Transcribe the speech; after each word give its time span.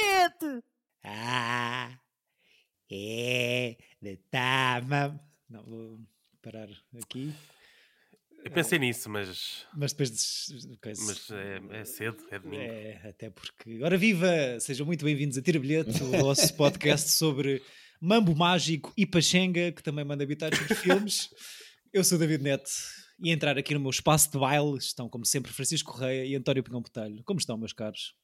bilhete! 0.00 0.64
Ah, 1.04 1.98
é 2.90 3.76
de 4.00 4.16
tama. 4.30 5.20
Não, 5.48 5.64
vou 5.64 6.00
parar 6.42 6.68
aqui. 7.02 7.32
Eu 8.44 8.50
pensei 8.50 8.78
nisso, 8.78 9.10
mas, 9.10 9.66
Mas 9.76 9.92
depois 9.92 10.10
de. 10.10 10.76
coisa- 10.78 11.04
mas 11.04 11.30
é, 11.30 11.80
é 11.80 11.84
cedo, 11.84 12.24
é 12.30 12.38
domingo. 12.38 12.62
É, 12.62 13.08
até 13.08 13.28
porque. 13.30 13.82
Ora 13.82 13.98
viva! 13.98 14.58
Sejam 14.60 14.86
muito 14.86 15.04
bem-vindos 15.04 15.36
a 15.36 15.42
Tira 15.42 15.58
Bilhete, 15.58 16.02
o 16.02 16.10
nosso 16.24 16.54
podcast 16.56 17.10
sobre 17.10 17.62
Mambo 18.00 18.34
Mágico 18.34 18.92
e 18.96 19.04
Pachenga, 19.06 19.72
que 19.72 19.82
também 19.82 20.04
manda 20.04 20.24
habitar 20.24 20.54
sobre 20.56 20.74
filmes. 20.74 21.28
Eu 21.92 22.02
sou 22.02 22.16
o 22.16 22.18
David 22.18 22.42
Neto 22.42 22.70
e 23.22 23.30
a 23.30 23.34
entrar 23.34 23.58
aqui 23.58 23.74
no 23.74 23.80
meu 23.80 23.90
espaço 23.90 24.30
de 24.30 24.38
baile 24.38 24.78
estão, 24.78 25.06
como 25.08 25.26
sempre, 25.26 25.52
Francisco 25.52 25.92
Correia 25.92 26.24
e 26.24 26.34
António 26.34 26.62
Pinhão 26.62 26.80
Botelho. 26.80 27.22
Como 27.24 27.38
estão, 27.38 27.58
meus 27.58 27.74
caros? 27.74 28.14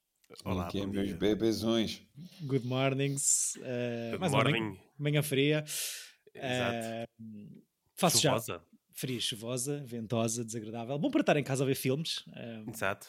Olá, 0.44 0.66
Aqui 0.66 0.80
é 0.80 0.86
meus 0.86 1.12
bebezões. 1.12 2.02
Good 2.42 2.66
mornings. 2.66 3.56
eh, 3.62 4.08
Good 4.12 4.20
mais 4.20 4.32
uma 4.32 4.44
manhã, 4.44 4.58
morning. 4.60 4.80
manhã 4.98 5.22
fria. 5.22 5.64
Exato. 6.34 6.86
Eh, 6.86 7.06
faço 7.94 8.20
já. 8.20 8.30
Chuvosa. 8.32 8.62
Fria, 8.92 9.20
chuvosa, 9.20 9.84
ventosa, 9.84 10.44
desagradável. 10.44 10.98
Bom 10.98 11.10
para 11.10 11.20
estar 11.20 11.36
em 11.36 11.44
casa 11.44 11.62
a 11.62 11.66
ver 11.66 11.74
filmes. 11.76 12.24
eh, 12.34 12.64
Exato. 12.68 13.08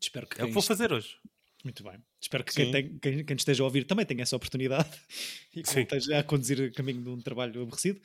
espero 0.00 0.26
que 0.26 0.40
É 0.40 0.44
o 0.44 0.48
que 0.48 0.52
vou 0.52 0.62
fazer 0.62 0.92
hoje. 0.92 1.16
Muito 1.64 1.82
bem. 1.82 2.02
Espero 2.20 2.44
que 2.44 2.52
quem, 2.54 2.70
tem- 2.72 2.98
quem- 2.98 3.24
quem 3.24 3.36
esteja 3.36 3.62
a 3.62 3.66
ouvir 3.66 3.84
também 3.84 4.06
tenha 4.06 4.22
essa 4.22 4.36
oportunidade 4.36 4.88
e 5.54 5.62
que 5.62 5.68
Sim. 5.68 5.80
esteja 5.82 6.18
a 6.18 6.24
conduzir 6.24 6.60
a 6.60 6.70
caminho 6.72 7.02
de 7.02 7.08
um 7.10 7.20
trabalho 7.20 7.62
aborrecido. 7.62 8.00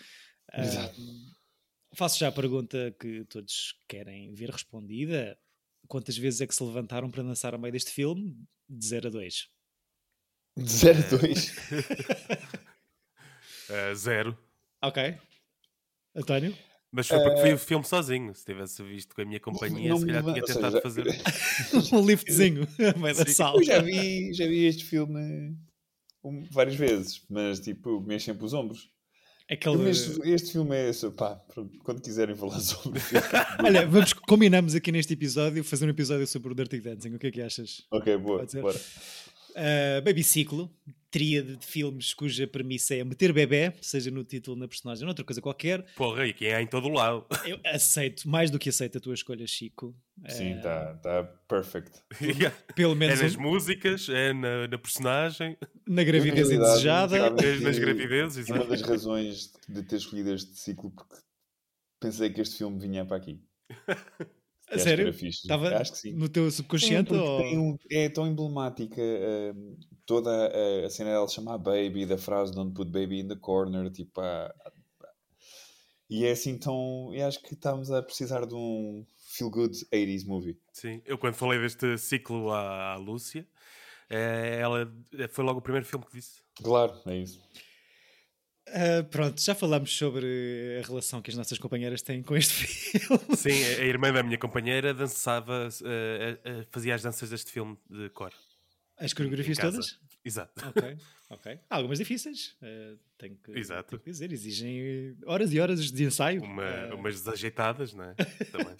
Exato. 0.53 0.95
faço 1.95 2.19
já 2.19 2.27
a 2.27 2.31
pergunta 2.31 2.95
que 2.99 3.23
todos 3.25 3.75
querem 3.87 4.33
ver 4.33 4.49
respondida. 4.49 5.37
Quantas 5.87 6.17
vezes 6.17 6.41
é 6.41 6.47
que 6.47 6.55
se 6.55 6.63
levantaram 6.63 7.09
para 7.09 7.23
dançar 7.23 7.53
a 7.53 7.57
meio 7.57 7.71
deste 7.71 7.91
filme? 7.91 8.35
De 8.69 8.85
0 8.85 9.07
a 9.07 9.11
2. 9.11 9.49
De 10.57 10.71
0 10.71 10.99
a 10.99 11.17
2. 11.17 11.57
Uh, 13.69 13.95
zero. 13.95 14.37
Ok. 14.81 15.17
António? 16.15 16.55
Mas 16.91 17.07
foi 17.07 17.19
porque 17.19 17.41
vi 17.41 17.53
o 17.53 17.57
filme 17.57 17.83
sozinho. 17.83 18.35
Se 18.35 18.45
tivesse 18.45 18.83
visto 18.83 19.15
com 19.15 19.21
a 19.23 19.25
minha 19.25 19.39
companhia, 19.39 19.89
não 19.89 19.97
se 19.97 20.05
me 20.05 20.13
calhar 20.13 20.33
tinha 20.33 20.45
tentado 20.45 20.71
seja, 20.73 20.81
fazer. 20.81 21.05
um 21.91 22.05
liftzinho 22.05 22.67
a 22.95 22.99
meio 22.99 23.15
da 23.15 23.25
Sim. 23.25 23.33
sala. 23.33 23.57
Eu 23.57 23.63
já 23.63 23.81
vi, 23.81 24.31
já 24.31 24.45
vi 24.45 24.65
este 24.65 24.85
filme 24.85 25.57
um, 26.23 26.43
várias 26.51 26.75
vezes, 26.75 27.25
mas 27.27 27.59
tipo, 27.59 27.99
mexo 27.99 28.27
sempre 28.27 28.45
os 28.45 28.53
ombros. 28.53 28.92
Aquele... 29.53 29.77
Mexo- 29.77 30.21
este 30.23 30.51
filme 30.53 30.75
é 30.75 30.89
isso, 30.89 31.11
pá, 31.11 31.39
quando 31.83 32.01
quiserem 32.01 32.35
falar 32.35 32.59
sobre. 32.61 32.99
Olha, 33.63 33.85
vamos, 33.87 34.13
combinamos 34.13 34.75
aqui 34.75 34.91
neste 34.91 35.13
episódio 35.13 35.63
fazer 35.63 35.85
um 35.85 35.89
episódio 35.89 36.25
sobre 36.27 36.51
o 36.51 36.55
Dirty 36.55 36.79
Dancing. 36.79 37.15
O 37.15 37.19
que 37.19 37.27
é 37.27 37.31
que 37.31 37.41
achas? 37.41 37.83
ok, 37.91 38.17
boa, 38.17 38.39
Pode 38.39 38.51
ser? 38.51 38.61
bora. 38.61 38.79
Uh, 39.55 40.01
Baby 40.03 40.23
Ciclo, 40.23 40.69
tríade 41.11 41.55
de 41.57 41.65
filmes 41.65 42.11
cuja 42.13 42.47
premissa 42.47 42.95
é 42.95 43.03
meter 43.03 43.31
bebê, 43.31 43.71
seja 43.81 44.09
no 44.09 44.23
título, 44.23 44.57
na 44.57 44.67
personagem, 44.67 45.05
noutra 45.05 45.23
coisa 45.23 45.39
qualquer. 45.41 45.83
Porra, 45.95 46.25
e 46.25 46.33
quem 46.33 46.51
há 46.53 46.61
em 46.61 46.65
todo 46.67 46.87
o 46.87 46.91
lado. 46.91 47.25
Eu 47.45 47.59
aceito, 47.65 48.27
mais 48.27 48.49
do 48.49 48.57
que 48.57 48.69
aceito 48.69 48.97
a 48.97 49.01
tua 49.01 49.13
escolha, 49.13 49.45
Chico. 49.45 49.95
Sim, 50.29 50.53
Uh, 50.53 50.57
está 50.57 50.93
tá 50.95 51.23
perfect. 51.47 51.91
Pelo 52.75 52.93
é 52.93 52.95
menos 52.95 53.21
nas 53.21 53.35
um- 53.35 53.41
músicas, 53.41 54.09
é 54.09 54.33
na, 54.33 54.67
na 54.67 54.77
personagem, 54.77 55.55
na 55.87 56.03
gravidez 56.03 56.49
Na 56.49 56.55
indesejada. 56.55 57.17
é 57.17 57.29
nas 57.59 57.75
que 57.75 57.81
gravidezes. 57.81 58.47
Uma 58.47 58.57
exato. 58.57 58.69
das 58.71 58.81
razões 58.81 59.51
de 59.69 59.83
ter 59.83 59.97
escolhido 59.97 60.33
este 60.33 60.57
ciclo, 60.57 60.89
porque 60.91 61.15
pensei 61.99 62.29
que 62.31 62.41
este 62.41 62.57
filme 62.57 62.79
vinha 62.79 63.05
para 63.05 63.17
aqui. 63.17 63.39
A 64.73 64.79
sério? 64.79 65.09
Estava 65.09 65.77
Acho 65.77 65.91
que 65.93 65.97
sim. 65.99 66.13
no 66.13 66.27
teu 66.29 66.49
Sim, 66.49 66.57
subconsciente? 66.57 67.09
porque 67.09 67.23
ou... 67.29 67.37
tem 67.41 67.57
um- 67.59 67.77
é 67.91 68.09
tão 68.09 68.27
emblemática 68.27 69.01
hum, 69.55 69.77
toda 70.05 70.29
a, 70.31 70.85
a 70.85 70.89
cena 70.89 71.11
dela 71.11 71.27
chamar 71.27 71.57
Baby, 71.57 72.05
da 72.05 72.17
frase 72.17 72.53
Don't 72.53 72.73
put 72.73 72.89
baby 72.91 73.19
in 73.19 73.27
the 73.27 73.35
corner, 73.35 73.89
tipo, 73.91 74.19
ah, 74.21 74.53
e 76.09 76.25
é 76.25 76.31
assim 76.31 76.57
tão. 76.57 77.11
Eu 77.13 77.27
acho 77.27 77.41
que 77.41 77.53
estamos 77.53 77.89
a 77.89 78.01
precisar 78.01 78.45
de 78.45 78.53
um 78.53 79.05
feel 79.17 79.49
good 79.49 79.75
80s 79.91 80.25
movie. 80.27 80.57
Sim, 80.71 81.01
eu 81.05 81.17
quando 81.17 81.33
falei 81.35 81.59
deste 81.59 81.97
ciclo 81.97 82.51
à, 82.51 82.93
à 82.93 82.95
Lúcia, 82.97 83.47
eh, 84.09 84.59
ela 84.59 84.91
foi 85.29 85.43
logo 85.43 85.59
o 85.59 85.61
primeiro 85.61 85.85
filme 85.87 86.05
que 86.05 86.13
disse. 86.13 86.41
Claro, 86.55 86.93
é 87.07 87.17
isso. 87.17 87.41
Uh, 88.69 89.03
pronto, 89.09 89.41
já 89.41 89.53
falamos 89.53 89.95
sobre 89.95 90.79
a 90.81 90.87
relação 90.87 91.21
que 91.21 91.29
as 91.29 91.35
nossas 91.35 91.57
companheiras 91.57 92.01
têm 92.01 92.23
com 92.23 92.35
este 92.35 92.53
filme. 92.99 93.35
Sim, 93.35 93.51
a 93.51 93.83
irmã 93.83 94.11
da 94.11 94.23
minha 94.23 94.37
companheira 94.37 94.93
dançava, 94.93 95.67
eh, 95.83 96.39
eh, 96.45 96.49
eh, 96.49 96.65
fazia 96.71 96.95
as 96.95 97.03
danças 97.03 97.29
deste 97.29 97.51
filme 97.51 97.77
de 97.89 98.09
cor. 98.09 98.33
As 98.97 99.13
coreografias 99.13 99.57
todas? 99.57 99.99
Exato. 100.23 100.53
Ok, 100.69 100.97
ok. 101.29 101.59
Há 101.69 101.75
algumas 101.75 101.97
difíceis, 101.97 102.55
uh, 102.61 102.97
tenho, 103.17 103.35
que, 103.35 103.51
Exato. 103.51 103.89
tenho 103.89 104.01
que 104.01 104.09
dizer, 104.09 104.31
exigem 104.31 105.17
horas 105.25 105.51
e 105.51 105.59
horas 105.59 105.91
de 105.91 106.03
ensaio. 106.05 106.41
Uma, 106.41 106.63
Uh, 106.63 106.95
umas 106.95 107.15
desajeitadas, 107.15 107.93
não 107.93 108.05
é? 108.05 108.15
Também. 108.49 108.75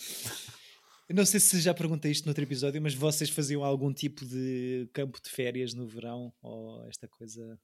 Não 1.09 1.25
sei 1.25 1.39
se 1.41 1.59
já 1.59 1.73
perguntei 1.73 2.11
isto 2.11 2.25
noutro 2.25 2.43
episódio, 2.43 2.81
mas 2.81 2.93
vocês 2.93 3.29
faziam 3.29 3.63
algum 3.63 3.93
tipo 3.93 4.25
de 4.25 4.87
campo 4.93 5.19
de 5.21 5.29
férias 5.29 5.73
no 5.73 5.85
verão? 5.85 6.33
Ou 6.41 6.87
esta 6.87 7.07
coisa. 7.07 7.59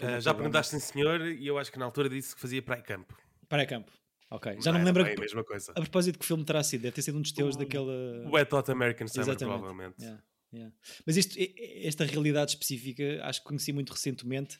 Uma 0.00 0.20
já 0.20 0.34
perguntaste, 0.34 0.78
sim 0.78 0.80
senhor, 0.80 1.20
e 1.26 1.46
eu 1.46 1.58
acho 1.58 1.70
que 1.72 1.78
na 1.78 1.84
altura 1.84 2.08
disse 2.08 2.34
que 2.34 2.40
fazia 2.40 2.60
praia 2.62 2.82
campo. 2.82 3.16
Para 3.48 3.66
campo. 3.66 3.92
Ok. 4.30 4.58
Já 4.60 4.70
não, 4.72 4.78
é 4.78 4.82
me 4.82 4.86
lembro. 4.86 5.04
bem 5.04 5.14
que- 5.14 5.20
a 5.20 5.24
mesma 5.24 5.42
coisa. 5.44 5.72
A 5.72 5.80
propósito, 5.80 6.18
que 6.18 6.26
filme 6.26 6.44
terá 6.44 6.62
sido? 6.62 6.82
Deve 6.82 6.94
ter 6.94 7.02
sido 7.02 7.16
um 7.16 7.22
dos 7.22 7.32
teus 7.32 7.54
O- 7.56 7.58
daquela. 7.58 7.92
O 8.26 8.32
Wet 8.32 8.54
Hot 8.54 8.70
American 8.70 9.08
Summer, 9.08 9.28
Exatamente. 9.28 9.58
provavelmente. 9.58 10.02
Yeah, 10.02 10.22
yeah. 10.52 10.74
Mas 11.06 11.16
isto, 11.16 11.34
esta 11.82 12.04
realidade 12.04 12.50
específica, 12.52 13.20
acho 13.24 13.40
que 13.40 13.46
conheci 13.46 13.72
muito 13.72 13.90
recentemente 13.92 14.58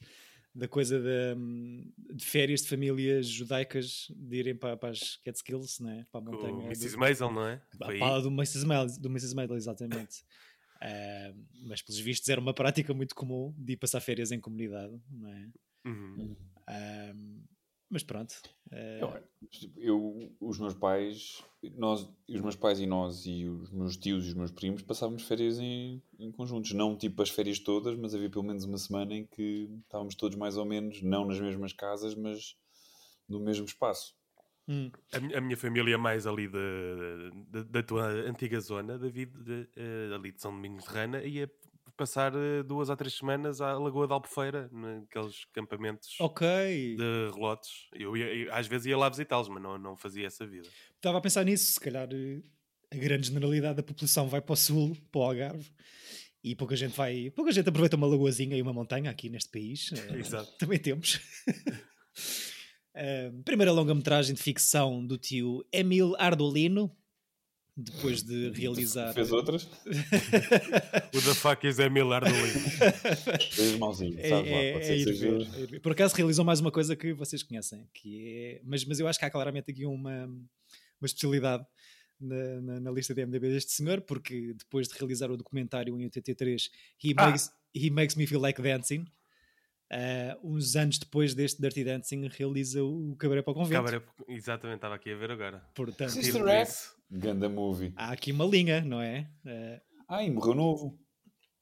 da 0.54 0.66
coisa 0.66 0.98
de, 0.98 1.34
hum, 1.38 1.92
de 2.14 2.24
férias 2.24 2.62
de 2.62 2.68
famílias 2.68 3.26
judaicas 3.28 4.06
de 4.16 4.36
irem 4.38 4.56
para, 4.56 4.76
para 4.76 4.88
as 4.88 5.16
Catskills, 5.22 5.78
né? 5.80 6.06
para 6.10 6.20
a 6.20 6.24
montanha. 6.24 6.54
o 6.54 6.62
Mrs. 6.64 6.92
do- 6.92 6.98
Maisel, 6.98 7.30
não 7.30 7.46
é? 7.46 7.60
A 7.80 7.86
pala 7.98 8.22
do 8.22 8.28
Mrs. 8.30 8.64
Maisel, 8.66 9.00
do 9.00 9.08
Mrs. 9.10 9.34
Maisel, 9.36 9.56
exatamente. 9.56 10.24
Ah, 10.80 11.32
mas 11.64 11.82
pelos 11.82 12.00
vistos 12.00 12.28
era 12.28 12.40
uma 12.40 12.54
prática 12.54 12.94
muito 12.94 13.14
comum 13.14 13.54
de 13.58 13.72
ir 13.72 13.76
passar 13.76 14.00
férias 14.00 14.30
em 14.32 14.40
comunidade, 14.40 15.00
não 15.10 15.28
é? 15.32 15.48
Uhum. 15.86 16.36
Ah, 16.66 17.14
mas 17.90 18.02
pronto. 18.02 18.34
ah, 18.72 18.76
Eu, 19.00 19.22
eu- 19.76 20.32
os 20.40 20.58
meus 20.58 20.74
pais, 20.74 21.42
nós, 21.76 22.08
os 22.28 22.40
meus 22.40 22.56
pais 22.56 22.80
e 22.80 22.86
nós 22.86 23.24
e 23.26 23.44
os 23.46 23.70
meus 23.70 23.96
tios 23.96 24.24
e 24.26 24.28
os 24.28 24.34
meus 24.34 24.50
primos 24.50 24.82
passávamos 24.82 25.22
férias 25.22 25.58
em, 25.58 26.02
em 26.18 26.30
conjuntos. 26.32 26.72
Não 26.72 26.96
tipo 26.96 27.22
as 27.22 27.30
férias 27.30 27.58
todas, 27.60 27.96
mas 27.96 28.14
havia 28.14 28.28
pelo 28.28 28.44
menos 28.44 28.64
uma 28.64 28.76
semana 28.78 29.14
em 29.14 29.24
que 29.24 29.70
estávamos 29.84 30.14
todos 30.16 30.36
mais 30.36 30.56
ou 30.56 30.64
menos, 30.64 31.00
não 31.02 31.24
nas 31.24 31.40
mesmas 31.40 31.72
casas, 31.72 32.14
mas 32.14 32.56
no 33.28 33.38
mesmo 33.40 33.64
espaço. 33.66 34.16
Hum, 34.68 34.90
A, 35.12 35.38
a 35.38 35.40
minha 35.40 35.56
família 35.56 35.94
é 35.94 35.96
mais 35.96 36.26
ali 36.26 36.46
da, 36.48 36.58
da, 37.48 37.62
da 37.64 37.82
tua 37.82 38.06
antiga 38.06 38.60
zona, 38.60 38.98
David, 38.98 39.32
de, 39.42 39.68
eh, 39.76 40.14
ali 40.14 40.30
de 40.32 40.40
São 40.40 40.52
Domingos 40.52 40.84
de 40.84 40.90
Rana, 40.90 41.22
ia 41.24 41.50
passar 41.96 42.32
eh, 42.34 42.62
duas 42.62 42.88
ou 42.90 42.96
três 42.96 43.14
semanas 43.14 43.60
à 43.60 43.76
Lagoa 43.76 44.06
de 44.06 44.12
Albufeira, 44.12 44.68
naqueles 44.72 45.44
campamentos 45.52 46.14
ok. 46.20 46.46
de 46.96 47.30
relotes. 47.34 47.88
Eu, 47.92 48.16
ia- 48.16 48.32
eu 48.34 48.54
às 48.54 48.66
vezes 48.68 48.86
ia 48.86 48.96
lá 48.96 49.08
visitá-los, 49.08 49.48
mas 49.48 49.60
não, 49.62 49.76
não 49.78 49.96
fazia 49.96 50.26
essa 50.26 50.46
vida. 50.46 50.68
Estava 50.94 51.18
a 51.18 51.20
pensar 51.20 51.44
nisso, 51.44 51.72
se 51.72 51.80
calhar 51.80 52.08
eh, 52.12 52.40
a 52.92 52.96
grande 52.96 53.26
generalidade 53.26 53.76
da 53.76 53.82
população 53.82 54.28
vai 54.28 54.40
para 54.40 54.52
o 54.52 54.56
sul, 54.56 54.96
para 55.10 55.18
o 55.20 55.24
Algarve, 55.24 55.68
e 56.44 56.54
pouca 56.54 56.76
gente 56.76 56.94
vai, 56.96 57.30
pouca 57.34 57.50
gente 57.50 57.68
aproveita 57.68 57.96
uma 57.96 58.06
lagoazinha 58.06 58.56
e 58.56 58.62
uma 58.62 58.72
montanha 58.72 59.10
aqui 59.10 59.28
neste 59.28 59.50
país. 59.50 59.90
Exato. 60.14 60.56
Também 60.56 60.78
temos. 60.78 61.20
Primeira 63.44 63.72
longa-metragem 63.72 64.34
de 64.34 64.42
ficção 64.42 65.04
do 65.06 65.16
tio 65.18 65.64
Emil 65.72 66.14
Ardolino, 66.18 66.90
depois 67.76 68.22
de 68.22 68.50
realizar. 68.58 69.12
Fez 69.12 69.30
outras? 69.32 69.68
O 71.14 71.20
da 71.20 71.34
fuck 71.34 71.66
is 71.66 71.78
Emil 71.78 72.12
Ardolino. 72.12 72.60
Fez 73.50 73.78
mauzinho, 73.78 74.18
É, 74.18 74.30
lá, 74.30 74.38
é- 74.40 74.72
pode 74.72 74.84
é 75.72 75.76
é. 75.76 75.78
Por 75.80 75.92
acaso 75.92 76.14
realizou 76.14 76.44
mais 76.44 76.60
uma 76.60 76.70
coisa 76.70 76.94
que 76.96 77.12
vocês 77.12 77.42
conhecem, 77.42 77.86
que 77.94 78.26
é. 78.26 78.60
Mas, 78.64 78.84
mas 78.84 79.00
eu 79.00 79.06
acho 79.08 79.18
que 79.18 79.24
há 79.24 79.30
claramente 79.30 79.70
aqui 79.70 79.84
uma, 79.86 80.26
uma 80.26 81.04
especialidade 81.06 81.64
na, 82.20 82.60
na- 82.60 82.80
na 82.80 82.90
lista 82.90 83.14
de 83.14 83.24
MDB 83.24 83.48
deste 83.48 83.72
senhor, 83.72 84.00
porque 84.02 84.54
depois 84.56 84.88
de 84.88 84.94
realizar 84.98 85.30
o 85.30 85.36
documentário 85.36 85.98
em 85.98 86.04
83, 86.04 86.70
He, 87.02 87.14
Ah! 87.16 87.26
makes, 87.26 87.50
he 87.74 87.90
makes 87.90 88.14
Me 88.16 88.26
Feel 88.26 88.40
Like 88.40 88.60
Dancing. 88.60 89.04
Ah, 89.90 90.38
uns 90.42 90.76
anos 90.76 90.98
depois 90.98 91.34
deste 91.34 91.60
Dirty 91.60 91.84
Dancing, 91.84 92.28
realiza 92.28 92.82
o 92.84 93.16
Cabaré 93.16 93.42
para 93.42 93.50
o 93.52 93.54
Convento. 93.54 93.82
Cabaré- 93.84 94.02
exatamente, 94.28 94.76
estava 94.76 94.94
aqui 94.94 95.10
a 95.12 95.16
ver 95.16 95.30
agora. 95.30 95.58
Portanto, 95.74 96.10
Sister 96.10 96.34
Tiro 96.34 96.50
Act. 96.50 96.90
Ganda 97.10 97.48
movie. 97.48 97.92
há 97.96 98.12
aqui 98.12 98.32
uma 98.32 98.44
linha, 98.44 98.82
não 98.82 99.00
é? 99.00 99.30
Ah, 99.46 100.16
Ai, 100.16 100.30
morreu 100.30 100.54
novo. 100.54 100.98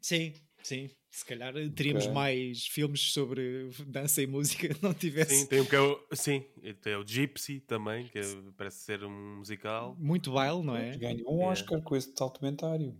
sim, 0.01 0.33
sim. 0.63 0.91
Se 1.09 1.25
calhar 1.25 1.55
teríamos 1.75 2.03
Ok. 2.05 2.15
mais 2.15 2.67
filmes 2.67 3.01
sobre 3.13 3.71
dança 3.87 4.21
e 4.21 4.27
música 4.27 4.75
se 4.75 4.83
não 4.85 4.93
tivesse. 4.93 5.35
Sim, 5.35 5.47
tem 5.47 5.61
o 5.61 5.67
que 5.67 5.75
é 5.75 5.81
o, 5.81 5.99
sim, 6.13 6.45
tem 6.83 6.95
o 6.95 7.07
Gypsy 7.07 7.61
também, 7.61 8.07
que 8.09 8.19
é- 8.19 8.23
parece 8.57 8.81
ser 8.85 9.03
um 9.03 9.39
musical. 9.39 9.97
Muito 9.99 10.31
baile, 10.33 10.63
não 10.63 10.77
é? 10.77 10.95
Ganhou 10.99 11.39
um 11.39 11.43
É. 11.43 11.47
Oscar 11.47 11.81
com 11.81 11.97
esse 11.97 12.13
tal 12.15 12.29
documentário. 12.29 12.95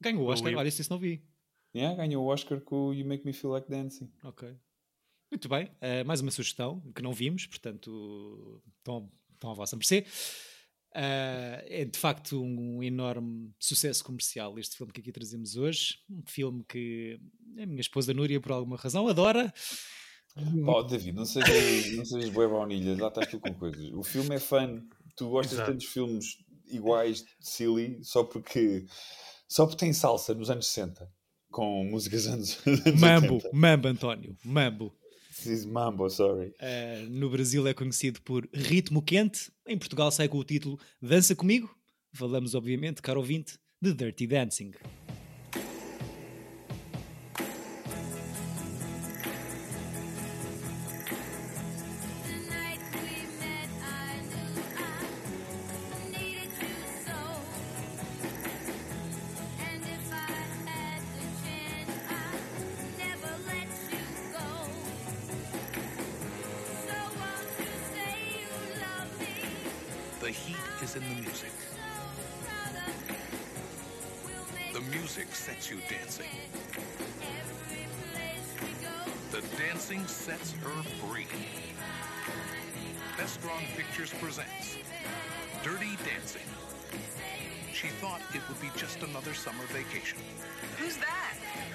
Ganhou 0.00 0.22
o 0.22 0.26
Oscar, 0.26 0.54
olha, 0.54 0.68
isso 0.68 0.86
não 0.88 0.98
vi. 1.00 1.24
Yeah, 1.74 1.96
ganhou 1.96 2.24
o 2.24 2.28
Oscar 2.28 2.60
com 2.60 2.88
o 2.88 2.94
You 2.94 3.06
Make 3.06 3.24
Me 3.24 3.32
Feel 3.32 3.52
Like 3.52 3.70
Dancing. 3.70 4.10
Ok. 4.22 4.54
Muito 5.30 5.48
bem. 5.48 5.64
Uh, 5.80 6.04
mais 6.06 6.20
uma 6.20 6.30
sugestão 6.30 6.82
que 6.94 7.00
não 7.00 7.12
vimos, 7.12 7.46
portanto, 7.46 8.62
estão, 8.78 9.10
estão 9.32 9.50
à 9.50 9.54
vossa 9.54 9.74
mercê. 9.76 10.04
Uh, 10.94 11.64
é 11.68 11.86
de 11.86 11.98
facto 11.98 12.42
um 12.42 12.82
enorme 12.82 13.50
sucesso 13.58 14.04
comercial 14.04 14.58
este 14.58 14.76
filme 14.76 14.92
que 14.92 15.00
aqui 15.00 15.10
trazemos 15.10 15.56
hoje. 15.56 15.98
Um 16.10 16.22
filme 16.26 16.62
que 16.68 17.18
a 17.58 17.64
minha 17.64 17.80
esposa 17.80 18.12
Núria, 18.12 18.40
por 18.40 18.52
alguma 18.52 18.76
razão, 18.76 19.08
adora. 19.08 19.52
Pá, 20.34 20.82
David, 20.82 21.12
não 21.16 21.24
sejas, 21.24 21.96
não 21.96 22.04
sejas 22.04 22.28
boa 22.28 22.48
baunilha, 22.48 23.00
lá 23.00 23.08
estás 23.08 23.28
tu 23.28 23.40
com 23.40 23.54
coisas. 23.54 23.90
O 23.92 24.02
filme 24.02 24.34
é 24.34 24.38
fã, 24.38 24.82
tu 25.16 25.30
gostas 25.30 25.54
Exato. 25.54 25.70
de 25.70 25.74
tantos 25.74 25.92
filmes 25.92 26.38
iguais, 26.66 27.24
silly, 27.40 28.02
só 28.02 28.24
porque, 28.24 28.84
só 29.48 29.66
porque 29.66 29.80
tem 29.84 29.92
salsa 29.94 30.34
nos 30.34 30.50
anos 30.50 30.66
60, 30.66 31.10
com 31.52 31.84
músicas 31.84 32.26
anos, 32.26 32.58
anos 32.66 33.00
Mambo, 33.00 33.34
80. 33.34 33.50
Mambo, 33.52 33.88
António, 33.88 34.36
Mambo. 34.44 34.92
This 35.28 35.46
is 35.46 35.64
Mambo, 35.64 36.10
sorry. 36.10 36.48
Uh, 36.60 37.08
no 37.08 37.30
Brasil 37.30 37.66
é 37.68 37.74
conhecido 37.74 38.20
por 38.22 38.48
Ritmo 38.52 39.00
Quente, 39.00 39.52
em 39.66 39.78
Portugal 39.78 40.10
sai 40.10 40.28
com 40.28 40.38
o 40.38 40.44
título 40.44 40.78
Dança 41.00 41.36
Comigo. 41.36 41.72
Falamos, 42.12 42.54
obviamente, 42.54 43.00
caro 43.00 43.20
ouvinte, 43.20 43.58
de 43.80 43.94
Dirty 43.94 44.26
Dancing. 44.26 44.72
The 74.72 74.80
music 74.96 75.34
sets 75.34 75.70
you 75.70 75.76
dancing. 75.86 76.24
every 77.20 77.84
place 78.14 78.54
we 78.62 78.68
go. 78.80 78.88
The 79.30 79.42
dancing 79.58 80.06
sets 80.06 80.52
her 80.52 80.82
free. 81.04 81.26
Best 83.18 83.34
Strong 83.34 83.64
Pictures 83.76 84.14
presents 84.18 84.78
Dirty 85.62 85.98
Dancing. 86.08 86.48
She 87.74 87.88
thought 88.00 88.22
it 88.32 88.40
would 88.48 88.60
be 88.62 88.70
just 88.74 89.02
another 89.02 89.34
summer 89.34 89.64
vacation, 89.72 90.18
Who's 90.78 90.96
that? 90.96 91.34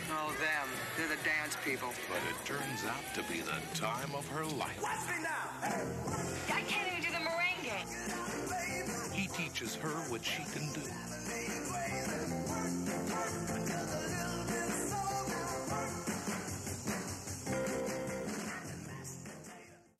Oh, 0.09 0.33
them. 0.39 0.67
They're 0.97 1.07
the 1.07 1.23
dance 1.23 1.55
people. 1.63 1.89
but 2.09 2.17
it 2.27 2.45
turns 2.45 2.83
out 2.83 3.03
to 3.13 3.21
be 3.31 3.41
the 3.41 3.61
time 3.79 4.15
of 4.15 4.27
her 4.29 4.45
life. 4.57 4.81
I 6.51 6.61
can't 6.61 6.87
even 6.87 7.03
do 7.03 7.11
the 7.11 7.19
merengue. 7.19 9.13
He 9.13 9.27
teaches 9.27 9.75
her 9.75 9.89
what 10.09 10.25
she 10.25 10.43
can 10.45 10.73
do. 10.73 12.46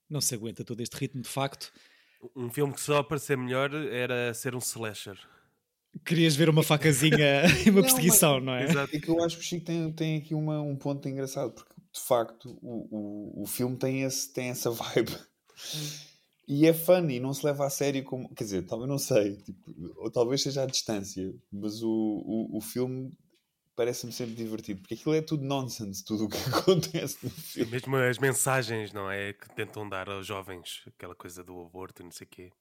Não 0.08 0.20
se 0.20 0.34
aguenta 0.34 0.64
todo 0.64 0.80
este 0.80 0.96
ritmo, 0.96 1.22
de 1.22 1.28
facto. 1.28 1.72
Um 2.34 2.50
filme 2.50 2.72
que 2.72 2.80
só 2.80 3.02
para 3.02 3.18
ser 3.18 3.36
melhor 3.36 3.72
era 3.74 4.32
ser 4.34 4.54
um 4.54 4.58
slasher. 4.58 5.18
Querias 6.04 6.36
ver 6.36 6.48
uma 6.48 6.62
facazinha 6.62 7.42
e 7.64 7.70
uma 7.70 7.80
Não, 7.80 7.82
perseguição, 7.82 8.40
não 8.40 8.54
é? 8.54 8.64
Exato. 8.64 8.96
É 8.96 9.00
que 9.00 9.08
eu 9.08 9.22
acho 9.22 9.36
que 9.36 9.42
o 9.42 9.46
Chico 9.46 9.66
tem, 9.66 9.92
tem 9.92 10.16
aqui 10.16 10.34
uma, 10.34 10.60
um 10.60 10.76
ponto 10.76 11.08
engraçado, 11.08 11.52
porque 11.52 11.74
de 11.92 12.00
facto 12.00 12.58
o, 12.62 13.40
o, 13.40 13.42
o 13.42 13.46
filme 13.46 13.76
tem, 13.76 14.02
esse, 14.02 14.32
tem 14.32 14.48
essa 14.48 14.70
vibe. 14.70 15.16
E 16.46 16.66
é 16.66 16.72
funny, 16.72 17.20
não 17.20 17.34
se 17.34 17.44
leva 17.44 17.66
a 17.66 17.70
sério 17.70 18.02
como. 18.04 18.28
Quer 18.34 18.44
dizer, 18.44 18.66
talvez 18.66 18.88
não 18.88 18.98
sei, 18.98 19.36
tipo, 19.36 19.74
ou 19.96 20.10
talvez 20.10 20.42
seja 20.42 20.62
a 20.62 20.66
distância, 20.66 21.34
mas 21.52 21.82
o, 21.82 21.90
o, 21.90 22.56
o 22.56 22.60
filme 22.60 23.12
parece-me 23.78 24.12
sempre 24.12 24.34
divertido, 24.34 24.80
porque 24.80 24.94
aquilo 24.94 25.14
é 25.14 25.22
tudo 25.22 25.44
nonsense, 25.44 26.04
tudo 26.04 26.24
o 26.24 26.28
que 26.28 26.36
acontece 26.50 27.18
no 27.24 27.30
E 27.56 27.64
filme. 27.64 27.70
mesmo 27.70 27.96
as 27.96 28.18
mensagens, 28.18 28.92
não 28.92 29.08
é? 29.08 29.32
Que 29.32 29.48
tentam 29.54 29.88
dar 29.88 30.08
aos 30.10 30.26
jovens, 30.26 30.82
aquela 30.88 31.14
coisa 31.14 31.44
do 31.44 31.60
aborto 31.60 32.02
e 32.02 32.04
não 32.04 32.10
sei 32.10 32.26
o 32.26 32.30
quê. 32.30 32.52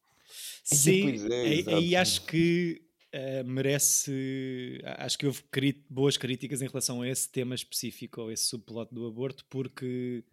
Sim, 0.63 1.01
pois 1.01 1.25
é, 1.25 1.41
aí, 1.41 1.59
exato. 1.59 1.77
aí 1.77 1.95
acho 1.95 2.25
que 2.25 2.81
eh, 3.11 3.43
merece. 3.43 4.79
Acho 4.97 5.17
que 5.17 5.25
houve 5.25 5.43
boas 5.89 6.17
críticas 6.17 6.61
em 6.61 6.67
relação 6.67 7.01
a 7.01 7.09
esse 7.09 7.29
tema 7.31 7.55
específico, 7.55 8.21
ou 8.21 8.31
esse 8.31 8.43
subplot 8.45 8.93
do 8.93 9.07
aborto, 9.07 9.45
porque 9.49 10.23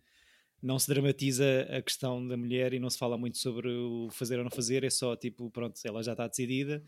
não 0.63 0.79
se 0.79 0.89
dramatiza 0.89 1.45
a 1.71 1.83
questão 1.83 2.27
da 2.27 2.37
mulher 2.37 2.73
e 2.73 2.79
não 2.79 2.89
se 2.91 2.99
fala 2.99 3.19
muito 3.19 3.39
sobre 3.39 3.69
o 3.69 4.09
fazer 4.11 4.39
ou 4.39 4.45
não 4.45 4.51
fazer, 4.51 4.83
é 4.83 4.91
só 4.91 5.15
tipo, 5.15 5.51
pronto, 5.51 5.79
ela 5.85 6.03
já 6.03 6.13
está 6.13 6.27
decidida 6.27 6.83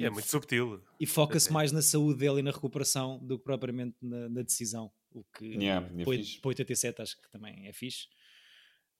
e, 0.00 0.04
É 0.04 0.10
muito 0.10 0.26
subtil. 0.28 0.80
e 0.98 1.06
foca-se 1.06 1.46
até. 1.46 1.54
mais 1.54 1.72
na 1.72 1.82
saúde 1.82 2.18
dela 2.20 2.38
e 2.40 2.42
na 2.42 2.50
recuperação 2.50 3.18
do 3.24 3.38
que 3.38 3.44
propriamente 3.44 3.96
na, 4.02 4.28
na 4.28 4.42
decisão. 4.42 4.90
O 5.10 5.22
que 5.24 5.44
Yeah, 5.44 5.86
é 5.98 6.04
fixe. 6.04 6.40
para 6.40 6.48
87 6.48 7.02
acho 7.02 7.20
que 7.20 7.30
também 7.30 7.66
é 7.68 7.72
fixe. 7.72 8.06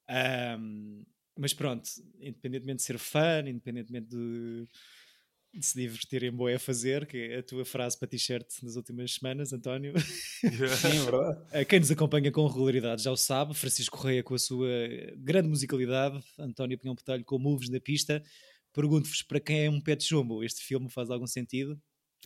Ahm, 0.08 1.04
mas 1.38 1.54
pronto, 1.54 1.88
independentemente 2.20 2.76
de 2.78 2.82
ser 2.82 2.98
fã, 2.98 3.40
independentemente 3.46 4.08
de, 4.08 4.66
de 5.54 5.64
se 5.66 5.80
divertir 5.80 6.22
em 6.24 6.30
boa 6.30 6.54
a 6.54 6.58
fazer, 6.58 7.06
que 7.06 7.16
é 7.16 7.38
a 7.38 7.42
tua 7.42 7.64
frase 7.64 7.98
para 7.98 8.08
t-shirt 8.08 8.46
nas 8.62 8.76
últimas 8.76 9.14
semanas, 9.14 9.52
António. 9.52 9.94
Sim, 9.98 10.48
é 11.52 11.64
Quem 11.64 11.80
nos 11.80 11.90
acompanha 11.90 12.30
com 12.30 12.46
regularidade 12.46 13.02
já 13.02 13.10
o 13.10 13.16
sabe, 13.16 13.54
Francisco 13.54 13.96
Correia 13.96 14.22
com 14.22 14.34
a 14.34 14.38
sua 14.38 14.68
grande 15.16 15.48
musicalidade, 15.48 16.22
António 16.38 16.78
Pinhão 16.78 16.94
Botelho 16.94 17.24
com 17.24 17.38
moves 17.38 17.70
na 17.70 17.80
pista. 17.80 18.22
Pergunto-vos 18.72 19.22
para 19.22 19.40
quem 19.40 19.66
é 19.66 19.70
um 19.70 19.80
pé 19.80 19.94
de 19.96 20.04
chumbo, 20.04 20.42
este 20.42 20.62
filme 20.62 20.90
faz 20.90 21.10
algum 21.10 21.26
sentido? 21.26 21.80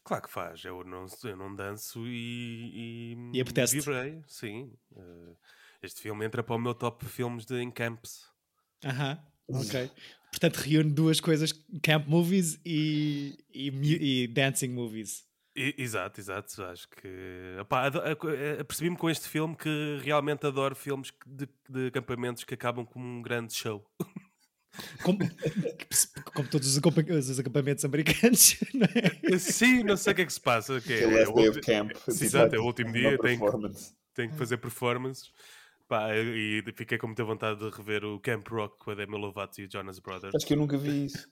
Claro 0.04 0.22
que 0.22 0.30
faz. 0.30 0.64
Eu 0.64 0.84
não, 0.84 1.06
eu 1.24 1.36
não 1.36 1.54
danço 1.54 2.06
e. 2.06 3.14
E, 3.32 3.36
E 3.36 3.40
apetece-te? 3.40 3.80
vibrei, 3.80 4.22
sim. 4.28 4.72
Eh, 4.96 5.36
este 5.82 6.00
filme 6.00 6.24
entra 6.24 6.42
para 6.42 6.54
o 6.54 6.58
meu 6.58 6.74
top 6.74 7.04
filmes 7.06 7.44
de 7.44 7.60
encamps. 7.62 8.24
Aham, 8.84 9.18
ok. 9.48 9.90
Portanto, 10.30 10.56
reúne 10.58 10.92
duas 10.92 11.20
coisas: 11.20 11.52
camp 11.82 12.06
movies 12.06 12.60
e, 12.64 13.36
e, 13.52 14.22
e 14.22 14.28
dancing 14.28 14.68
movies. 14.68 15.24
Exato, 15.56 16.20
exato. 16.20 16.62
Acho 16.64 16.88
que. 16.88 17.08
a- 17.70 18.60
Apercebi-me 18.60 18.96
com 18.96 19.08
este 19.08 19.28
filme 19.28 19.56
que 19.56 19.98
realmente 20.02 20.46
adoro 20.46 20.76
filmes 20.76 21.12
de, 21.26 21.48
de 21.68 21.86
acampamentos 21.88 22.44
que 22.44 22.54
acabam 22.54 22.84
com 22.84 23.00
um 23.00 23.22
grande 23.22 23.54
show. 23.54 23.84
Como, 25.02 25.18
como 26.34 26.48
todos 26.48 26.68
os, 26.68 27.38
acampamentos 27.38 27.84
americanos, 27.84 28.56
não 28.74 28.86
é? 29.34 29.38
Sim, 29.38 29.82
não 29.84 29.96
sei 29.96 30.12
o 30.12 30.16
que 30.16 30.22
é 30.22 30.26
que 30.26 30.32
se 30.32 30.40
passa. 30.40 30.80
Que 30.80 30.92
é, 30.92 31.08
The 31.08 31.22
é 31.22 31.28
o 31.28 31.32
ulti- 31.32 31.60
camp. 31.60 31.92
Sim, 31.94 32.12
tipo, 32.12 32.24
exato, 32.24 32.54
é 32.56 32.58
o 32.58 32.64
último 32.64 32.92
dia, 32.92 33.18
tem 33.18 33.38
que- 33.38 34.28
que 34.28 34.36
fazer 34.36 34.56
performances. 34.58 35.30
Pá, 35.88 36.08
e 36.16 36.64
fiquei 36.74 36.98
com 36.98 37.06
muita 37.06 37.22
vontade 37.22 37.60
de 37.60 37.70
rever 37.76 38.04
o 38.04 38.18
Camp 38.18 38.48
Rock 38.48 38.76
com 38.78 38.90
a 38.90 38.94
Demi 38.94 39.16
Lovato 39.16 39.60
e 39.60 39.66
o 39.66 39.70
Jonas 39.70 40.00
Brothers. 40.00 40.34
Acho 40.34 40.44
que 40.46 40.54
eu 40.54 40.56
nunca 40.58 40.76
vi 40.76 41.04
isso. 41.06 41.28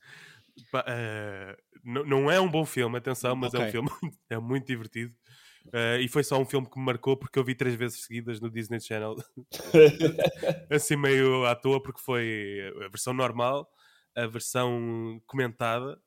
Pá, 0.70 0.84
eh, 0.86 1.56
não, 1.82 2.04
não 2.06 2.30
é 2.30 2.40
um 2.40 2.48
bom 2.48 2.64
filme, 2.64 2.96
atenção, 2.96 3.34
mas 3.34 3.52
é 3.54 3.58
Ok. 3.58 3.68
um 3.68 3.72
filme 3.72 3.90
é 4.30 4.38
muito 4.38 4.66
divertido. 4.66 5.12
Eh, 5.72 6.02
e 6.02 6.08
foi 6.08 6.22
só 6.22 6.38
um 6.38 6.44
filme 6.44 6.68
que 6.68 6.78
me 6.78 6.84
marcou 6.84 7.16
porque 7.16 7.38
eu 7.38 7.44
vi 7.44 7.54
três 7.54 7.74
vezes 7.74 8.02
seguidas 8.04 8.40
no 8.40 8.50
Disney 8.50 8.80
Channel, 8.80 9.16
assim 10.70 10.96
meio 10.96 11.44
à 11.46 11.54
toa, 11.54 11.82
porque 11.82 12.00
foi 12.00 12.72
a 12.84 12.88
versão 12.88 13.14
normal, 13.14 13.68
a 14.14 14.26
versão 14.26 15.20
comentada 15.26 15.98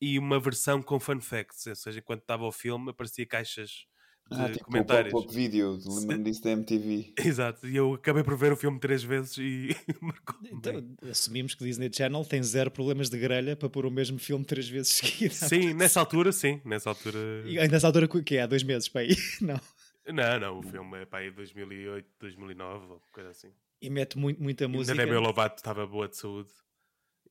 e 0.00 0.18
uma 0.18 0.38
versão 0.40 0.82
com 0.82 1.00
fun 1.00 1.20
facts. 1.20 1.66
Ou 1.66 1.76
seja, 1.76 1.98
enquanto 2.00 2.22
estava 2.22 2.44
o 2.44 2.52
filme, 2.52 2.90
aparecia 2.90 3.26
caixas 3.26 3.86
de 4.30 4.40
Ah, 4.40 4.48
tipo 4.50 4.62
o 4.62 4.66
comentários. 4.66 5.12
pop-up 5.12 5.34
video, 5.34 5.78
lembro-me 5.86 6.24
disso 6.24 6.42
da 6.42 6.50
MTV. 6.50 7.12
Exato, 7.24 7.66
e 7.68 7.76
eu 7.76 7.94
acabei 7.94 8.22
por 8.24 8.36
ver 8.36 8.52
o 8.52 8.56
filme 8.56 8.78
três 8.80 9.02
vezes 9.04 9.36
e 9.38 9.68
marcou-me. 10.00 10.50
Então, 10.52 10.96
assumimos 11.10 11.54
que 11.54 11.62
o 11.62 11.66
Disney 11.66 11.90
Channel 11.92 12.24
tem 12.24 12.42
zero 12.42 12.70
problemas 12.70 13.10
de 13.10 13.18
grelha 13.18 13.54
para 13.56 13.68
pôr 13.68 13.84
o 13.86 13.90
mesmo 13.90 14.18
filme 14.18 14.44
três 14.44 14.68
vezes 14.68 14.92
seguidas. 14.94 15.36
Sim, 15.36 15.74
nessa 15.74 16.00
altura, 16.00 16.32
sim. 16.32 16.60
Nessa 16.64 16.88
altura. 16.90 17.18
E 17.46 17.58
ainda 17.58 17.72
nessa 17.72 17.86
altura, 17.86 18.08
que 18.08 18.36
é? 18.36 18.42
Há 18.42 18.46
dois 18.46 18.62
meses 18.62 18.88
para 18.88 19.02
aí? 19.02 19.16
Não. 19.40 19.60
Não, 20.06 20.38
não, 20.40 20.58
o 20.58 20.62
filme 20.62 20.98
é 21.02 21.06
para 21.06 21.20
aí 21.20 21.30
2008, 21.30 22.06
2009, 22.20 22.86
ou 22.92 23.02
coisa 23.12 23.30
assim. 23.30 23.50
E 23.80 23.88
mete 23.88 24.18
muito, 24.18 24.42
muita 24.42 24.64
Ainda 24.64 24.76
música. 24.78 24.96
Demi 24.96 25.16
Lovato 25.18 25.56
estava 25.56 25.86
boa 25.86 26.08
de 26.08 26.16
saúde. 26.16 26.50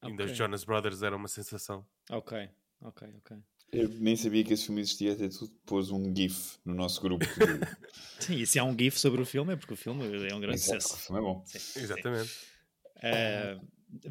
Ainda 0.01 0.23
Ok. 0.23 0.31
os 0.31 0.37
Jonas 0.37 0.63
Brothers 0.63 1.01
eram 1.03 1.17
uma 1.17 1.27
sensação. 1.27 1.85
Ok, 2.09 2.49
ok, 2.81 3.07
ok. 3.17 3.37
Eu 3.73 3.89
nem 3.89 4.15
sabia 4.15 4.43
que 4.43 4.53
esse 4.53 4.65
filme 4.65 4.81
existia, 4.81 5.13
até 5.13 5.27
tu 5.27 5.49
pôs 5.65 5.89
um 5.89 6.15
GIF 6.15 6.57
no 6.63 6.73
nosso 6.75 7.01
grupo. 7.01 7.25
Sim, 8.19 8.35
e 8.35 8.45
se 8.45 8.59
há 8.59 8.63
um 8.63 8.77
GIF 8.77 8.99
sobre 8.99 9.21
o 9.21 9.25
filme 9.25 9.53
é 9.53 9.55
porque 9.55 9.73
o 9.73 9.77
filme 9.77 10.03
é 10.29 10.35
um 10.35 10.39
grande 10.39 10.59
Exato, 10.59 10.83
sucesso. 10.83 10.93
o 10.95 10.97
filme 10.97 11.21
é 11.21 11.23
bom. 11.23 11.43
Exatamente. 11.75 12.31
Ah, 12.97 13.59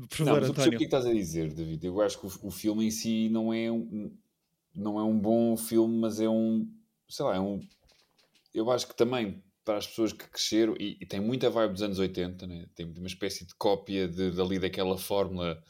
por 0.08 0.24
Não, 0.24 0.34
favor, 0.34 0.40
mas 0.40 0.48
eu 0.48 0.54
percebo 0.54 0.76
o 0.76 0.78
que 0.78 0.78
António. 0.78 0.78
que 0.78 0.84
estás 0.84 1.06
a 1.06 1.12
dizer, 1.12 1.52
David. 1.54 1.86
Eu 1.86 2.00
acho 2.00 2.18
que 2.20 2.26
o, 2.26 2.48
o 2.48 2.50
filme 2.50 2.86
em 2.86 2.90
si 2.90 3.28
não 3.28 3.52
é 3.52 3.70
um, 3.70 4.16
não 4.74 4.98
é 4.98 5.04
um 5.04 5.18
bom 5.18 5.56
filme, 5.56 5.96
mas 5.98 6.20
é 6.20 6.28
um, 6.28 6.68
sei 7.08 7.24
lá, 7.24 7.36
é 7.36 7.40
um, 7.40 7.60
eu 8.52 8.70
acho 8.70 8.86
que 8.88 8.96
também 8.96 9.42
para 9.64 9.78
as 9.78 9.86
pessoas 9.86 10.12
que 10.12 10.28
cresceram, 10.28 10.74
e, 10.78 10.98
e 11.00 11.06
tem 11.06 11.20
muita 11.20 11.48
vibe 11.48 11.72
dos 11.72 11.82
anos 11.82 11.98
80, 11.98 12.46
né? 12.46 12.66
tem 12.74 12.86
uma 12.86 13.06
espécie 13.06 13.46
de 13.46 13.54
cópia 13.54 14.08
de, 14.08 14.32
dali 14.32 14.58
daquela 14.58 14.98
fórmula 14.98 15.62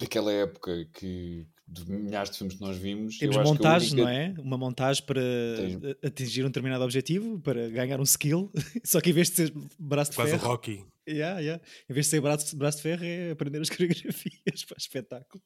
daquela 0.00 0.32
época 0.32 0.84
que 0.92 1.46
de 1.72 1.84
milhares 1.90 2.30
de 2.32 2.38
filmes 2.38 2.56
que 2.56 2.60
nós 2.60 2.76
vimos. 2.76 3.16
Temos 3.18 3.36
eu 3.36 3.42
acho 3.42 3.50
que 3.52 3.56
a 3.56 3.68
montagem, 3.68 3.92
única- 3.92 4.02
não 4.02 4.08
é? 4.10 4.34
Uma 4.38 4.58
montagem 4.58 5.04
para 5.04 5.20
a- 5.22 6.06
atingir 6.08 6.42
um 6.44 6.48
determinado 6.48 6.82
objetivo, 6.84 7.38
para 7.40 7.68
ganhar 7.70 8.00
um 8.00 8.02
skill. 8.04 8.50
Só 8.84 9.00
que 9.00 9.10
em 9.10 9.12
vez 9.12 9.30
de 9.30 9.36
ser 9.36 9.52
braço 9.78 10.10
de 10.10 10.16
Quase 10.16 10.34
o 10.34 10.38
ferro, 10.38 10.50
Rocky. 10.50 10.84
yeah, 11.08 11.38
yeah. 11.40 11.62
em 11.88 11.92
vez 11.94 12.06
de 12.06 12.10
ser 12.10 12.20
braço, 12.20 12.56
braço 12.56 12.78
de 12.78 12.82
ferro, 12.82 13.04
é 13.04 13.30
aprender 13.30 13.60
as 13.60 13.68
coreografias 13.70 14.64
para 14.66 14.76
espetáculo. 14.78 15.42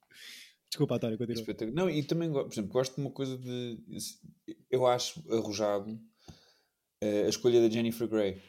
Desculpa, 0.71 0.97
António, 0.97 1.19
continua. 1.19 1.73
Não, 1.73 1.89
e 1.91 2.03
também, 2.03 2.33
por 2.33 2.49
exemplo, 2.51 2.73
gosto 2.73 2.95
de 2.97 3.01
uma 3.03 3.11
coisa 3.11 3.37
de. 3.39 3.79
Eu 4.71 4.87
acho 4.87 5.23
arrojado 5.33 6.01
eh, 7.01 7.27
a 7.27 7.29
escolha 7.29 7.61
da 7.61 7.69
Jennifer 7.71 8.09
Grey. 8.09 8.41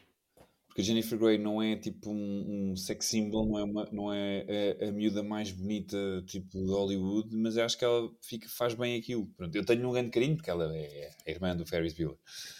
Porque 0.75 0.81
a 0.81 0.83
Jennifer 0.83 1.17
Grey 1.17 1.37
não 1.37 1.63
é 1.63 1.77
tipo 1.77 2.11
um, 2.11 2.71
um 2.71 2.75
sex 2.75 3.05
symbol, 3.05 3.45
não 3.47 3.57
é, 3.57 3.63
uma, 3.63 3.89
não 3.93 4.13
é 4.13 4.75
a, 4.81 4.89
a 4.89 4.91
miúda 4.91 5.23
mais 5.23 5.49
bonita 5.49 5.95
tipo 6.27 6.49
de 6.61 6.69
Hollywood, 6.69 7.33
mas 7.33 7.55
eu 7.55 7.63
acho 7.63 7.77
que 7.77 7.85
ela 7.85 8.11
fica, 8.21 8.49
faz 8.49 8.73
bem 8.73 8.99
aquilo. 8.99 9.25
Pronto, 9.37 9.55
eu 9.55 9.63
tenho 9.65 9.87
um 9.87 9.93
grande 9.93 10.09
carinho 10.11 10.35
porque 10.35 10.49
ela 10.49 10.75
é 10.75 11.11
a 11.25 11.31
irmã 11.31 11.55
do 11.55 11.65
Ferris 11.65 11.93
Bueller. 11.93 12.17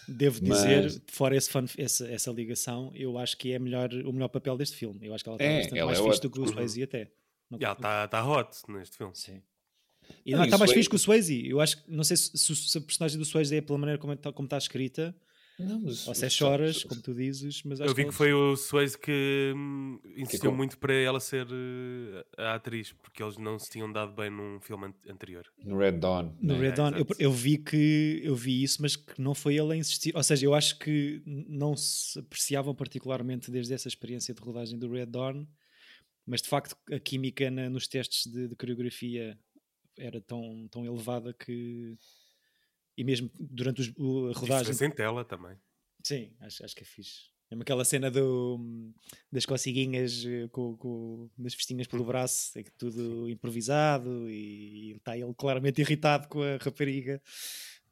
Devo 0.08 0.40
Mas- 0.46 0.62
dizer, 0.62 1.02
fora 1.08 1.36
esse 1.36 1.50
fun- 1.50 1.66
essa, 1.76 2.08
essa 2.10 2.30
ligação, 2.30 2.90
eu 2.94 3.18
acho 3.18 3.36
que 3.36 3.52
é 3.52 3.58
melhor, 3.58 3.92
o 3.92 4.12
melhor 4.14 4.28
papel 4.28 4.56
deste 4.56 4.76
filme. 4.78 4.98
Eu 5.06 5.12
acho 5.14 5.22
que 5.22 5.28
ela 5.28 5.36
está 5.36 5.44
É, 5.44 5.56
bastante 5.58 5.78
ela 5.78 5.86
mais 5.92 6.00
é 6.00 6.02
fixe 6.08 6.20
do 6.22 6.30
que 6.30 6.40
o 6.40 6.46
Swayze 6.48 6.82
até. 6.84 7.12
Não- 7.50 7.60
Já 7.60 7.72
está 7.72 8.08
tá 8.08 8.26
hot 8.26 8.56
neste 8.70 8.96
filme. 8.96 9.12
Sim. 9.14 9.42
E 10.24 10.30
Não, 10.30 10.38
não, 10.38 10.44
está 10.46 10.56
o 10.56 10.58
mais 10.58 10.70
Swayze- 10.70 10.74
fixe 10.74 10.88
que 10.88 10.96
o 10.96 10.98
Swayze. 10.98 11.46
Eu 11.48 11.60
acho 11.60 11.84
que, 11.84 11.90
não 11.90 12.02
sei 12.02 12.16
se, 12.16 12.30
se- 12.38 12.56
se 12.56 12.78
a 12.78 12.80
personagem 12.80 13.18
do 13.18 13.26
Swayze 13.26 13.54
é 13.56 13.60
pela 13.60 13.78
maneira 13.78 14.00
como 14.00 14.14
está, 14.14 14.32
como 14.32 14.46
está 14.46 14.56
escrita, 14.56 15.14
Não, 15.58 15.80
mas, 15.80 16.06
ou 16.06 16.14
se 16.14 16.26
é 16.26 16.28
choras, 16.28 16.84
como 16.84 17.00
tu 17.00 17.14
dizes, 17.14 17.62
mas 17.62 17.80
acho 17.80 17.90
Eu 17.90 17.94
vi 17.94 18.02
que 18.02 18.08
eles- 18.08 18.16
foi 18.16 18.32
o 18.34 18.56
Swayze 18.56 18.98
que 18.98 19.52
hum, 19.56 19.98
insistiu 20.16 20.50
com- 20.50 20.56
muito 20.56 20.76
para 20.78 20.92
ela 20.92 21.18
ser 21.18 21.46
eh, 21.50 22.26
a 22.36 22.54
atriz, 22.56 22.92
porque 22.92 23.22
eles 23.22 23.38
não 23.38 23.58
se 23.58 23.70
tinham 23.70 23.90
dado 23.90 24.12
bem 24.12 24.28
num 24.30 24.60
filme 24.60 24.86
an- 24.86 24.94
anterior. 25.10 25.46
no 25.64 25.78
Red 25.78 25.92
Dawn. 25.98 26.34
No 26.42 26.54
né? 26.54 26.60
Red 26.60 26.72
Dawn, 26.72 26.90
eu, 26.90 26.96
exato. 26.96 27.14
eu 27.18 27.32
vi 27.32 27.56
que 27.58 28.20
eu 28.22 28.36
vi 28.36 28.62
isso, 28.62 28.82
mas 28.82 28.96
que 28.96 29.18
não 29.20 29.34
foi 29.34 29.56
ele 29.56 29.72
a 29.72 29.76
insistir. 29.76 30.14
Ou 30.14 30.22
seja, 30.22 30.44
eu 30.44 30.52
acho 30.54 30.78
que 30.78 31.22
não 31.24 31.74
se 31.76 32.18
apreciavam 32.18 32.74
particularmente 32.74 33.50
desde 33.50 33.72
essa 33.72 33.88
experiência 33.88 34.34
de 34.34 34.40
rodagem 34.42 34.78
do 34.78 34.90
Red 34.90 35.06
Dawn, 35.06 35.46
mas 36.26 36.42
de 36.42 36.48
facto 36.48 36.76
a 36.92 36.98
química 37.00 37.50
na- 37.50 37.70
nos 37.70 37.88
testes 37.88 38.30
de, 38.30 38.48
de 38.48 38.54
coreografia 38.56 39.38
era 39.96 40.20
tão, 40.20 40.68
tão 40.70 40.84
elevada 40.84 41.32
que. 41.32 41.96
E 42.96 43.04
mesmo 43.04 43.30
durante 43.38 43.80
os- 43.82 43.92
o- 43.96 44.28
a 44.28 44.32
rodagem. 44.32 44.72
Rodagem. 44.72 44.88
em 44.88 44.90
tela 44.90 45.24
também. 45.24 45.56
Sim, 46.02 46.30
acho, 46.40 46.64
acho 46.64 46.74
que 46.74 46.82
é 46.82 46.86
fixe. 46.86 47.30
É 47.50 47.54
aquela 47.54 47.84
cena 47.84 48.10
do, 48.10 48.92
das 49.30 49.46
cociguinhas 49.46 50.24
eh, 50.26 50.48
com, 50.48 50.76
com 50.76 51.30
das 51.38 51.54
festinhas 51.54 51.86
pelo 51.86 52.04
braço, 52.04 52.58
é 52.58 52.62
que 52.64 52.72
tudo 52.72 53.28
improvisado 53.30 54.28
e 54.30 54.92
está 54.96 55.16
ele 55.16 55.32
claramente 55.34 55.80
irritado 55.80 56.26
com 56.28 56.42
a 56.42 56.56
rapariga 56.56 57.22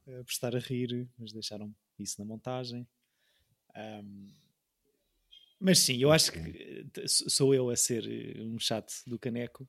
eh, 0.08 0.22
por 0.24 0.30
estar 0.30 0.56
a 0.56 0.58
rir, 0.58 1.06
mas 1.18 1.32
deixaram 1.32 1.72
isso 1.98 2.16
na 2.18 2.24
montagem. 2.24 2.84
Ahm, 3.76 4.28
mas 5.60 5.78
sim, 5.78 5.98
eu 5.98 6.10
acho 6.10 6.32
que 6.32 6.38
eh, 6.96 7.06
sou 7.06 7.54
eu 7.54 7.70
a 7.70 7.76
ser 7.76 8.04
um 8.42 8.58
chato 8.58 8.92
do 9.06 9.18
caneco. 9.18 9.68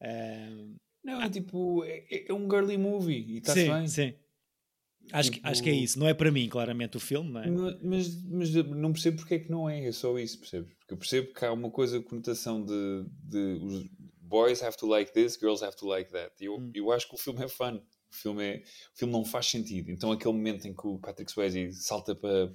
Ahm, 0.00 0.74
Não, 1.04 1.22
é 1.22 1.30
tipo, 1.30 1.84
é, 1.84 2.26
é 2.28 2.32
um 2.32 2.50
girly 2.50 2.76
movie 2.76 3.24
e 3.34 3.38
está-se 3.38 3.62
sim, 3.64 3.70
bem. 3.72 3.86
sim. 3.86 4.14
Acho, 5.12 5.30
que, 5.32 5.40
acho 5.42 5.62
que 5.62 5.68
é 5.68 5.72
Tipo- 5.72 5.84
isso. 5.84 5.98
Não 5.98 6.08
é 6.08 6.14
para 6.14 6.30
mim, 6.30 6.48
claramente, 6.48 6.96
o 6.96 7.00
filme, 7.00 7.30
não 7.30 7.42
é? 7.42 7.50
Ma- 7.50 7.78
Mas, 7.82 8.22
mas 8.24 8.52
não 8.54 8.92
percebo 8.92 9.18
porque 9.18 9.34
é 9.34 9.38
que 9.38 9.50
não 9.50 9.68
é, 9.68 9.86
é 9.86 9.92
só 9.92 10.18
isso, 10.18 10.38
percebes? 10.40 10.72
Porque 10.78 10.94
eu 10.94 10.98
percebo 10.98 11.32
que 11.32 11.44
há 11.44 11.52
uma 11.52 11.70
coisa, 11.70 12.00
conotação 12.00 12.64
de, 12.64 13.04
de 13.22 13.38
os 13.62 13.86
boys 14.20 14.62
have 14.62 14.76
to 14.76 14.86
like 14.86 15.12
this, 15.12 15.38
girls 15.38 15.62
have 15.64 15.76
to 15.76 15.86
like 15.86 16.10
that. 16.10 16.32
E 16.40 16.46
Eu, 16.46 16.56
Hum. 16.56 16.70
eu 16.74 16.90
acho 16.90 17.08
que 17.08 17.14
o 17.14 17.18
filme 17.18 17.44
é 17.44 17.48
fun. 17.48 17.76
O 17.76 18.16
filme, 18.16 18.42
é, 18.44 18.56
o 18.94 18.98
filme 18.98 19.12
não 19.12 19.24
faz 19.24 19.46
sentido. 19.46 19.90
Então 19.90 20.10
aquele 20.12 20.32
momento 20.34 20.66
em 20.66 20.74
que 20.74 20.86
o 20.86 20.98
Patrick 20.98 21.30
Swayze 21.30 21.72
salta 21.72 22.14
para 22.14 22.50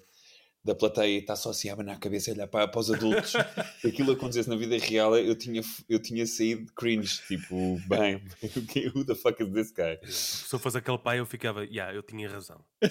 da 0.63 0.75
plateia 0.75 1.07
e 1.15 1.19
está 1.19 1.35
só 1.35 1.51
assim 1.51 1.69
a 1.69 1.73
abanar 1.73 1.95
a 1.95 1.99
cabeça 1.99 2.29
e 2.29 2.33
olhar 2.33 2.47
para, 2.47 2.67
para 2.67 2.79
os 2.79 2.91
adultos. 2.91 3.31
Se 3.81 3.87
aquilo 3.87 4.11
acontecesse 4.11 4.49
na 4.49 4.55
vida 4.57 4.77
real, 4.77 5.17
eu 5.17 5.35
tinha, 5.35 5.61
eu 5.87 5.99
tinha 5.99 6.25
saído 6.27 6.65
de 6.65 6.73
cringe. 6.73 7.21
Tipo, 7.27 7.79
bem, 7.87 8.21
who 8.93 9.05
the 9.05 9.15
fuck 9.15 9.41
is 9.41 9.49
this 9.53 9.71
guy? 9.71 9.97
Se 10.11 10.53
eu 10.53 10.59
fosse 10.59 10.77
aquele 10.77 10.97
pai, 10.97 11.19
eu 11.19 11.25
ficava, 11.25 11.63
yeah, 11.65 11.93
eu 11.95 12.03
tinha 12.03 12.29
razão. 12.29 12.63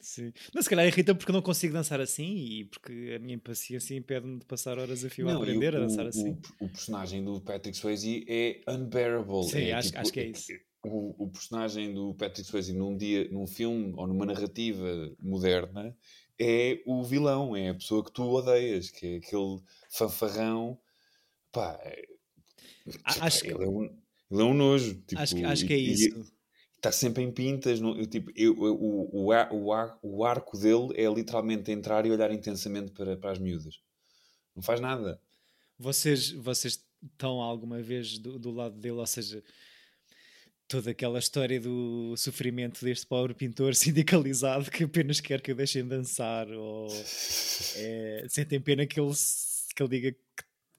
Sim. 0.00 0.32
Mas 0.54 0.64
se 0.64 0.70
calhar 0.70 0.86
irrita 0.86 1.14
porque 1.14 1.32
não 1.32 1.42
consigo 1.42 1.72
dançar 1.72 2.00
assim 2.00 2.34
e 2.36 2.64
porque 2.66 3.14
a 3.16 3.18
minha 3.18 3.34
impaciência 3.34 3.94
impede-me 3.94 4.38
de 4.38 4.44
passar 4.46 4.78
horas 4.78 5.04
a 5.04 5.10
fio 5.10 5.28
a 5.28 5.32
Não, 5.34 5.40
e 5.40 5.42
aprender 5.42 5.74
o, 5.74 5.76
a 5.78 5.80
dançar 5.80 6.04
o- 6.04 6.08
assim. 6.08 6.38
O, 6.60 6.66
o 6.66 6.68
personagem 6.68 7.24
do 7.24 7.40
Patrick 7.40 7.76
Swayze 7.76 8.24
é 8.28 8.60
unbearable. 8.68 9.44
Sim, 9.48 9.62
é, 9.64 9.72
acho- 9.72 9.96
acho 9.98 10.12
que 10.12 10.20
é 10.20 10.26
isso. 10.26 10.52
O, 10.84 11.24
o 11.24 11.30
personagem 11.30 11.94
do 11.94 12.12
Patrick 12.14 12.48
Swayze 12.48 12.72
num 12.72 12.96
dia, 12.96 13.28
num 13.30 13.46
filme 13.46 13.92
ou 13.96 14.06
numa 14.06 14.26
narrativa 14.26 15.14
moderna 15.20 15.96
é 16.38 16.82
o 16.86 17.04
vilão, 17.04 17.54
é 17.56 17.68
a 17.68 17.74
pessoa 17.74 18.04
que 18.04 18.10
tu 18.10 18.24
odeias, 18.24 18.90
que 18.90 19.06
é 19.06 19.16
aquele 19.18 19.60
fanfarrão. 19.88 20.76
Pá, 21.52 21.78
é- 21.84 22.08
acho 23.04 23.42
que- 23.42 23.48
ele, 23.50 23.64
é 23.64 23.68
um, 23.68 23.84
ele 23.84 24.40
é 24.40 24.44
um 24.44 24.54
nojo. 24.54 24.94
Tipo, 25.06 25.20
acho, 25.20 25.36
que, 25.36 25.44
acho 25.44 25.66
que 25.66 25.72
é 25.72 25.76
isso. 25.78 26.32
Está 26.76 26.90
sempre 26.90 27.22
em 27.22 27.30
pintas. 27.30 27.80
no- 27.80 27.96
eu, 27.96 28.06
tipo, 28.06 28.32
eu, 28.34 28.52
eu- 28.66 28.74
o, 28.74 29.26
o, 29.26 29.32
ar- 29.32 29.48
o 30.02 30.24
arco 30.24 30.58
dele 30.58 30.88
é 30.96 31.06
literalmente 31.08 31.70
entrar 31.70 32.04
e 32.06 32.10
olhar 32.10 32.32
intensamente 32.32 32.90
para, 32.90 33.16
para 33.16 33.30
as 33.30 33.38
miúdas. 33.38 33.80
Não 34.56 34.62
faz 34.62 34.80
nada. 34.80 35.20
Vocês, 35.78 36.30
vocês 36.32 36.84
estão 37.02 37.40
alguma 37.40 37.80
vez 37.80 38.18
do, 38.18 38.38
do 38.38 38.50
lado 38.50 38.76
dele, 38.78 38.96
ou 38.96 39.06
seja, 39.06 39.42
toda 40.72 40.90
aquela 40.90 41.18
história 41.18 41.60
do 41.60 42.14
sofrimento 42.16 42.82
deste 42.82 43.06
pobre 43.06 43.34
pintor 43.34 43.74
sindicalizado 43.76 44.70
que 44.70 44.84
apenas 44.84 45.20
quer 45.20 45.42
que 45.42 45.52
o 45.52 45.54
deixem 45.54 45.86
dançar, 45.86 46.50
ou 46.50 46.88
é, 47.76 48.24
sentem 48.26 48.58
pena 48.58 48.86
que 48.86 48.98
ele, 48.98 49.12
que 49.76 49.82
ele 49.82 49.90
diga 49.90 50.12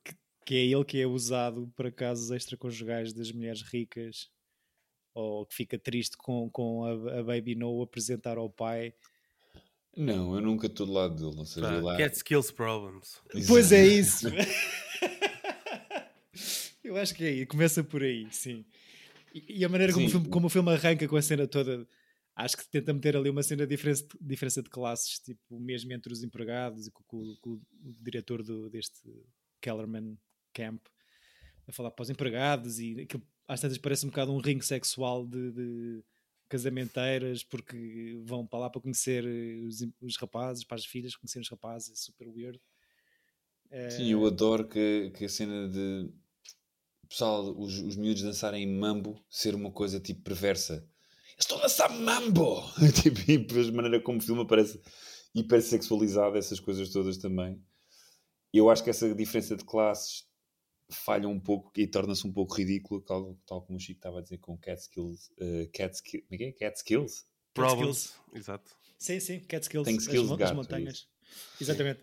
que, 0.04 0.16
que- 0.46 0.56
é 0.56 0.66
ele 0.66 0.84
que 0.84 1.00
é 1.00 1.06
usado 1.06 1.72
para 1.76 1.92
casos 1.92 2.32
extraconjugais 2.32 3.14
das 3.14 3.32
mulheres 3.32 3.62
ricas, 3.62 4.32
ou 5.14 5.46
que 5.46 5.54
fica 5.54 5.78
triste 5.78 6.18
com, 6.18 6.50
com 6.50 6.84
a, 6.84 7.20
a 7.20 7.24
Baby 7.24 7.54
No 7.54 7.80
apresentar 7.84 8.40
ao 8.40 8.50
pai. 8.50 8.96
Não, 9.96 10.34
eu 10.34 10.42
nunca 10.42 10.66
estou 10.66 10.88
do 10.88 10.94
lado 10.94 11.14
dele. 11.16 11.38
Ou 11.40 11.46
seja, 11.46 11.80
lá... 11.80 11.96
Cat 11.98 12.16
skills 12.16 12.50
problems. 12.50 13.22
Pois 13.48 13.72
é 13.72 13.86
isso. 13.86 14.26
Eu 16.84 16.98
acho 16.98 17.16
que 17.16 17.24
é 17.24 17.28
aí, 17.28 17.46
começa 17.46 17.84
por 17.84 18.04
aí, 18.04 18.28
sim. 18.32 18.66
E, 19.34 19.60
e 19.60 19.66
a 19.66 19.70
maneira 19.70 19.92
como 19.94 20.06
o, 20.06 20.10
filme, 20.10 20.30
como 20.30 20.48
o 20.48 20.50
filme 20.50 20.72
arranca 20.72 21.08
com 21.08 21.16
a 21.16 21.22
cena 21.22 21.48
toda, 21.48 21.88
acho 22.36 22.58
que 22.58 22.68
tenta 22.70 22.94
meter 22.94 23.16
ali 23.18 23.30
uma 23.30 23.44
cena 23.44 23.66
de 23.66 23.76
diferença, 23.76 24.06
diferença 24.22 24.62
de 24.62 24.70
classes, 24.70 25.20
tipo, 25.20 25.60
mesmo 25.60 25.92
entre 25.92 26.12
os 26.14 26.24
empregados 26.24 26.88
e 26.88 26.92
com, 26.92 27.04
com- 27.04 27.36
com 27.42 27.50
o 27.52 27.94
diretor 28.02 28.44
do, 28.44 28.70
deste 28.70 29.02
Kellerman 29.62 30.18
Camp, 30.54 30.86
a 31.68 31.72
falar 31.72 31.92
para 31.92 32.04
os 32.04 32.10
empregados 32.10 32.80
e 32.80 33.02
aquilo, 33.02 33.24
às 33.48 33.60
tantas 33.62 33.78
parece 33.78 34.06
um 34.06 34.10
bocado 34.10 34.32
um 34.34 34.38
ringue 34.40 34.66
sexual 34.66 35.26
de, 35.26 35.52
de 35.52 36.04
casamenteiras, 36.50 37.44
porque 37.44 38.22
vão 38.26 38.46
para 38.46 38.60
lá 38.60 38.70
para 38.70 38.82
conhecer 38.82 39.26
eh, 39.26 39.66
os, 39.66 39.84
os 40.02 40.18
rapazes, 40.18 40.64
para 40.64 40.76
as 40.78 40.86
filhas 40.86 41.16
conhecer 41.16 41.40
os 41.40 41.50
rapazes, 41.50 41.92
é 41.92 41.96
super 41.96 42.28
weird. 42.28 42.60
Sim, 43.90 44.12
eu 44.12 44.26
adoro 44.26 44.68
que, 44.68 45.12
que 45.16 45.26
a 45.26 45.30
cena 45.30 45.68
de 45.68 46.10
pessoal, 47.14 47.56
os, 47.60 47.78
os 47.80 47.96
miúdos 47.96 48.24
dançarem 48.24 48.68
mambo 48.68 49.24
ser 49.30 49.54
uma 49.54 49.72
coisa 49.72 50.00
tipo 50.00 50.24
perversa. 50.24 50.84
Estão 51.38 51.60
a 51.60 51.62
dançar 51.62 51.92
mambo! 51.92 52.64
tipo, 53.02 53.20
e 53.32 53.38
depois 53.38 53.70
a 53.70 53.72
maneira 53.72 54.02
como 54.02 54.18
o 54.18 54.22
filme 54.22 54.46
parece 54.48 54.82
hipersexualizado, 55.34 56.38
essas 56.38 56.60
coisas 56.60 56.90
todas 56.90 57.18
também. 57.18 57.64
Eu 58.52 58.70
acho 58.70 58.84
que 58.84 58.90
essa 58.90 59.14
diferença 59.14 59.56
de 59.56 59.64
classes 59.64 60.28
falha 60.90 61.28
um 61.30 61.40
pouco 61.40 61.72
e 61.78 61.88
torna-se 61.88 62.26
um 62.26 62.34
pouco 62.34 62.56
ridícula, 62.56 63.02
tal, 63.06 63.38
tal 63.46 63.62
como 63.62 63.78
o 63.78 63.80
Chico 63.80 64.00
estava 64.00 64.20
a 64.20 64.22
dizer 64.22 64.40
com 64.40 64.58
Cat 64.58 64.82
Skills. 64.82 65.32
uh, 65.40 65.70
cat, 65.72 65.94
ski, 65.96 66.22
como 66.22 66.34
é 66.34 66.38
que 66.38 66.44
é? 66.46 66.52
Cat 66.52 66.78
Skills? 66.78 67.26
Problems, 67.54 68.16
exato. 68.34 68.76
Sim, 68.98 69.20
sim, 69.20 69.40
Catskills, 69.42 69.86
Tem 69.86 69.98
as, 69.98 70.04
skills 70.04 70.28
de 70.28 70.34
as 70.34 70.40
gato, 70.40 70.52
é 70.52 70.56
montanhas. 70.56 71.08
Exatamente. 71.60 72.00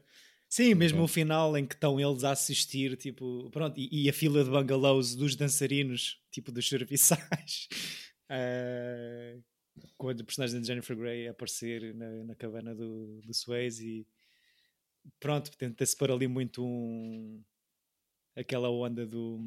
Sim, 0.53 0.75
mesmo 0.75 1.05
o 1.05 1.09
final 1.09 1.57
em 1.57 1.65
que 1.65 1.75
estão 1.75 2.01
eles 2.01 2.25
a 2.25 2.33
assistir, 2.33 2.97
tipo, 2.97 3.49
pronto, 3.53 3.79
e, 3.79 3.89
e 4.07 4.09
a 4.11 4.13
fila 4.13 4.43
de 4.43 4.51
bungalows 4.51 5.15
dos 5.15 5.37
dançarinos, 5.37 6.21
tipo 6.33 6.51
dos 6.51 6.69
serviçais, 6.69 7.69
eh, 8.29 9.39
quando 9.97 10.21
o 10.21 10.25
personagem 10.25 10.61
de 10.61 10.67
Jennifer 10.67 10.97
Grey 10.97 11.29
aparecer 11.29 11.95
na, 11.95 12.25
na 12.25 12.35
cabana 12.35 12.75
do, 12.75 13.21
do 13.23 13.33
Swayze 13.33 13.87
e 13.87 14.07
pronto, 15.21 15.53
tenta-se 15.57 15.97
pôr 15.97 16.11
ali 16.11 16.27
muito 16.27 16.65
um, 16.67 17.41
aquela 18.35 18.69
onda 18.71 19.07
do 19.07 19.39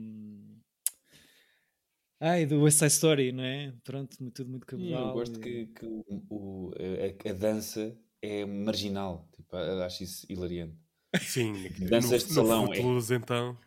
Ai, 2.20 2.46
do 2.46 2.62
West 2.62 2.80
Side 2.80 2.92
Story, 2.94 3.32
não 3.34 3.44
é? 3.44 3.74
Pronto, 3.84 4.16
muito- 4.22 4.36
tudo 4.36 4.50
muito 4.50 4.66
cabal. 4.66 5.08
eu 5.10 5.14
gosto 5.14 5.38
e- 5.38 5.42
que, 5.42 5.66
que 5.74 5.86
o, 5.86 6.24
o- 6.30 6.72
a, 6.78 7.30
a 7.30 7.34
dança 7.34 8.00
é 8.22 8.46
marginal. 8.46 9.28
Tipo, 9.36 9.58
acho 9.58 10.04
isso 10.04 10.26
hilariante. 10.30 10.78
Sim, 11.22 11.70
Danças 11.90 12.24
no, 12.24 12.28
de 12.30 12.34
salão, 12.34 12.66
no 12.66 12.74
é. 12.74 12.76
Footloose, 12.76 13.14
então. 13.14 13.58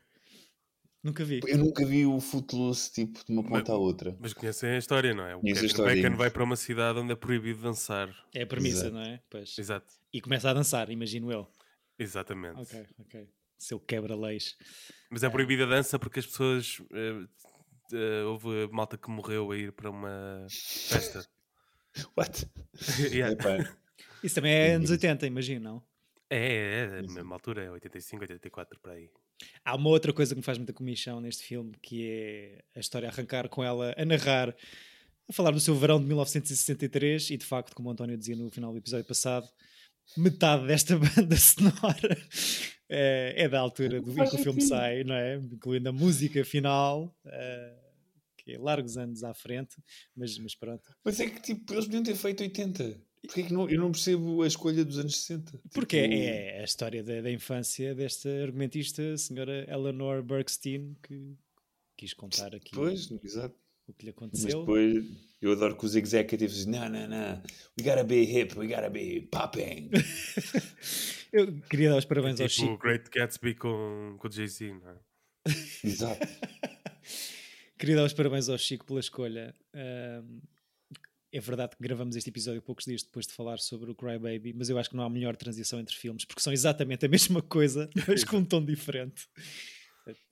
Nunca 1.02 1.24
vi. 1.24 1.40
Eu 1.46 1.58
nunca 1.58 1.86
vi 1.86 2.04
o 2.04 2.18
Footloose 2.20 2.90
tipo 2.90 3.24
de 3.24 3.30
uma 3.32 3.44
ponta 3.44 3.72
à 3.72 3.76
outra. 3.76 4.16
Mas 4.18 4.32
conhecem 4.32 4.70
a 4.70 4.78
história, 4.78 5.14
não 5.14 5.24
é? 5.24 5.36
O 5.36 5.40
Conheço 5.40 5.68
Kevin. 5.76 6.02
Bacon 6.02 6.16
vai 6.16 6.30
para 6.30 6.42
uma 6.42 6.56
cidade 6.56 6.98
onde 6.98 7.12
é 7.12 7.14
proibido 7.14 7.62
dançar. 7.62 8.08
É 8.34 8.42
a 8.42 8.46
premissa, 8.46 8.86
Exato. 8.88 8.94
não 8.94 9.02
é? 9.02 9.20
Pois. 9.30 9.56
Exato. 9.56 9.92
E 10.12 10.20
começa 10.20 10.50
a 10.50 10.52
dançar, 10.52 10.90
imagino 10.90 11.30
eu. 11.30 11.46
Exatamente. 11.96 12.60
Ok, 12.60 12.86
ok. 12.98 13.28
Seu 13.56 13.78
quebra-leis. 13.78 14.56
Mas 15.08 15.22
é 15.22 15.30
proibida 15.30 15.62
a 15.64 15.68
dança 15.68 15.96
porque 15.98 16.18
as 16.18 16.26
pessoas. 16.26 16.82
eh, 16.92 17.24
eh, 17.92 18.24
houve 18.24 18.68
malta 18.72 18.98
que 18.98 19.08
morreu 19.08 19.52
a 19.52 19.56
ir 19.56 19.70
para 19.72 19.88
uma 19.90 20.44
festa. 20.50 21.24
What? 22.18 22.46
Yeah. 23.14 23.36
Isso 24.22 24.34
também 24.34 24.52
é 24.52 24.72
anos 24.74 24.90
80, 24.90 25.26
imagino, 25.26 25.60
não? 25.64 25.82
É, 26.28 26.36
é, 26.36 26.80
é, 26.80 26.98
a 26.98 27.02
mesma 27.02 27.34
altura, 27.34 27.64
é 27.64 27.70
85, 27.70 28.22
84, 28.22 28.80
por 28.80 28.90
aí. 28.90 29.10
Há 29.64 29.76
uma 29.76 29.90
outra 29.90 30.12
coisa 30.12 30.34
que 30.34 30.38
me 30.38 30.44
faz 30.44 30.58
muita 30.58 30.72
comichão 30.72 31.20
neste 31.20 31.44
filme, 31.44 31.72
que 31.80 32.08
é 32.08 32.64
a 32.74 32.80
história 32.80 33.08
a 33.08 33.12
arrancar 33.12 33.48
com 33.48 33.62
ela 33.62 33.94
a 33.96 34.04
narrar, 34.04 34.54
a 35.28 35.32
falar 35.32 35.50
do 35.50 35.60
seu 35.60 35.74
verão 35.74 36.00
de 36.00 36.06
1963, 36.06 37.30
e 37.30 37.36
de 37.36 37.44
facto, 37.44 37.74
como 37.74 37.88
o 37.88 37.92
António 37.92 38.16
dizia 38.16 38.34
no 38.34 38.50
final 38.50 38.72
do 38.72 38.78
episódio 38.78 39.04
passado, 39.04 39.48
metade 40.16 40.66
desta 40.66 40.96
banda 40.98 41.36
sonora 41.36 42.16
é, 42.88 43.34
é 43.36 43.48
da 43.48 43.60
altura 43.60 44.00
do 44.00 44.10
em 44.10 44.28
que 44.28 44.36
o 44.36 44.38
filme 44.38 44.60
sai, 44.60 45.04
não 45.04 45.14
é? 45.14 45.36
Incluindo 45.36 45.88
a 45.88 45.92
música 45.92 46.44
final, 46.44 47.14
eh, 47.26 47.76
que 48.38 48.52
é 48.52 48.58
largos 48.58 48.96
anos 48.96 49.24
à 49.24 49.34
frente, 49.34 49.76
mas, 50.14 50.38
mas 50.38 50.54
pronto. 50.54 50.94
Mas 51.04 51.18
é 51.18 51.28
que 51.28 51.40
tipo, 51.40 51.72
eles 51.72 51.86
podiam 51.86 52.02
ter 52.02 52.14
feito 52.14 52.42
80. 52.42 53.00
Porquê 53.26 53.42
que 53.44 53.52
não, 53.52 53.68
eu 53.68 53.78
não 53.80 53.90
percebo 53.92 54.42
a 54.42 54.46
escolha 54.46 54.84
dos 54.84 54.98
anos 54.98 55.16
60? 55.16 55.60
Porque 55.72 56.02
Tipo, 56.02 56.14
é 56.14 56.60
a 56.60 56.64
história 56.64 57.02
da, 57.02 57.20
da 57.20 57.30
infância 57.30 57.94
desta 57.94 58.28
argumentista, 58.42 59.02
a 59.12 59.18
senhora 59.18 59.66
Eleanor 59.70 60.22
Bergstein, 60.22 60.96
que 61.02 61.34
quis 61.96 62.12
contar 62.14 62.54
aqui 62.54 62.70
Pois, 62.74 63.10
exato. 63.24 63.54
o 63.88 63.92
que 63.92 64.06
lhe 64.06 64.12
Mas 64.12 64.16
aconteceu. 64.16 64.60
depois 64.60 65.04
eu 65.42 65.52
adoro 65.52 65.76
que 65.76 65.84
os 65.84 65.94
executives 65.94 66.54
dizem: 66.56 66.72
não, 66.72 66.88
não, 66.88 67.08
não, 67.08 67.42
we 67.78 67.84
gotta 67.84 68.04
be 68.04 68.22
hip, 68.22 68.58
we 68.58 68.66
gotta 68.68 68.88
be 68.90 69.20
popping. 69.30 69.90
Eu 71.32 71.60
queria 71.68 71.90
dar 71.90 71.98
os 71.98 72.04
parabéns 72.04 72.40
ao 72.40 72.48
tipo 72.48 72.60
Chico. 72.62 72.72
o 72.74 72.78
Great 72.78 73.10
Gatsby 73.10 73.54
com, 73.56 74.16
com 74.18 74.28
o 74.28 74.30
Jay-Z, 74.32 74.72
não 74.72 74.90
é? 74.90 74.96
exato. 75.84 76.26
Queria 77.78 77.96
dar 77.96 78.04
os 78.04 78.12
parabéns 78.14 78.48
ao 78.48 78.56
Chico 78.56 78.86
pela 78.86 79.00
escolha. 79.00 79.54
Ahm, 79.74 80.40
é 81.36 81.40
verdade 81.40 81.76
que 81.76 81.82
gravamos 81.82 82.16
este 82.16 82.30
episódio 82.30 82.62
poucos 82.62 82.84
dias 82.84 83.02
depois 83.02 83.26
de 83.26 83.32
falar 83.32 83.58
sobre 83.58 83.90
o 83.90 83.94
Cry 83.94 84.18
Baby, 84.18 84.52
mas 84.56 84.68
eu 84.68 84.78
acho 84.78 84.90
que 84.90 84.96
não 84.96 85.04
há 85.04 85.10
melhor 85.10 85.36
transição 85.36 85.78
entre 85.80 85.94
filmes, 85.94 86.24
porque 86.24 86.40
são 86.42 86.52
exatamente 86.52 87.04
a 87.06 87.08
mesma 87.08 87.42
coisa, 87.42 87.88
mas 88.08 88.24
com 88.24 88.38
um 88.38 88.44
tom 88.44 88.64
diferente. 88.64 89.26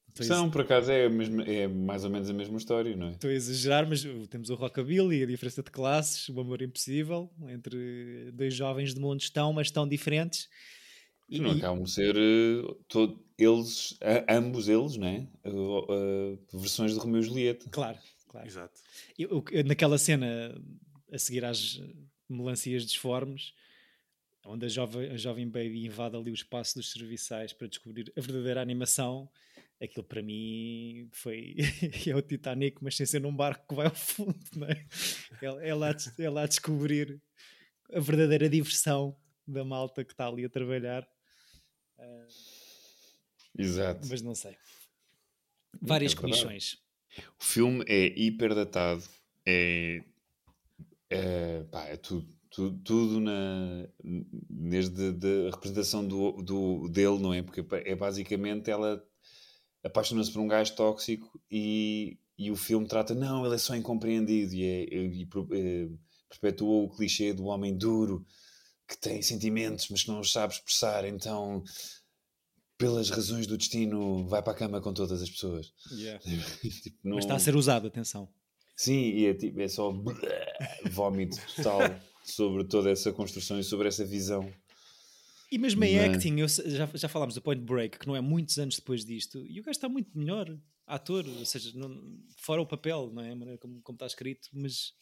Estou 0.08 0.24
a 0.24 0.26
São, 0.28 0.50
por 0.50 0.60
acaso, 0.60 0.92
é, 0.92 1.08
mesma- 1.08 1.42
é 1.42 1.66
mais 1.66 2.04
ou 2.04 2.10
menos 2.10 2.30
a 2.30 2.32
mesma 2.32 2.56
história, 2.56 2.94
não 2.96 3.08
é? 3.08 3.10
Estou 3.12 3.28
a 3.30 3.34
exagerar, 3.34 3.88
mas 3.88 4.04
uh, 4.04 4.26
temos 4.28 4.48
o 4.48 4.54
rockabilly, 4.54 5.22
a 5.22 5.26
diferença 5.26 5.60
de 5.62 5.72
classes, 5.72 6.28
o 6.28 6.38
amor 6.40 6.62
impossível 6.62 7.32
entre 7.48 8.30
dois 8.32 8.54
jovens 8.54 8.94
de 8.94 9.00
mundos 9.00 9.28
tão, 9.30 9.52
mas 9.52 9.72
tão 9.72 9.88
diferentes. 9.88 10.48
E, 11.28 11.40
Não 11.40 11.50
acabam 11.50 11.82
de 11.82 11.90
ser 11.90 12.14
eh, 12.16 12.74
todo, 12.86 13.18
eles, 13.36 13.96
a- 14.00 14.36
ambos 14.36 14.68
eles, 14.68 14.96
não 14.96 15.08
é? 15.08 15.26
Uh, 15.44 16.32
uh, 16.52 16.58
versões 16.60 16.92
de 16.92 16.98
Romeu 17.00 17.20
e 17.20 17.24
Julieta. 17.24 17.68
claro, 17.70 17.98
claro. 18.28 18.46
Exato. 18.46 18.78
Eu- 19.18 19.42
eu- 19.50 19.64
naquela 19.64 19.98
cena 19.98 20.54
a 21.12 21.18
seguir 21.18 21.44
às 21.44 21.80
melancias 22.28 22.84
disformes, 22.84 23.52
onde 24.44 24.66
a 24.66 24.68
jovem, 24.68 25.10
a 25.10 25.16
jovem 25.16 25.48
baby 25.48 25.86
invade 25.86 26.16
ali 26.16 26.30
o 26.30 26.34
espaço 26.34 26.74
dos 26.76 26.90
serviçais 26.90 27.52
para 27.52 27.68
descobrir 27.68 28.12
a 28.16 28.20
verdadeira 28.20 28.60
animação, 28.60 29.30
aquilo 29.82 30.04
para 30.04 30.22
mim 30.22 31.08
foi 31.12 31.54
é 32.06 32.14
o 32.14 32.22
Titanic, 32.22 32.82
mas 32.82 32.96
sem 32.96 33.06
ser 33.06 33.20
num 33.20 33.34
barco 33.34 33.66
que 33.68 33.74
vai 33.74 33.86
ao 33.86 33.94
fundo, 33.94 34.38
não 34.56 34.66
é? 34.66 34.86
É, 35.42 35.68
é, 35.68 35.74
lá, 35.74 35.94
é 36.18 36.30
lá 36.30 36.46
descobrir 36.46 37.20
a 37.92 38.00
verdadeira 38.00 38.48
diversão 38.48 39.16
da 39.46 39.64
malta 39.64 40.04
que 40.04 40.12
está 40.12 40.26
ali 40.26 40.44
a 40.44 40.48
trabalhar, 40.48 41.06
Exato. 43.56 44.06
mas 44.08 44.22
não 44.22 44.34
sei. 44.34 44.56
Várias 45.80 46.12
É 46.12 46.16
comissões. 46.16 46.78
O 47.38 47.44
filme 47.44 47.84
é 47.86 48.06
hiper 48.06 48.54
datado, 48.54 49.04
é, 49.46 50.02
é, 51.16 51.62
pá, 51.64 51.84
é 51.86 51.96
tudo, 51.96 52.26
tudo, 52.50 52.78
tudo 52.82 53.20
na, 53.20 53.88
desde 54.50 55.12
de- 55.12 55.48
a 55.48 55.50
representação 55.50 56.06
do, 56.06 56.32
do, 56.42 56.88
dele, 56.88 57.18
não 57.18 57.32
é? 57.34 57.42
Porque 57.42 57.64
é 57.84 57.94
basicamente 57.94 58.70
ela 58.70 59.02
apaixona-se 59.82 60.32
por 60.32 60.40
um 60.40 60.48
gajo 60.48 60.74
tóxico 60.74 61.40
e, 61.50 62.18
e 62.38 62.50
o 62.50 62.56
filme 62.56 62.86
trata, 62.86 63.14
não, 63.14 63.44
ele 63.44 63.54
é 63.54 63.58
só 63.58 63.74
incompreendido 63.76 64.54
e, 64.54 64.64
é, 64.64 64.84
e 64.84 65.26
pro- 65.26 65.48
é, 65.52 65.88
perpetua 66.28 66.84
o 66.84 66.88
clichê 66.90 67.32
do 67.32 67.44
homem 67.44 67.76
duro 67.76 68.24
que 68.88 68.96
tem 68.98 69.20
sentimentos, 69.22 69.88
mas 69.90 70.02
que 70.02 70.08
não 70.08 70.20
os 70.20 70.32
sabe 70.32 70.52
expressar, 70.54 71.04
então 71.06 71.62
pelas 72.76 73.08
razões 73.08 73.46
do 73.46 73.56
destino 73.56 74.26
vai 74.26 74.42
para 74.42 74.52
a 74.52 74.56
cama 74.56 74.80
com 74.80 74.92
todas 74.92 75.22
as 75.22 75.30
pessoas. 75.30 75.72
Tipo, 76.82 76.98
não- 77.04 77.16
Mas 77.16 77.24
está 77.24 77.34
a 77.34 77.38
ser 77.38 77.54
usado, 77.56 77.86
atenção. 77.86 78.28
Sim, 78.76 79.00
e 79.10 79.26
é, 79.26 79.34
tipo, 79.34 79.60
é 79.60 79.68
só 79.68 79.92
vómito 80.90 81.36
total 81.56 81.80
sobre 82.24 82.64
toda 82.64 82.90
essa 82.90 83.12
construção 83.12 83.58
e 83.60 83.64
sobre 83.64 83.88
essa 83.88 84.04
visão. 84.04 84.52
E 85.52 85.58
mesmo 85.58 85.84
em 85.84 85.96
Mas- 85.96 86.16
acting, 86.16 86.40
eu 86.40 86.48
já, 86.48 86.86
já 86.94 87.08
falámos 87.08 87.34
do 87.36 87.42
Point 87.42 87.62
Break, 87.62 87.98
que 87.98 88.06
não 88.08 88.16
é 88.16 88.20
muitos 88.20 88.58
anos 88.58 88.76
depois 88.76 89.04
disto, 89.04 89.44
e 89.46 89.60
o 89.60 89.62
gajo 89.62 89.70
está 89.76 89.88
muito 89.88 90.10
melhor, 90.18 90.58
ator, 90.86 91.24
ou 91.26 91.44
seja, 91.46 91.70
não- 91.78 92.18
fora 92.38 92.60
o 92.60 92.66
papel, 92.66 93.10
não 93.12 93.22
é? 93.22 93.30
A 93.30 93.36
maneira 93.36 93.58
como, 93.58 93.80
como 93.82 93.94
está 93.94 94.06
escrito, 94.06 94.48
mas 94.52 94.92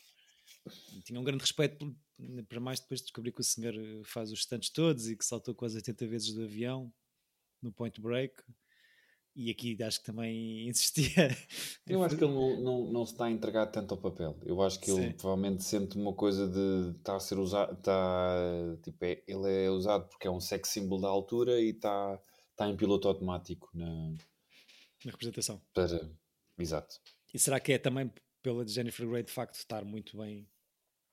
tinha 1.05 1.19
um 1.19 1.25
grande 1.25 1.41
respeito 1.41 1.97
para 2.49 2.61
mais 2.61 2.79
depois 2.81 3.01
de 3.01 3.07
descobrir 3.07 3.33
que 3.33 3.41
o 3.41 3.45
senhor 3.45 3.75
faz 4.05 4.31
os 4.31 4.41
stunts 4.41 4.69
todos 4.71 5.09
e 5.09 5.17
que 5.17 5.25
saltou 5.25 5.55
quase 5.55 5.77
80 5.77 6.07
vezes 6.07 6.33
do 6.35 6.43
avião 6.45 6.93
no 7.63 7.73
Point 7.73 8.01
Break. 8.01 8.35
E 9.35 9.51
aqui 9.51 9.77
acho 9.83 10.01
que 10.01 10.07
também 10.07 10.69
insistia. 10.69 11.29
Eu 11.87 12.03
acho 12.03 12.17
que 12.17 12.25
ele 12.25 12.35
não, 12.35 12.61
não, 12.61 12.93
não 12.93 13.07
se 13.07 13.13
está 13.13 13.27
a 13.27 13.31
entregar 13.31 13.67
tanto 13.67 13.95
ao 13.95 14.01
papel. 14.01 14.39
Eu 14.45 14.61
acho 14.63 14.79
que 14.79 14.91
ele 14.91 15.09
Sim. 15.09 15.13
provavelmente 15.13 15.65
sente 15.65 15.97
uma 15.97 16.13
coisa 16.13 16.47
de 16.49 16.97
estar 16.99 17.17
a 17.17 17.21
ser 17.21 17.39
usado. 17.39 17.73
Está, 17.73 18.37
tipo, 18.83 19.05
é- 19.05 19.23
ele 19.27 19.65
é 19.65 19.71
usado 19.71 20.09
porque 20.09 20.27
é 20.27 20.31
um 20.31 20.41
sex 20.41 20.69
symbol 20.69 21.01
da 21.01 21.09
altura 21.09 21.61
e 21.61 21.71
está, 21.71 22.21
está 22.51 22.69
em 22.69 22.77
piloto 22.77 23.09
automático 23.09 23.71
na, 23.73 23.87
na 25.05 25.11
representação. 25.11 25.61
para. 25.73 26.11
Exato. 26.59 27.01
E 27.33 27.39
será 27.39 27.59
que 27.59 27.73
é 27.73 27.79
também 27.79 28.13
pela 28.43 28.65
de 28.65 28.73
Jennifer 28.73 29.09
Grey 29.09 29.23
de 29.23 29.33
facto 29.33 29.55
estar 29.55 29.85
muito 29.85 30.19
bem 30.19 30.47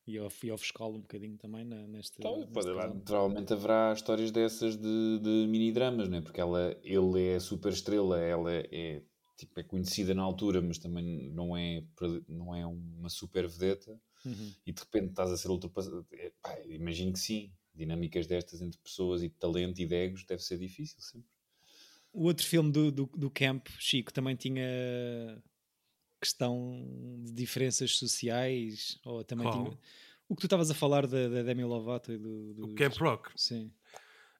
e 0.10 0.18
ao, 0.18 0.30
e 0.44 0.50
ao 0.50 0.58
fiscal 0.58 0.94
um 0.94 1.02
bocadinho 1.02 1.38
também 1.38 1.64
na, 1.64 1.88
nesta. 1.88 2.16
Então, 2.20 2.48
pode- 2.52 2.74
casal? 2.74 3.00
provavelmente 3.02 3.54
haverá 3.54 3.94
histórias 3.94 4.32
dessas 4.32 4.76
de, 4.76 5.20
de 5.20 5.48
mini-dramas, 5.48 6.10
né? 6.10 6.22
porque 6.22 6.42
ela, 6.42 6.76
ele 6.84 7.28
é 7.28 7.40
super 7.40 7.72
estrela, 7.72 8.20
ela 8.20 8.52
é, 8.54 9.02
tipo, 9.38 9.60
é 9.60 9.64
conhecida 9.64 10.14
na 10.14 10.24
altura, 10.24 10.62
mas 10.62 10.78
também 10.78 11.30
não 11.32 11.56
é, 11.56 11.84
não 12.28 12.56
é 12.56 12.66
uma 12.66 13.10
super 13.10 13.48
vedeta, 13.48 14.00
Uhum. 14.26 14.52
e 14.68 14.74
de 14.74 14.82
repente 14.82 15.12
estás 15.12 15.32
a 15.32 15.38
ser 15.38 15.48
ultrapassado. 15.50 16.06
É, 16.12 16.34
pá, 16.42 16.60
imagino 16.66 17.14
que 17.14 17.20
sim. 17.20 17.54
Dinâmicas 17.74 18.28
destas 18.28 18.62
entre 18.62 18.78
pessoas 18.82 19.24
e 19.24 19.30
de 19.30 19.36
talento 19.36 19.80
e 19.80 19.86
de 19.86 19.96
egos 19.96 20.26
deve 20.26 20.44
ser 20.44 20.58
difícil 20.58 21.00
sempre. 21.00 21.30
O 22.12 22.24
outro 22.26 22.46
filme 22.46 22.70
do, 22.70 22.92
do, 22.92 23.06
do 23.16 23.30
Camp, 23.32 23.68
Chico, 23.80 24.12
também 24.12 24.36
tinha 24.36 25.42
questão 26.20 26.86
de 27.24 27.32
diferenças 27.34 27.98
sociais, 27.98 29.00
ou 29.06 29.24
também 29.24 29.50
tinha... 29.52 29.78
O 30.28 30.36
que 30.36 30.42
tu 30.42 30.46
estavas 30.46 30.70
a 30.70 30.76
falar 30.76 31.08
da, 31.08 31.28
da 31.28 31.42
Demi 31.42 31.64
Lovato 31.64 32.12
e 32.12 32.18
do... 32.18 32.54
do 32.54 32.66
O 32.68 32.76
Camp 32.76 32.94
Rock? 32.98 33.32
Sim. 33.36 33.72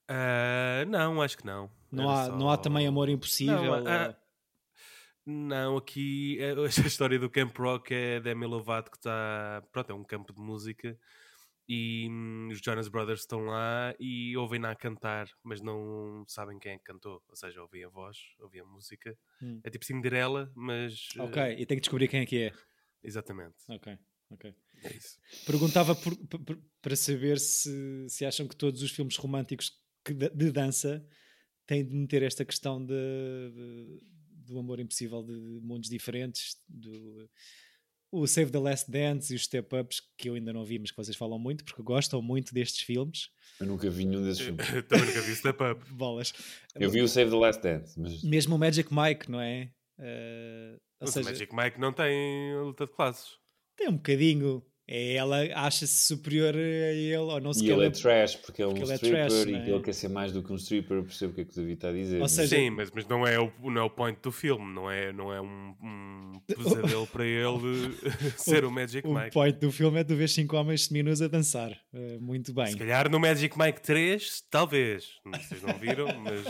Ah, 0.08 0.86
não, 0.88 1.22
acho 1.22 1.38
que 1.38 1.46
não. 1.46 1.70
Não 1.92 2.04
Era 2.12 2.22
há, 2.22 2.26
só- 2.28 2.38
não 2.38 2.50
há 2.50 2.58
também 2.58 2.86
amor 2.86 3.10
impossível? 3.10 3.56
Não, 3.64 3.74
há- 3.88 4.08
ou- 4.10 4.16
Não, 5.26 5.78
aqui 5.78 6.38
eh, 6.40 6.54
a 6.84 6.88
história 6.88 7.18
do 7.20 7.30
Camp 7.30 7.58
Rock 7.58 7.94
é 7.94 8.20
Demi 8.20 8.46
Lovato 8.46 8.90
que 8.92 8.98
está. 8.98 9.64
Pronto, 9.72 9.92
é 9.92 9.96
um 9.96 10.04
campo 10.04 10.34
de 10.34 10.42
música 10.42 10.98
e 11.72 12.08
hum, 12.10 12.50
os 12.52 12.60
Jonas 12.60 12.88
Brothers 12.88 13.20
estão 13.20 13.42
lá 13.46 13.94
e 14.00 14.36
ouvem-na 14.36 14.72
a 14.72 14.76
cantar, 14.76 15.30
mas 15.44 15.62
não 15.62 16.26
sabem 16.28 16.58
quem 16.58 16.72
é 16.72 16.78
que 16.80 16.84
cantou. 16.84 17.22
Ou 17.30 17.36
seja, 17.36 17.62
ouvem 17.62 17.84
a 17.84 17.90
voz, 17.90 18.18
ouvem 18.40 18.62
a 18.62 18.66
música. 18.66 19.16
Hum. 19.40 19.62
É 19.64 19.70
tipo 19.70 19.86
Cinderela, 19.86 20.52
mas. 20.56 21.10
eh, 21.16 21.22
Ok, 21.22 21.42
e 21.60 21.66
tem 21.68 21.78
que 21.78 21.82
descobrir 21.82 22.08
quem 22.08 22.22
é 22.22 22.26
que 22.26 22.38
é. 22.46 22.54
Exatamente. 23.04 23.56
Ok, 23.70 23.96
ok. 24.32 24.56
É 24.84 24.94
isso. 24.94 25.20
Perguntava 25.46 25.94
por- 25.96 26.18
por- 26.18 26.60
para 26.82 26.96
saber 26.96 27.40
se, 27.40 28.06
se 28.10 28.26
acham 28.26 28.48
que 28.48 28.56
todos 28.56 28.82
os 28.82 28.90
filmes 28.92 29.16
românticos 29.18 29.80
da- 30.16 30.30
de 30.30 30.52
dança 30.52 31.06
têm 31.68 31.86
de 31.86 31.94
meter 31.94 32.24
esta 32.24 32.44
questão 32.44 32.84
de, 32.84 32.94
de- 33.54 34.00
do 34.48 34.58
amor 34.58 34.80
impossível 34.80 35.22
de 35.22 35.34
mundos 35.62 35.88
diferentes, 35.90 36.60
do 36.68 37.30
o 38.12 38.26
Save 38.28 38.52
the 38.52 38.60
Last 38.60 38.90
Dance 38.90 39.32
e 39.32 39.36
os 39.36 39.44
Step 39.44 39.76
Ups, 39.76 40.02
que 40.18 40.30
eu 40.30 40.34
ainda 40.36 40.52
não 40.52 40.64
vi, 40.64 40.80
mas 40.80 40.92
que 40.92 40.98
vocês 40.98 41.16
falam 41.16 41.38
muito, 41.38 41.64
porque 41.64 41.82
gostam 41.84 42.22
muito 42.22 42.54
destes 42.54 42.82
filmes. 42.82 43.30
Eu 43.60 43.68
nunca 43.68 43.90
vi 43.90 44.06
nenhum 44.06 44.24
desses 44.24 44.42
filmes. 44.42 44.66
Também 44.88 45.06
nunca 45.06 45.22
vi 45.22 45.36
Step 45.36 45.64
Up. 45.64 45.82
Bolas. 45.94 46.34
Eu 46.76 46.90
vi 46.90 47.02
o 47.02 47.08
Save 47.08 47.30
the 47.30 47.38
Last 47.38 47.62
Dance, 47.62 48.00
mas 48.00 48.24
Mesmo 48.24 48.56
o 48.56 48.60
Magic 48.60 48.90
Mike, 48.94 49.30
não 49.30 49.40
é? 49.40 49.70
Ou 50.00 50.80
Mas 51.02 51.10
o 51.10 51.14
seja, 51.14 51.30
Magic 51.30 51.56
Mike 51.56 51.80
não 51.80 51.94
tem 51.94 52.56
luta 52.64 52.86
de 52.86 52.94
classes. 52.94 53.32
tem 53.78 53.90
um 53.90 53.96
bocadinho. 53.96 54.64
É, 54.92 55.14
ela 55.14 55.38
acha-se 55.54 56.08
superior 56.08 56.56
a 56.56 56.58
ele, 56.60 57.16
ou 57.18 57.40
não 57.40 57.54
se 57.54 57.64
e 57.64 57.70
ele 57.70 57.86
é 57.86 57.92
trash 57.92 58.36
porque 58.38 58.64
é 58.64 58.66
um 58.66 58.70
porque 58.70 58.86
ele 58.86 58.92
é 58.92 58.96
stripper 58.96 59.28
trash, 59.28 59.46
e 59.46 59.54
é? 59.54 59.70
ele 59.70 59.84
quer 59.84 59.94
ser 59.94 60.08
mais 60.08 60.32
do 60.32 60.42
que 60.42 60.52
um 60.52 60.56
stripper. 60.56 60.98
Eu 60.98 61.04
percebo 61.04 61.32
o 61.32 61.36
que 61.36 61.42
é 61.42 61.46
que 61.46 61.52
o 61.52 61.56
David 61.58 61.74
está 61.76 61.90
a 61.90 61.94
dizer. 61.94 62.16
Ou 62.16 62.22
mas- 62.22 62.32
seja- 62.32 62.56
Sim, 62.56 62.72
mas, 62.72 62.90
mas 62.90 63.06
não, 63.06 63.28
é 63.28 63.40
o, 63.40 63.52
não 63.70 63.82
é 63.82 63.84
o 63.84 63.90
point 63.92 64.20
do 64.20 64.32
filme, 64.32 64.74
não 64.74 64.90
é, 64.90 65.14
não 65.14 65.32
é 65.32 65.40
um, 65.40 65.76
um 65.80 66.29
pesadelo 66.56 67.08
para 67.08 67.26
ele 67.26 67.96
ser 68.38 68.66
o 68.66 68.72
Magic 68.72 69.08
o 69.08 69.14
Mike. 69.14 69.32
point 69.32 69.58
do 69.60 69.72
filme 69.72 70.00
é 70.00 70.04
tu 70.04 70.16
ver 70.16 70.30
cinco 70.30 70.56
homens 70.56 70.86
seminus 70.86 71.22
a 71.22 71.28
dançar. 71.28 71.72
Eh, 71.94 72.18
muito 72.20 72.54
bem. 72.54 72.68
Se 72.68 72.78
calhar 72.78 73.10
no 73.10 73.20
Magic 73.20 73.58
Mike 73.58 73.82
3, 73.82 74.42
talvez. 74.50 75.20
Vocês 75.26 75.62
não 75.62 75.78
viram, 75.78 76.08
mas 76.20 76.46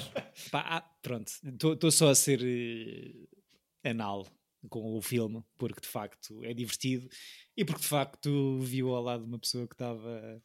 Pá, 0.50 0.66
ah, 0.68 0.82
pronto, 1.02 1.32
estou 1.44 1.92
só 1.92 2.10
a 2.10 2.16
ser 2.16 2.42
eh, 2.44 3.90
anal 3.90 4.28
com 4.70 4.98
o 4.98 5.02
filme, 5.02 5.42
porque 5.58 5.82
de 5.82 5.88
facto 5.88 6.44
é 6.44 6.54
divertido 6.54 7.08
e 7.56 7.64
porque 7.64 7.82
de 7.82 7.88
facto 7.88 8.60
viu 8.60 8.94
ao 8.94 9.02
lado 9.02 9.24
de 9.24 9.30
uma 9.30 9.40
pessoa 9.40 9.68
que 9.68 9.74
estava 9.74 10.42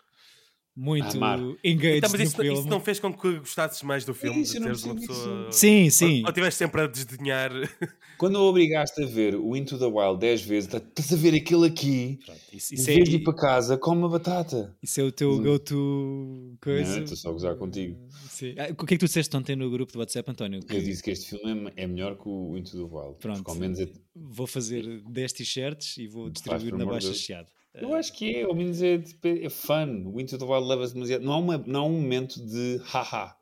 muito 0.77 1.17
amar. 1.17 1.39
engaged 1.63 1.99
Então, 1.99 2.11
mas 2.11 2.21
no 2.21 2.25
isso, 2.27 2.37
não- 2.37 2.45
filme. 2.45 2.59
isso 2.61 2.69
não 2.69 2.81
fez 2.81 3.01
com 3.01 3.13
que 3.13 3.39
gostasses 3.39 3.83
mais 3.83 4.05
do 4.05 4.13
filme 4.15 4.41
isso, 4.43 4.55
de 4.55 4.61
teres 4.65 4.83
uma 4.85 4.95
pessoa. 4.97 5.53
Sim, 5.53 5.89
sim. 5.91 6.19
Ou, 6.19 6.23
ou 6.25 6.29
estiveste 6.31 6.59
sempre 6.59 6.81
a 6.83 6.87
desdenhar. 6.87 7.51
Quando 8.17 8.37
o 8.37 8.43
obrigaste 8.49 9.03
a 9.03 9.07
ver 9.07 9.35
o 9.35 9.57
Into 9.57 9.77
the 9.77 9.87
Wild 9.87 10.21
10 10.21 10.43
vezes, 10.43 10.71
tá- 10.71 10.79
estás 10.79 11.13
a 11.13 11.17
ver 11.17 11.35
aquele 11.35 11.67
aqui, 11.67 12.21
Pronto, 12.25 12.41
isso, 12.53 12.75
em 12.75 12.81
é, 12.81 12.97
vez 12.97 13.09
de 13.09 13.17
ir 13.17 13.25
para 13.25 13.35
casa, 13.35 13.77
come 13.77 13.99
uma 14.03 14.09
batata. 14.09 14.75
isso 14.81 15.01
é 15.01 15.05
o 15.05 15.11
teu 15.11 15.33
Hum. 15.33 15.43
go-to 15.43 16.57
coisa. 16.61 16.93
Não, 16.97 17.03
estou 17.03 17.17
só 17.17 17.29
a 17.31 17.33
gozar 17.33 17.57
contigo. 17.57 17.97
Sim. 18.29 18.55
Ah, 18.57 18.69
o 18.71 18.77
que 18.87 18.95
é 18.95 18.97
que 18.97 18.99
tu 18.99 19.07
disseste 19.07 19.37
ontem 19.37 19.57
no 19.57 19.69
grupo 19.71 19.93
do 19.93 19.99
WhatsApp, 19.99 20.31
António? 20.31 20.61
Que 20.61 20.77
Eu 20.77 20.83
disse 20.83 21.03
que 21.03 21.11
este 21.11 21.31
filme 21.37 21.73
é 21.77 21.85
é 21.85 21.87
melhor 21.89 22.17
que 22.17 22.29
o 22.29 22.57
Into 22.57 22.71
the 22.73 22.79
Wild. 22.97 23.17
Pronto. 23.21 23.55
Menos 23.57 23.79
é- 23.81 23.89
Vou 24.17 24.47
fazer 24.47 25.03
10 25.11 25.33
t-shirts 25.33 25.97
e 25.99 26.07
vou 26.07 26.31
distribuir 26.31 26.75
na 26.77 26.87
baixa 26.87 27.13
chiado. 27.13 27.49
Eu 27.75 27.95
acho 27.95 28.13
que 28.13 28.37
é, 28.37 28.43
ao 28.45 28.55
menos 28.55 28.81
é, 28.83 29.03
é 29.25 29.49
fun. 29.51 30.13
O 30.13 30.21
Into 30.21 30.39
the 30.39 30.45
Wild 30.45 30.67
leva-se 30.69 30.95
demasiado. 30.95 31.25
Não 31.25 31.33
há, 31.33 31.39
uma, 31.39 31.59
não 31.59 31.81
há 31.81 31.87
um 31.87 32.01
momento 32.01 32.45
de 32.45 32.81
haha. 32.85 33.37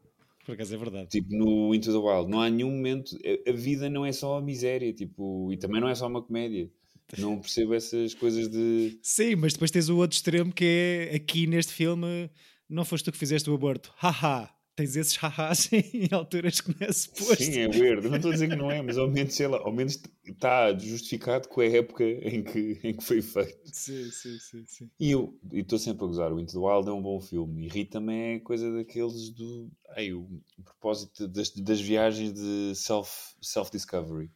Por 0.44 0.54
acaso 0.54 0.74
é 0.74 0.78
verdade. 0.78 1.08
Tipo, 1.08 1.28
no 1.36 1.74
Into 1.74 1.92
the 1.92 1.98
Wild, 1.98 2.30
não 2.30 2.40
há 2.40 2.48
nenhum 2.48 2.70
momento. 2.70 3.16
A, 3.46 3.50
a 3.50 3.52
vida 3.52 3.88
não 3.90 4.04
é 4.04 4.12
só 4.12 4.38
a 4.38 4.42
miséria, 4.42 4.92
tipo, 4.92 5.52
e 5.52 5.56
também 5.56 5.80
não 5.80 5.88
é 5.88 5.94
só 5.94 6.06
uma 6.06 6.22
comédia. 6.22 6.70
Não 7.18 7.38
percebo 7.38 7.74
essas 7.74 8.14
coisas 8.14 8.48
de. 8.48 8.98
Sim, 9.02 9.36
mas 9.36 9.52
depois 9.52 9.70
tens 9.70 9.88
o 9.88 9.96
outro 9.98 10.16
extremo 10.16 10.52
que 10.52 11.10
é 11.12 11.16
aqui 11.16 11.46
neste 11.46 11.72
filme 11.72 12.30
não 12.72 12.86
foste 12.86 13.04
tu 13.04 13.12
que 13.12 13.18
fizeste 13.18 13.50
o 13.50 13.54
aborto. 13.54 13.92
Haha. 13.96 14.48
Tens 14.74 14.96
esses 14.96 15.16
hahás 15.22 15.68
em 15.72 16.08
alturas 16.12 16.60
que 16.60 16.70
não 16.70 16.86
é 16.86 16.92
suposto. 16.92 17.42
Sim, 17.42 17.60
é 17.60 17.68
weird. 17.68 18.04
Eu 18.04 18.10
não 18.10 18.16
estou 18.16 18.30
a 18.30 18.34
dizer 18.34 18.48
que 18.48 18.56
não 18.56 18.70
é, 18.70 18.80
mas 18.80 18.96
ao 18.96 19.10
menos, 19.10 19.34
sei 19.34 19.46
lá, 19.46 19.58
ao 19.58 19.72
menos 19.72 20.00
está 20.24 20.76
justificado 20.78 21.48
com 21.48 21.60
a 21.60 21.66
época 21.66 22.04
em 22.04 22.42
que, 22.42 22.80
em 22.82 22.96
que 22.96 23.04
foi 23.04 23.20
feito. 23.20 23.58
Sim, 23.72 24.10
sim, 24.10 24.38
sim, 24.38 24.64
sim. 24.66 24.90
E 24.98 25.10
eu 25.10 25.38
estou 25.52 25.78
sempre 25.78 26.04
a 26.04 26.06
gozar. 26.06 26.32
O 26.32 26.40
Into 26.40 26.52
the 26.52 26.58
Wild 26.58 26.88
é 26.88 26.92
um 26.92 27.02
bom 27.02 27.20
filme. 27.20 27.66
E 27.66 27.68
Rita-me 27.68 28.36
é 28.36 28.40
coisa 28.40 28.72
daqueles 28.72 29.30
do. 29.30 29.70
Ai, 29.96 30.12
o, 30.12 30.22
o 30.58 30.62
propósito 30.62 31.28
das, 31.28 31.50
das 31.50 31.80
viagens 31.80 32.32
de 32.32 32.74
self, 32.74 33.10
self-discovery. 33.42 34.30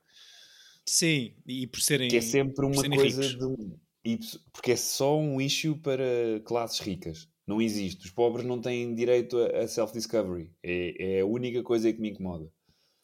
Sim, 0.85 1.35
e 1.47 1.67
por 1.67 1.81
serem. 1.81 2.09
que 2.09 2.17
é 2.17 2.21
sempre 2.21 2.65
uma 2.65 2.89
coisa 2.89 3.23
de 3.23 3.77
e 4.07 4.21
porque 4.53 4.71
é 4.71 4.77
só 4.77 5.19
um 5.19 5.41
issue 5.41 5.75
para 5.75 6.41
classes 6.45 6.79
ricas. 6.79 7.29
Não 7.47 7.63
existe. 7.63 8.05
Os 8.07 8.11
pobres 8.11 8.45
não 8.45 8.61
têm 8.61 8.95
direito 8.95 9.39
a, 9.39 9.69
self-discovery. 9.69 10.51
É, 10.63 11.19
é 11.19 11.21
a 11.21 11.27
única 11.27 11.63
coisa 11.63 11.93
que 11.93 12.01
me 12.01 12.11
incomoda. 12.11 12.51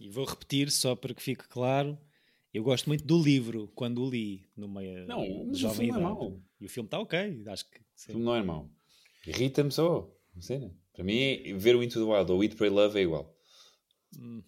E 0.01 0.09
vou 0.09 0.25
repetir 0.25 0.71
só 0.71 0.97
para 0.97 1.15
que 1.15 1.23
fique 1.23 1.47
claro. 1.47 1.97
Eu 2.53 2.63
gosto 2.65 2.87
muito 2.89 3.05
do 3.05 3.23
livro 3.23 3.69
quando 3.75 4.03
o 4.03 4.11
li 4.11 4.47
numa 4.57 4.83
Não, 5.07 5.55
jovem 5.55 5.77
filme 5.77 5.85
é 5.85 5.89
idade. 5.89 6.03
mau. 6.03 6.43
E 6.61 6.67
o 6.67 6.69
filme 6.69 6.87
está 6.87 6.99
ok, 6.99 7.43
acho 7.47 7.71
que 7.71 7.79
O 7.79 7.83
filme 7.97 8.23
não 8.25 8.35
é 8.35 8.43
mau. 8.43 8.69
Irrita-me 9.27 9.71
só. 9.71 10.13
Não 10.35 10.43
sei, 10.43 10.59
né? 10.59 10.71
Para 10.93 11.05
mim, 11.05 11.19
é- 11.19 11.55
ver 11.55 11.77
o 11.77 11.83
Into 11.83 12.05
the 12.05 12.13
Wild 12.13 12.31
ou 12.33 12.43
Eat, 12.43 12.57
Pray, 12.57 12.69
Love 12.69 12.99
é 12.99 13.03
igual. 13.03 13.35
Hum, 14.19 14.43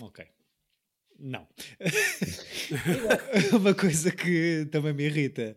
ok. 0.00 0.24
Não. 1.18 1.48
Uma 3.58 3.74
coisa 3.74 4.10
que 4.10 4.66
também 4.70 4.92
me 4.92 5.04
irrita 5.04 5.56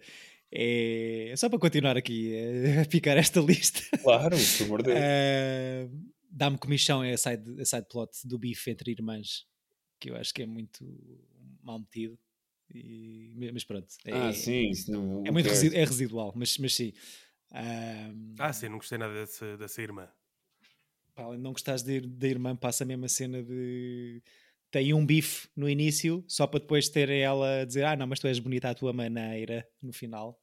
é. 0.56 1.34
Só 1.36 1.50
para 1.50 1.60
continuar 1.60 1.98
aqui 1.98 2.34
a 2.82 2.86
picar 2.90 3.18
esta 3.18 3.40
lista. 3.40 3.82
Claro, 4.02 4.38
por 4.58 4.64
amor 4.66 4.82
de 4.84 4.94
Deus. 4.94 5.00
eh, 5.00 5.88
Dá-me 6.30 6.58
comichão 6.58 7.02
é 7.04 7.14
a 7.14 7.18
side, 7.18 7.62
a 7.62 7.66
side 7.66 7.88
plot 7.90 8.12
do 8.28 8.38
bife 8.38 8.70
entre 8.70 8.92
irmãs, 8.92 9.46
que 10.00 10.10
eu 10.10 10.18
acho 10.18 10.34
que 10.34 10.44
é 10.44 10.46
muito 10.46 10.86
mal 11.64 11.80
metido. 11.80 12.20
E- 12.74 13.32
mas 13.54 13.64
pronto. 13.64 13.88
É, 14.06 14.12
ah, 14.12 14.34
sim. 14.34 14.70
Isso 14.72 14.92
não, 14.92 15.26
é 15.26 15.32
muito 15.32 15.48
é 15.48 15.86
residual, 15.86 16.34
mas, 16.36 16.58
mas 16.58 16.74
sim. 16.76 16.92
Ahm, 17.52 18.36
Ah, 18.38 18.52
sim, 18.52 18.68
não 18.68 18.78
gostei 18.78 18.98
nada 18.98 19.14
dessa, 19.14 19.56
dessa 19.58 19.82
irmã. 19.82 20.10
Pá, 21.14 21.24
além 21.24 21.38
de 21.38 21.44
não 21.44 21.54
gostares 21.54 21.82
de, 21.82 22.02
da 22.02 22.28
irmã, 22.28 22.56
passa 22.56 22.84
a 22.84 22.88
mesma 22.88 23.08
cena 23.08 23.42
de 23.42 24.22
tem 24.72 24.94
um 24.94 25.06
bife 25.06 25.48
no 25.56 25.70
início, 25.70 26.26
só 26.28 26.46
para 26.46 26.60
depois 26.60 26.90
ter 26.90 27.10
ela 27.10 27.62
a 27.62 27.66
dizer: 27.66 27.86
Ah, 27.86 27.96
não, 27.96 28.08
mas 28.08 28.20
tu 28.20 28.28
és 28.28 28.40
bonita 28.40 28.70
à 28.70 28.76
tua 28.76 28.92
maneira 28.92 29.66
no 29.82 29.94
final, 29.94 30.38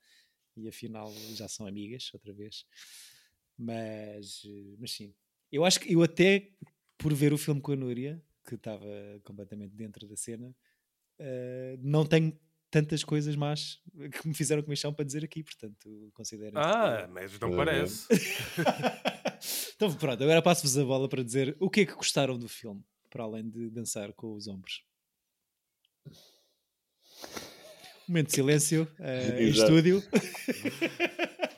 e 0.57 0.69
afinal 0.69 1.13
já 1.35 1.49
são 1.49 1.67
amigas 1.67 2.11
outra 2.13 2.33
vez. 2.33 2.65
Mas, 3.59 4.43
mas 4.79 4.93
sim, 4.93 5.15
eu 5.51 5.65
acho 5.65 5.79
que 5.81 5.93
eu 5.93 6.03
até 6.03 6.51
por 6.97 7.13
ver 7.13 7.33
o 7.33 7.39
filme 7.39 7.61
com 7.61 7.73
a 7.73 7.77
Núria, 7.77 8.23
que 8.45 8.55
estava 8.55 8.87
completamente 9.25 9.75
dentro 9.75 10.07
da 10.07 10.17
cena, 10.17 10.55
eh, 11.19 11.77
não 11.81 12.07
tenho 12.07 12.39
tantas 12.71 13.05
coisas 13.05 13.37
más 13.37 13.81
que 14.21 14.27
me 14.27 14.35
fizeram 14.35 14.63
comissão 14.63 14.95
para 14.95 15.05
dizer 15.05 15.25
aqui, 15.25 15.43
portanto 15.43 16.11
considero. 16.15 16.59
Ah, 16.59 17.07
mas 17.13 17.39
não 17.39 17.55
parece. 17.55 18.09
então 19.77 19.93
pronto, 19.95 20.23
agora 20.23 20.41
passo-vos 20.41 20.79
a 20.79 20.85
bola 20.85 21.09
para 21.09 21.23
dizer 21.23 21.57
o 21.61 21.69
que 21.69 21.81
é 21.83 21.87
que 21.87 21.95
gostaram 21.95 22.39
do 22.39 22.49
filme, 22.49 22.83
para 23.11 23.25
além 23.25 23.49
de 23.49 23.69
dançar 23.69 24.13
com 24.15 24.35
os 24.35 24.49
ombros. 24.49 24.83
Momento 28.09 28.29
de 28.29 28.35
silêncio 28.35 28.89
eh, 28.99 29.45
em 29.45 29.49
estúdio. 29.49 30.03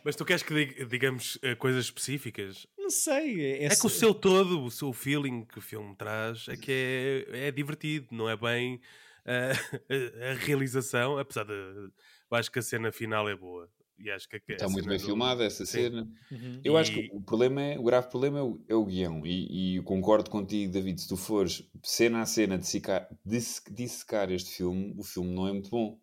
Mas 0.04 0.16
tu 0.16 0.24
queres 0.24 0.42
que 0.42 0.52
dig- 0.54 0.84
digamos 0.86 1.38
eh, 1.42 1.54
coisas 1.54 1.86
específicas? 1.86 2.66
Não 2.78 2.90
sei. 2.90 3.40
É, 3.40 3.64
É 3.64 3.68
que 3.70 3.86
o 3.86 3.88
seu 3.90 4.12
todo, 4.14 4.62
o 4.62 4.70
seu 4.70 4.92
feeling 4.92 5.44
que 5.46 5.58
o 5.58 5.62
filme 5.62 5.96
traz 5.96 6.46
é 6.48 6.56
que 6.56 7.24
é, 7.32 7.48
é 7.48 7.50
divertido, 7.50 8.08
não 8.10 8.28
é 8.28 8.36
bem 8.36 8.80
ah, 9.24 9.52
a, 9.88 10.30
a 10.32 10.34
realização, 10.34 11.16
apesar 11.18 11.44
de 11.44 11.52
eu 11.52 11.90
acho 12.36 12.50
que 12.50 12.58
a 12.58 12.62
cena 12.62 12.92
final 12.92 13.28
é 13.28 13.34
boa. 13.36 13.68
E 13.96 14.10
acho 14.10 14.28
que 14.28 14.42
Está 14.48 14.68
muito 14.68 14.88
bem 14.88 14.98
do- 14.98 15.04
filmada 15.04 15.44
essa 15.44 15.64
Sim. 15.64 15.82
cena. 15.84 16.08
Uhum. 16.30 16.60
Eu 16.64 16.76
acho 16.76 16.90
E- 16.90 17.08
que 17.08 17.16
o 17.16 17.22
problema 17.22 17.62
é, 17.62 17.78
o 17.78 17.82
grave 17.84 18.10
problema 18.10 18.40
é 18.40 18.42
o, 18.42 18.60
é 18.68 18.74
o 18.74 18.84
guião. 18.84 19.24
E, 19.24 19.72
e 19.74 19.76
eu 19.76 19.84
concordo 19.84 20.28
contigo, 20.28 20.72
David. 20.72 21.00
Se 21.00 21.06
tu 21.08 21.16
fores 21.16 21.62
cena 21.82 22.20
a 22.20 22.26
cena 22.26 22.58
dissecar, 22.58 23.08
disse- 23.24 23.62
dissecar 23.72 24.30
este 24.32 24.50
filme, 24.56 24.92
o 24.98 25.04
filme 25.04 25.30
não 25.32 25.46
é 25.46 25.52
muito 25.52 25.70
bom. 25.70 25.96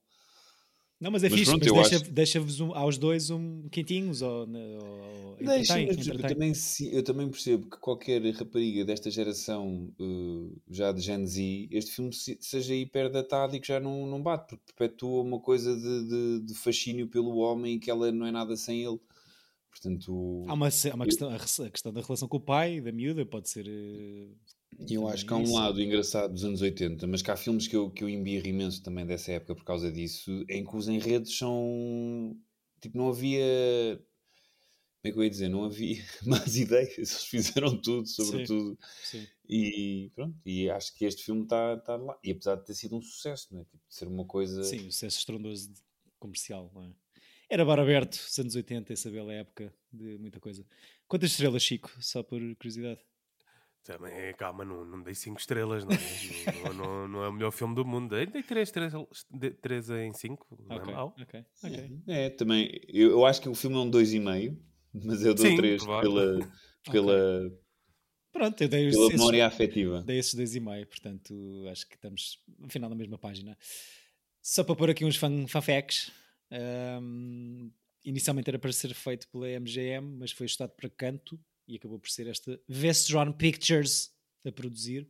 Não, 1.01 1.09
mas 1.09 1.23
é 1.23 1.29
Mas 1.29 1.39
fixe, 1.39 1.51
pronto, 1.51 1.75
mas 1.75 1.91
eu 1.91 1.97
deixa- 1.99 2.11
deixa-vos 2.11 2.59
um- 2.61 2.75
aos 2.75 2.95
dois 2.97 3.31
um 3.31 3.67
quentinhos 3.71 4.21
ou, 4.21 4.41
ou 4.41 5.35
Deixa, 5.39 5.79
entretém, 5.81 5.89
exemplo, 5.89 6.11
eu, 6.11 6.13
entretém. 6.15 6.29
também, 6.37 6.53
eu 6.93 7.03
também 7.03 7.29
percebo 7.29 7.67
que 7.71 7.77
qualquer 7.77 8.21
rapariga 8.33 8.85
desta 8.85 9.09
geração 9.09 9.91
uh, 9.99 10.55
já 10.69 10.91
de 10.91 11.01
Gen 11.01 11.25
Z, 11.25 11.67
este 11.71 11.91
filme 11.91 12.13
se- 12.13 12.37
seja 12.39 12.75
hiper 12.75 13.09
datado 13.11 13.55
e 13.55 13.59
que 13.59 13.67
já 13.67 13.79
não, 13.79 14.05
não 14.05 14.21
bate, 14.21 14.49
porque 14.55 14.73
perpetua 14.77 15.23
uma 15.23 15.39
coisa 15.39 15.75
de, 15.75 16.07
de, 16.07 16.39
de 16.45 16.53
fascínio 16.53 17.07
pelo 17.07 17.35
homem 17.37 17.75
e 17.75 17.79
que 17.79 17.89
ela 17.89 18.11
não 18.11 18.27
é 18.27 18.31
nada 18.31 18.55
sem 18.55 18.83
ele. 18.83 18.99
Portanto, 19.71 20.43
Há 20.47 20.53
uma, 20.53 20.67
há 20.67 20.95
uma 20.95 21.05
questão, 21.05 21.29
a 21.33 21.39
questão 21.69 21.93
da 21.93 22.01
relação 22.01 22.27
com 22.27 22.37
o 22.37 22.41
pai, 22.41 22.81
da 22.81 22.91
miúda, 22.91 23.25
pode 23.25 23.49
ser. 23.49 23.65
eh, 23.67 24.27
eu 24.89 25.07
acho 25.07 25.25
que 25.25 25.33
há 25.33 25.37
um 25.37 25.43
isso. 25.43 25.53
lado 25.53 25.81
engraçado 25.81 26.33
dos 26.33 26.43
anos 26.43 26.61
80, 26.61 27.07
mas 27.07 27.21
que 27.21 27.31
há 27.31 27.37
filmes 27.37 27.67
que 27.67 27.75
eu, 27.75 27.89
que 27.89 28.03
eu 28.03 28.09
embirro 28.09 28.47
imenso 28.47 28.83
também 28.83 29.05
dessa 29.05 29.31
época 29.31 29.55
por 29.55 29.63
causa 29.63 29.91
disso, 29.91 30.45
em 30.49 30.63
que 30.65 30.75
os 30.75 30.87
enredos 30.87 31.37
são. 31.37 32.37
Tipo, 32.81 32.97
não 32.97 33.09
havia. 33.09 33.43
Como 35.01 35.09
é 35.09 35.11
que 35.13 35.17
eu 35.19 35.23
ia 35.23 35.29
dizer? 35.29 35.49
Não 35.49 35.63
havia 35.63 36.03
más 36.25 36.55
ideias. 36.57 36.97
Eles 36.97 37.23
fizeram 37.25 37.75
tudo, 37.81 38.07
sobretudo. 38.07 38.77
Sim. 39.03 39.25
E 39.49 40.11
pronto, 40.13 40.37
e 40.45 40.69
acho 40.69 40.93
que 40.95 41.05
este 41.05 41.23
filme 41.23 41.43
está 41.43 41.77
tá 41.77 41.95
lá. 41.95 42.17
E 42.23 42.31
apesar 42.31 42.55
de 42.55 42.65
ter 42.65 42.73
sido 42.75 42.95
um 42.97 43.01
sucesso, 43.01 43.47
não 43.51 43.61
é? 43.61 43.63
Tipo, 43.63 43.83
de 43.89 43.95
ser 43.95 44.07
uma 44.07 44.25
coisa. 44.25 44.63
Sim, 44.63 44.87
o 44.87 44.91
sucesso 44.91 45.17
estrondoso 45.19 45.71
comercial. 46.19 46.71
Não 46.73 46.83
é? 46.83 46.91
Era 47.51 47.65
bar 47.65 47.79
aberto, 47.81 48.13
os 48.13 48.39
anos 48.39 48.55
80, 48.55 48.93
essa 48.93 49.11
bela 49.11 49.33
época 49.33 49.73
de 49.91 50.17
muita 50.17 50.39
coisa. 50.39 50.65
Quantas 51.05 51.31
estrelas, 51.31 51.61
Chico? 51.61 51.91
Só 51.99 52.23
por 52.23 52.39
curiosidade. 52.55 53.01
Também 53.83 54.13
é, 54.13 54.31
calma, 54.31 54.63
não, 54.63 54.85
não 54.85 55.01
dei 55.01 55.13
5 55.13 55.37
estrelas, 55.37 55.83
não 55.83 55.91
é? 55.91 55.97
não, 56.53 56.73
não- 56.73 57.07
não 57.09 57.23
é 57.25 57.27
o 57.27 57.33
melhor 57.33 57.51
filme 57.51 57.75
do 57.75 57.83
mundo. 57.83 58.15
Dei 58.15 58.41
3 58.41 58.71
três, 58.71 59.89
em 59.89 60.13
5, 60.13 60.47
não 60.65 60.77
Ok, 60.77 60.93
é 60.93 60.95
mau. 60.95 61.15
ok, 61.19 61.45
ok. 61.61 61.89
É, 62.07 62.29
também. 62.29 62.79
Eu, 62.87 63.11
eu 63.11 63.25
acho 63.25 63.41
que 63.41 63.49
o 63.49 63.55
filme 63.55 63.75
é 63.75 63.79
um 63.79 63.89
2,5, 63.89 64.57
mas 64.93 65.25
eu 65.25 65.33
dou 65.33 65.45
Sim, 65.45 65.55
3 65.57 65.83
provável. 65.83 66.09
pela, 66.09 66.51
pela, 66.89 67.51
Pronto, 68.31 68.61
eu 68.61 68.69
dei, 68.69 68.89
pela 68.89 69.07
esses, 69.07 69.11
memória 69.17 69.45
afetiva. 69.45 70.01
dei 70.05 70.19
esses 70.19 70.33
dois 70.35 70.55
e 70.55 70.59
meio, 70.61 70.87
portanto 70.87 71.65
acho 71.69 71.85
que 71.85 71.95
estamos 71.95 72.39
no 72.57 72.69
final 72.69 72.89
da 72.89 72.95
mesma 72.95 73.17
página. 73.17 73.57
Só 74.41 74.63
para 74.63 74.75
pôr 74.75 74.89
aqui 74.89 75.03
uns 75.03 75.17
fan, 75.17 75.47
fan 75.47 75.61
ahm, 76.51 77.71
inicialmente 78.03 78.49
era 78.49 78.59
para 78.59 78.71
ser 78.71 78.93
feito 78.93 79.27
pela 79.29 79.47
MGM, 79.47 80.17
mas 80.17 80.31
foi 80.31 80.45
ajustado 80.45 80.73
para 80.73 80.89
canto 80.89 81.39
e 81.67 81.75
acabou 81.75 81.99
por 81.99 82.09
ser 82.09 82.27
esta 82.27 82.59
Vestron 82.67 83.31
Pictures 83.31 84.13
a 84.45 84.51
produzir, 84.51 85.07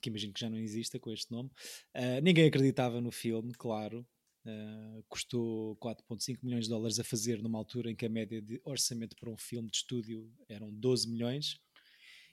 que 0.00 0.08
imagino 0.08 0.32
que 0.32 0.40
já 0.40 0.48
não 0.48 0.58
exista 0.58 0.98
com 0.98 1.10
este 1.10 1.30
nome. 1.30 1.50
Ah, 1.94 2.20
ninguém 2.20 2.46
acreditava 2.46 3.00
no 3.00 3.10
filme, 3.10 3.52
claro. 3.54 4.06
Ah, 4.46 5.02
custou 5.08 5.76
4,5 5.76 6.38
milhões 6.42 6.64
de 6.64 6.70
dólares 6.70 6.98
a 6.98 7.04
fazer 7.04 7.42
numa 7.42 7.58
altura 7.58 7.90
em 7.90 7.96
que 7.96 8.06
a 8.06 8.08
média 8.08 8.40
de 8.40 8.60
orçamento 8.64 9.16
para 9.16 9.30
um 9.30 9.36
filme 9.36 9.70
de 9.70 9.78
estúdio 9.78 10.32
eram 10.48 10.72
12 10.72 11.08
milhões 11.08 11.60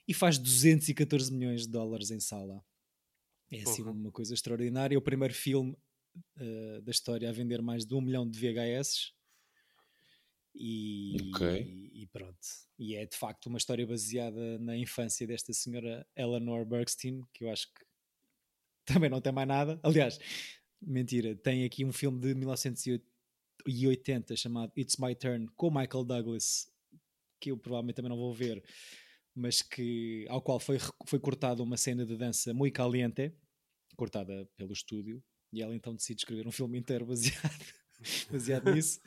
e 0.06 0.14
faz 0.14 0.38
214 0.38 1.32
milhões 1.32 1.62
de 1.62 1.68
dólares 1.68 2.10
em 2.10 2.20
sala. 2.20 2.64
É 3.50 3.62
assim 3.62 3.82
uma 3.82 4.10
coisa 4.10 4.34
extraordinária. 4.34 4.98
O 4.98 5.02
primeiro 5.02 5.34
filme 5.34 5.76
ah, 6.36 6.80
da 6.82 6.90
história 6.90 7.28
a 7.28 7.32
vender 7.32 7.62
mais 7.62 7.86
de 7.86 7.94
um 7.94 8.00
milhão 8.00 8.28
de 8.28 8.38
VHS. 8.38 9.12
E, 10.54 11.16
Ok. 11.34 11.90
e 11.94 12.06
pronto. 12.08 12.38
E 12.78 12.94
é 12.96 13.06
de 13.06 13.16
facto 13.16 13.46
uma 13.46 13.58
história 13.58 13.86
baseada 13.86 14.58
na 14.58 14.76
infância 14.76 15.26
desta 15.26 15.52
senhora 15.52 16.06
Eleanor 16.16 16.64
Bergstein, 16.64 17.22
que 17.32 17.44
eu 17.44 17.50
acho 17.50 17.72
que 17.72 17.84
também 18.84 19.10
não 19.10 19.20
tem 19.20 19.32
mais 19.32 19.46
nada. 19.46 19.78
Aliás, 19.82 20.18
mentira, 20.80 21.36
tem 21.36 21.64
aqui 21.64 21.84
um 21.84 21.92
filme 21.92 22.20
de 22.20 22.34
1980 22.34 24.36
chamado 24.36 24.72
It's 24.76 24.96
My 24.96 25.14
Turn 25.14 25.46
com 25.54 25.70
Michael 25.70 26.04
Douglas, 26.04 26.72
que 27.40 27.50
eu 27.50 27.58
provavelmente 27.58 27.96
também 27.96 28.10
não 28.10 28.16
vou 28.16 28.34
ver, 28.34 28.64
mas 29.34 29.62
que 29.62 30.26
ao 30.28 30.42
qual 30.42 30.58
foi, 30.58 30.78
foi 31.06 31.20
cortada 31.20 31.62
uma 31.62 31.76
cena 31.76 32.04
de 32.04 32.16
dança 32.16 32.52
muito 32.52 32.74
caliente, 32.74 33.32
cortada 33.96 34.48
pelo 34.56 34.72
estúdio, 34.72 35.22
e 35.52 35.62
ela 35.62 35.74
então 35.74 35.94
decide 35.94 36.20
escrever 36.20 36.46
um 36.46 36.52
filme 36.52 36.78
inteiro 36.78 37.06
baseado, 37.06 37.64
baseado 38.30 38.72
nisso 38.74 39.00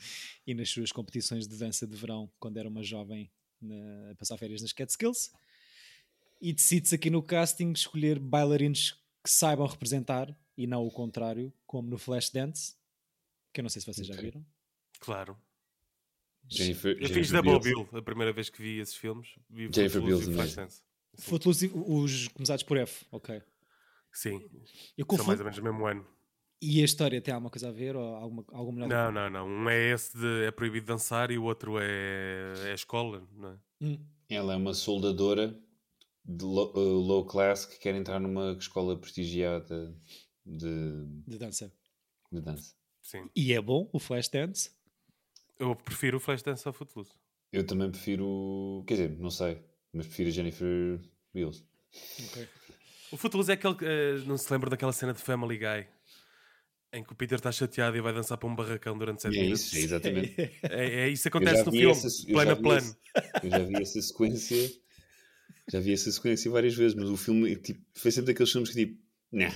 e 0.46 0.54
nas 0.54 0.68
suas 0.70 0.90
competições 0.92 1.46
de 1.46 1.56
dança 1.56 1.86
de 1.86 1.96
verão 1.96 2.30
quando 2.38 2.56
era 2.58 2.68
uma 2.68 2.82
jovem 2.82 3.30
na- 3.60 4.10
a 4.10 4.14
passar 4.16 4.36
férias 4.36 4.60
nas 4.62 4.72
Catskills 4.72 5.30
e 6.40 6.52
decide-se 6.52 6.94
aqui 6.94 7.08
no 7.10 7.22
casting 7.22 7.72
escolher 7.72 8.18
bailarinos 8.18 8.92
que 9.22 9.30
saibam 9.30 9.66
representar 9.66 10.36
e 10.56 10.66
não 10.66 10.84
o 10.86 10.90
contrário, 10.90 11.52
como 11.66 11.88
no 11.88 11.96
Flashdance, 11.96 12.74
que 13.52 13.60
eu 13.60 13.62
não 13.62 13.70
sei 13.70 13.80
se 13.80 13.86
vocês 13.86 14.06
já 14.06 14.16
viram. 14.16 14.44
Claro. 14.98 15.38
Jennifer, 16.48 16.96
Eu 17.00 17.08
fiz 17.08 17.28
Jennifer 17.28 17.42
Double. 17.42 17.60
Bill 17.86 17.88
a 17.98 18.02
primeira 18.02 18.32
vez 18.32 18.50
que 18.50 18.60
vi 18.60 18.78
esses 18.80 18.96
filmes. 18.96 19.28
Vi 19.48 19.70
Jennifer 19.72 20.00
Footloose 20.02 20.24
Beals, 20.24 20.26
e 20.26 20.30
é? 20.30 20.34
Flashdance. 20.34 20.82
Footloose, 21.14 21.70
os 21.74 22.28
começados 22.28 22.62
por 22.64 22.76
F, 22.76 23.06
ok. 23.12 23.40
Sim, 24.12 24.40
Eu 24.98 25.06
são 25.06 25.06
confundo. 25.06 25.26
mais 25.28 25.38
ou 25.40 25.44
menos 25.44 25.58
o 25.58 25.62
mesmo 25.62 25.86
ano. 25.86 26.06
E 26.64 26.80
a 26.80 26.84
história 26.84 27.20
tem 27.20 27.34
alguma 27.34 27.50
coisa 27.50 27.70
a 27.70 27.72
ver? 27.72 27.96
Ou 27.96 28.14
alguma, 28.14 28.44
alguma 28.52 28.86
melhor? 28.86 29.12
Não, 29.12 29.28
não, 29.28 29.46
não. 29.48 29.64
Um 29.64 29.68
é 29.68 29.90
esse 29.90 30.16
de 30.16 30.44
é 30.44 30.50
proibido 30.52 30.86
dançar 30.86 31.32
e 31.32 31.36
o 31.36 31.42
outro 31.42 31.76
é, 31.80 32.52
é 32.66 32.70
a 32.70 32.74
escola, 32.74 33.26
não 33.32 33.48
é? 33.48 33.56
Hum, 33.80 33.98
Ela 34.30 34.52
é 34.52 34.56
uma 34.56 34.72
soldadora 34.72 35.58
de 36.24 36.44
low, 36.44 36.72
uh, 36.76 37.00
low 37.00 37.26
class 37.26 37.66
que 37.66 37.80
quer 37.80 37.96
entrar 37.96 38.20
numa 38.20 38.52
escola 38.52 38.96
prestigiada 38.96 39.92
de, 40.46 41.04
de 41.26 41.36
dança. 41.36 41.72
de 42.30 42.40
dança. 42.40 42.76
Sim. 43.02 43.28
E 43.34 43.52
é 43.52 43.60
bom 43.60 43.90
o 43.92 43.98
Flashdance? 43.98 44.70
Eu 45.58 45.74
prefiro 45.74 46.18
o 46.18 46.20
Flashdance 46.20 46.66
ao 46.68 46.72
Footloose. 46.72 47.10
Eu 47.52 47.66
também 47.66 47.90
prefiro. 47.90 48.84
Quer 48.86 48.94
dizer, 48.94 49.18
não 49.18 49.30
sei, 49.30 49.60
mas 49.92 50.06
prefiro 50.06 50.28
a 50.28 50.32
Jennifer 50.32 51.00
Beals. 51.34 51.64
Ok. 52.28 52.48
O 53.10 53.16
Footloose 53.16 53.50
é 53.50 53.54
aquele 53.54 53.74
que 53.74 53.84
eh, 53.84 54.18
não 54.26 54.38
se 54.38 54.50
lembra 54.50 54.70
daquela 54.70 54.92
cena 54.92 55.12
de 55.12 55.20
Family 55.20 55.58
Guy 55.58 55.86
em 56.92 57.02
que 57.02 57.12
o 57.12 57.16
Peter 57.16 57.36
está 57.36 57.50
chateado 57.50 57.96
e 57.96 58.00
vai 58.00 58.12
dançar 58.12 58.36
para 58.36 58.48
um 58.48 58.54
barracão 58.54 58.96
durante 58.98 59.22
7 59.22 59.36
É 59.38 59.42
minutos. 59.42 59.62
isso, 59.66 59.76
é 59.76 59.80
exatamente. 59.80 60.34
É, 60.62 60.84
é 61.04 61.08
isso 61.08 61.22
que 61.22 61.28
acontece 61.28 61.64
no 61.64 61.72
filme, 61.72 61.90
essa- 61.90 62.26
plano 62.32 62.50
a 62.52 62.56
plano. 62.56 62.86
esse- 62.86 62.96
Eu 63.46 63.50
já 63.50 63.62
vi 63.64 63.82
essa 63.82 64.02
sequência. 64.02 64.72
Já 65.70 65.80
vi 65.80 65.92
essa 65.92 66.10
sequência 66.10 66.50
várias 66.50 66.74
vezes, 66.74 66.94
mas 66.94 67.08
o 67.08 67.16
filme 67.16 67.56
tipo, 67.56 67.80
foi 67.94 68.10
sempre 68.10 68.32
daqueles 68.32 68.50
filmes 68.52 68.70
que 68.70 68.76
tipo. 68.86 69.00
Nah. 69.30 69.52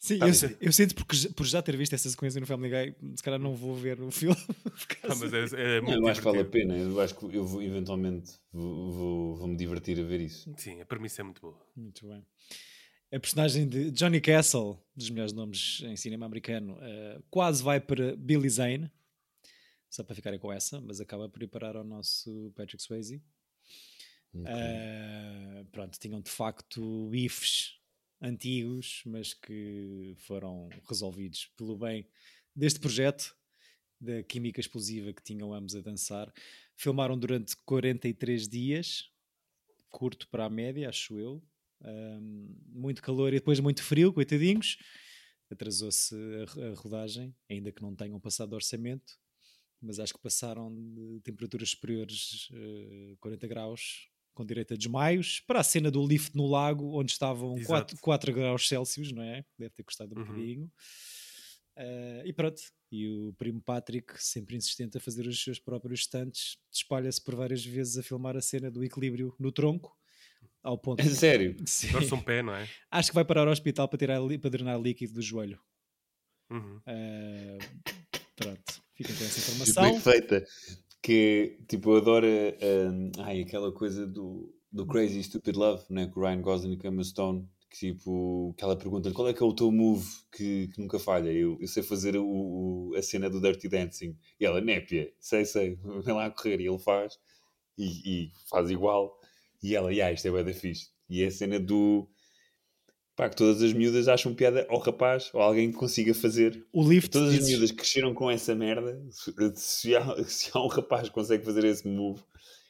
Sim, 0.00 0.18
Tá 0.18 0.26
eu, 0.28 0.32
eu 0.60 0.72
sinto 0.72 0.94
porque 0.96 1.16
por 1.30 1.46
já 1.46 1.62
ter 1.62 1.76
visto 1.76 1.92
essa 1.94 2.08
sequência 2.10 2.40
no 2.40 2.46
Family 2.46 2.70
Guy, 2.94 3.16
se 3.16 3.22
calhar 3.22 3.38
não 3.40 3.54
vou 3.54 3.74
ver 3.74 4.00
o 4.00 4.10
filme. 4.10 4.36
Ah, 5.04 5.14
mas 5.14 5.32
é, 5.32 5.76
é 5.76 5.80
Não, 5.80 5.86
muito 5.88 6.02
eu 6.02 6.08
acho 6.08 6.20
que 6.20 6.24
vale 6.24 6.40
a 6.40 6.44
pena. 6.44 6.76
Eu 6.76 7.00
acho 7.00 7.14
que 7.14 7.24
eu 7.36 7.44
vou, 7.44 7.62
eventualmente 7.62 8.32
vou, 8.52 8.92
vou, 8.92 9.36
vou 9.36 9.46
me 9.48 9.56
divertir 9.56 9.98
a 10.00 10.02
ver 10.02 10.20
isso. 10.20 10.52
Sim, 10.56 10.80
a 10.80 10.86
premissa 10.86 11.22
é 11.22 11.24
muito 11.24 11.40
boa. 11.40 11.56
Muito 11.76 12.06
bem. 12.08 12.24
A 13.12 13.20
personagem 13.20 13.68
de 13.68 13.92
Johnny 13.92 14.20
Castle, 14.20 14.76
dos 14.94 15.10
melhores 15.10 15.32
nomes 15.32 15.80
em 15.84 15.96
cinema 15.96 16.26
americano, 16.26 16.76
eh, 16.80 17.22
quase 17.30 17.62
vai 17.62 17.80
para 17.80 18.16
Billy 18.16 18.50
Zane, 18.50 18.90
só 19.88 20.02
para 20.02 20.16
ficarem 20.16 20.40
com 20.40 20.52
essa, 20.52 20.80
mas 20.80 21.00
acaba 21.00 21.28
por 21.28 21.40
ir 21.40 21.46
parar 21.46 21.76
ao 21.76 21.84
nosso 21.84 22.52
Patrick 22.56 22.82
Swayze. 22.82 23.22
Eh, 24.44 25.64
pronto, 25.70 25.96
tinham 26.00 26.20
de 26.20 26.30
facto 26.30 27.08
bifes 27.08 27.78
antigos, 28.20 29.02
mas 29.06 29.32
que 29.32 30.14
foram 30.18 30.68
resolvidos 30.88 31.46
pelo 31.56 31.76
bem 31.78 32.08
deste 32.54 32.80
projeto, 32.80 33.36
da 34.00 34.22
química 34.24 34.58
explosiva 34.60 35.12
que 35.12 35.22
tinham 35.22 35.54
ambos 35.54 35.76
a 35.76 35.80
dançar. 35.80 36.32
Filmaram 36.74 37.16
durante 37.16 37.56
43 37.58 38.48
dias, 38.48 39.10
curto 39.88 40.28
para 40.28 40.46
a 40.46 40.50
média, 40.50 40.88
acho 40.88 41.18
eu. 41.18 41.40
Um, 41.84 42.56
muito 42.68 43.02
calor 43.02 43.32
e 43.32 43.36
depois 43.38 43.60
muito 43.60 43.82
frio, 43.82 44.12
coitadinhos. 44.12 44.76
Atrasou-se 45.50 46.14
a, 46.14 46.70
a 46.70 46.74
rodagem, 46.74 47.34
ainda 47.50 47.70
que 47.70 47.82
não 47.82 47.94
tenham 47.94 48.18
passado 48.18 48.52
orçamento, 48.54 49.14
mas 49.80 50.00
acho 50.00 50.14
que 50.14 50.20
passaram 50.20 50.74
de 50.94 51.20
temperaturas 51.22 51.70
superiores 51.70 52.48
a 53.12 53.16
40 53.20 53.46
graus, 53.46 54.08
com 54.34 54.44
direito 54.44 54.74
a 54.74 54.76
desmaios, 54.76 55.40
para 55.46 55.60
a 55.60 55.64
cena 55.64 55.90
do 55.90 56.04
lift 56.06 56.34
no 56.34 56.46
lago, 56.46 56.98
onde 56.98 57.12
estavam 57.12 57.56
Exato. 57.56 57.94
4, 57.96 58.00
4 58.00 58.32
graus 58.34 58.68
Celsius, 58.68 59.12
não 59.12 59.22
é? 59.22 59.44
Deve 59.58 59.70
ter 59.74 59.82
custado 59.84 60.14
um 60.14 60.18
Uhum. 60.18 60.24
bocadinho. 60.26 60.72
Uh, 61.76 62.24
e 62.26 62.32
pronto, 62.32 62.60
e 62.90 63.06
o 63.08 63.34
primo 63.34 63.60
Patrick, 63.60 64.14
sempre 64.22 64.56
insistente 64.56 64.96
a 64.96 65.00
fazer 65.00 65.26
os 65.26 65.42
seus 65.42 65.58
próprios 65.58 66.00
stunts, 66.04 66.56
espalha-se 66.72 67.22
por 67.22 67.34
várias 67.36 67.64
vezes 67.64 67.98
a 67.98 68.02
filmar 68.02 68.36
a 68.36 68.40
cena 68.40 68.70
do 68.70 68.82
equilíbrio 68.82 69.34
no 69.38 69.52
tronco, 69.52 69.94
ao 70.66 70.78
ponto 70.78 71.00
É 71.02 71.04
sério. 71.08 71.56
Sim. 71.66 71.92
Torce 71.92 72.14
um 72.14 72.20
pé, 72.20 72.42
não 72.42 72.54
é? 72.54 72.68
Acho 72.90 73.10
que 73.10 73.14
vai 73.14 73.24
parar 73.24 73.42
ao 73.46 73.52
hospital 73.52 73.88
para, 73.88 73.98
tirar, 73.98 74.20
para 74.40 74.50
drenar 74.50 74.80
líquido 74.80 75.14
do 75.14 75.22
joelho. 75.22 75.58
Uhum. 76.50 76.76
Uh, 76.86 77.58
pronto, 78.36 78.82
fiquem 78.94 79.14
com 79.16 79.24
essa 79.24 79.40
Bem 79.80 79.94
informação. 79.94 80.00
feita. 80.00 80.46
Que 81.02 81.58
tipo, 81.68 81.90
eu 81.92 81.96
adoro 81.98 82.26
hum, 82.26 83.10
ai, 83.18 83.42
aquela 83.42 83.70
coisa 83.72 84.06
do, 84.06 84.52
do 84.72 84.86
Crazy 84.86 85.22
Stupid 85.22 85.56
Love, 85.56 85.84
né? 85.90 86.06
Com 86.08 86.20
o 86.20 86.22
Ryan 86.24 86.40
Gosling 86.40 86.78
e 86.82 86.86
Emma 86.86 87.02
Stone. 87.04 87.48
Que 87.70 87.92
tipo, 87.92 88.54
que 88.56 88.62
ela 88.64 88.76
pergunta 88.76 89.10
qual 89.12 89.28
é 89.28 89.34
que 89.34 89.42
é 89.42 89.46
o 89.46 89.52
teu 89.52 89.70
move 89.72 90.06
que, 90.32 90.68
que 90.68 90.80
nunca 90.80 90.98
falha? 90.98 91.30
Eu, 91.30 91.58
eu 91.60 91.66
sei 91.68 91.82
fazer 91.82 92.16
o, 92.16 92.24
o- 92.24 92.94
a 92.96 93.02
cena 93.02 93.28
do 93.28 93.40
Dirty 93.40 93.68
Dancing. 93.68 94.16
E 94.40 94.44
ela, 94.46 94.60
népia, 94.60 95.12
sei, 95.20 95.44
sei, 95.44 95.76
vem 96.04 96.14
lá 96.14 96.26
a 96.26 96.30
correr. 96.30 96.60
E 96.60 96.66
ele 96.68 96.78
faz, 96.78 97.18
e, 97.76 98.24
e 98.26 98.32
faz 98.48 98.70
igual. 98.70 99.20
E 99.66 99.74
ela, 99.74 99.92
yeah, 99.92 100.12
isto 100.12 100.28
é 100.28 100.30
bué 100.30 100.44
da 100.44 100.52
fixe. 100.52 100.90
E 101.10 101.24
é 101.24 101.26
a 101.26 101.30
cena 101.30 101.58
do. 101.58 102.08
Pá, 103.16 103.28
que 103.28 103.34
todas 103.34 103.60
as 103.60 103.72
miúdas 103.72 104.06
acham 104.06 104.32
piada 104.32 104.64
ao 104.70 104.78
rapaz 104.78 105.30
ou 105.34 105.40
alguém 105.40 105.72
que 105.72 105.76
consiga 105.76 106.14
fazer 106.14 106.64
O 106.72 106.86
lift 106.86 107.10
Todas 107.10 107.34
as 107.34 107.48
miúdas 107.48 107.70
que 107.72 107.78
cresceram 107.78 108.14
com 108.14 108.30
essa 108.30 108.54
merda, 108.54 109.02
se, 109.54 109.96
há, 109.96 110.04
se 110.24 110.50
há 110.54 110.62
um 110.62 110.68
rapaz 110.68 111.08
que 111.08 111.14
consegue 111.14 111.44
fazer 111.44 111.64
esse 111.64 111.88
move, 111.88 112.22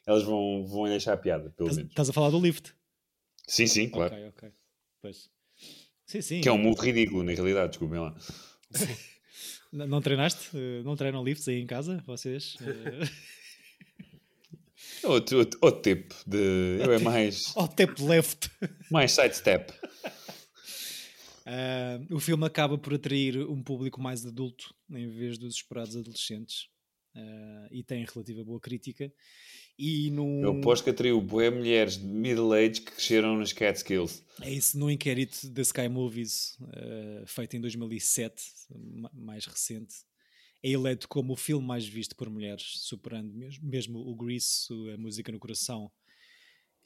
elas 0.07 0.23
vão, 0.23 0.65
vão 0.65 0.85
deixar 0.85 1.13
a 1.13 1.17
piada, 1.19 1.51
pelo 1.51 1.69
menos. 1.75 1.91
Estás 1.91 2.09
a 2.09 2.13
falar 2.15 2.31
do 2.31 2.41
lift? 2.41 2.73
Sim, 3.47 3.67
sim, 3.67 3.91
claro. 3.91 4.15
Ok, 4.15 4.29
ok. 4.29 4.53
Pois. 5.03 5.29
Sim, 6.07 6.23
sim. 6.23 6.41
Que 6.41 6.49
é 6.49 6.53
um 6.53 6.59
move 6.59 6.81
ridículo, 6.81 7.25
na 7.25 7.33
realidade, 7.33 7.71
desculpem 7.71 7.99
lá. 7.99 8.17
Não 9.71 10.01
treinaste? 10.01 10.57
Não 10.83 10.97
treinam 10.97 11.23
lifts 11.23 11.47
aí 11.47 11.61
em 11.61 11.67
casa? 11.67 12.03
Vocês? 12.07 12.57
Uh, 15.05 15.09
Outro, 15.09 15.39
outro, 15.39 15.59
outro 15.63 15.83
tipo 15.83 16.15
de. 16.27 16.79
Eu 16.83 16.93
é 16.93 16.99
mais, 16.99 17.53
Ao 17.57 17.69
tap 17.69 17.99
left. 18.01 18.51
mais 18.91 19.13
sidestep. 19.13 19.73
Uh, 21.47 22.07
o 22.15 22.21
filme 22.21 22.45
acaba 22.47 22.77
por 22.77 22.95
atrair 22.95 23.39
um 23.49 23.63
público 23.63 24.01
mais 24.01 24.25
adulto 24.27 24.75
em 24.91 25.09
vez 25.09 25.39
dos 25.39 25.55
esperados 25.57 25.97
adolescentes 25.97 26.67
uh, 27.17 27.69
e 27.71 27.83
tem 27.85 28.05
relativa 28.05 28.45
boa 28.45 28.59
crítica 28.61 29.13
E 29.79 30.11
num, 30.11 30.43
Eu 30.43 30.59
aposto 30.59 30.85
que 30.85 30.91
atraiu 30.91 31.21
boé 31.21 31.51
mulheres 31.51 31.99
de 31.99 32.05
middle 32.05 32.53
age 32.53 32.81
que 32.81 32.93
cresceram 32.93 33.37
nas 33.39 33.53
Catskills. 33.53 34.23
É 34.43 34.51
isso, 34.51 34.79
num 34.79 34.91
inquérito 34.91 35.49
da 35.51 35.63
Sky 35.63 35.89
Movies, 35.89 36.57
eh, 36.73 37.25
feito 37.27 37.57
em 37.57 37.61
2007, 37.61 38.43
ma- 38.75 39.11
mais 39.15 39.45
recente, 39.47 39.95
é 40.67 40.71
eleito 40.71 41.09
como 41.09 41.33
o 41.33 41.37
filme 41.37 41.67
mais 41.67 41.87
visto 41.87 42.17
por 42.17 42.29
mulheres, 42.29 42.81
superando 42.81 43.33
mesmo, 43.33 43.69
mesmo 43.69 43.99
o 44.01 44.15
Grease, 44.17 44.67
A 44.93 44.97
Música 44.99 45.31
no 45.31 45.39
Coração. 45.39 45.91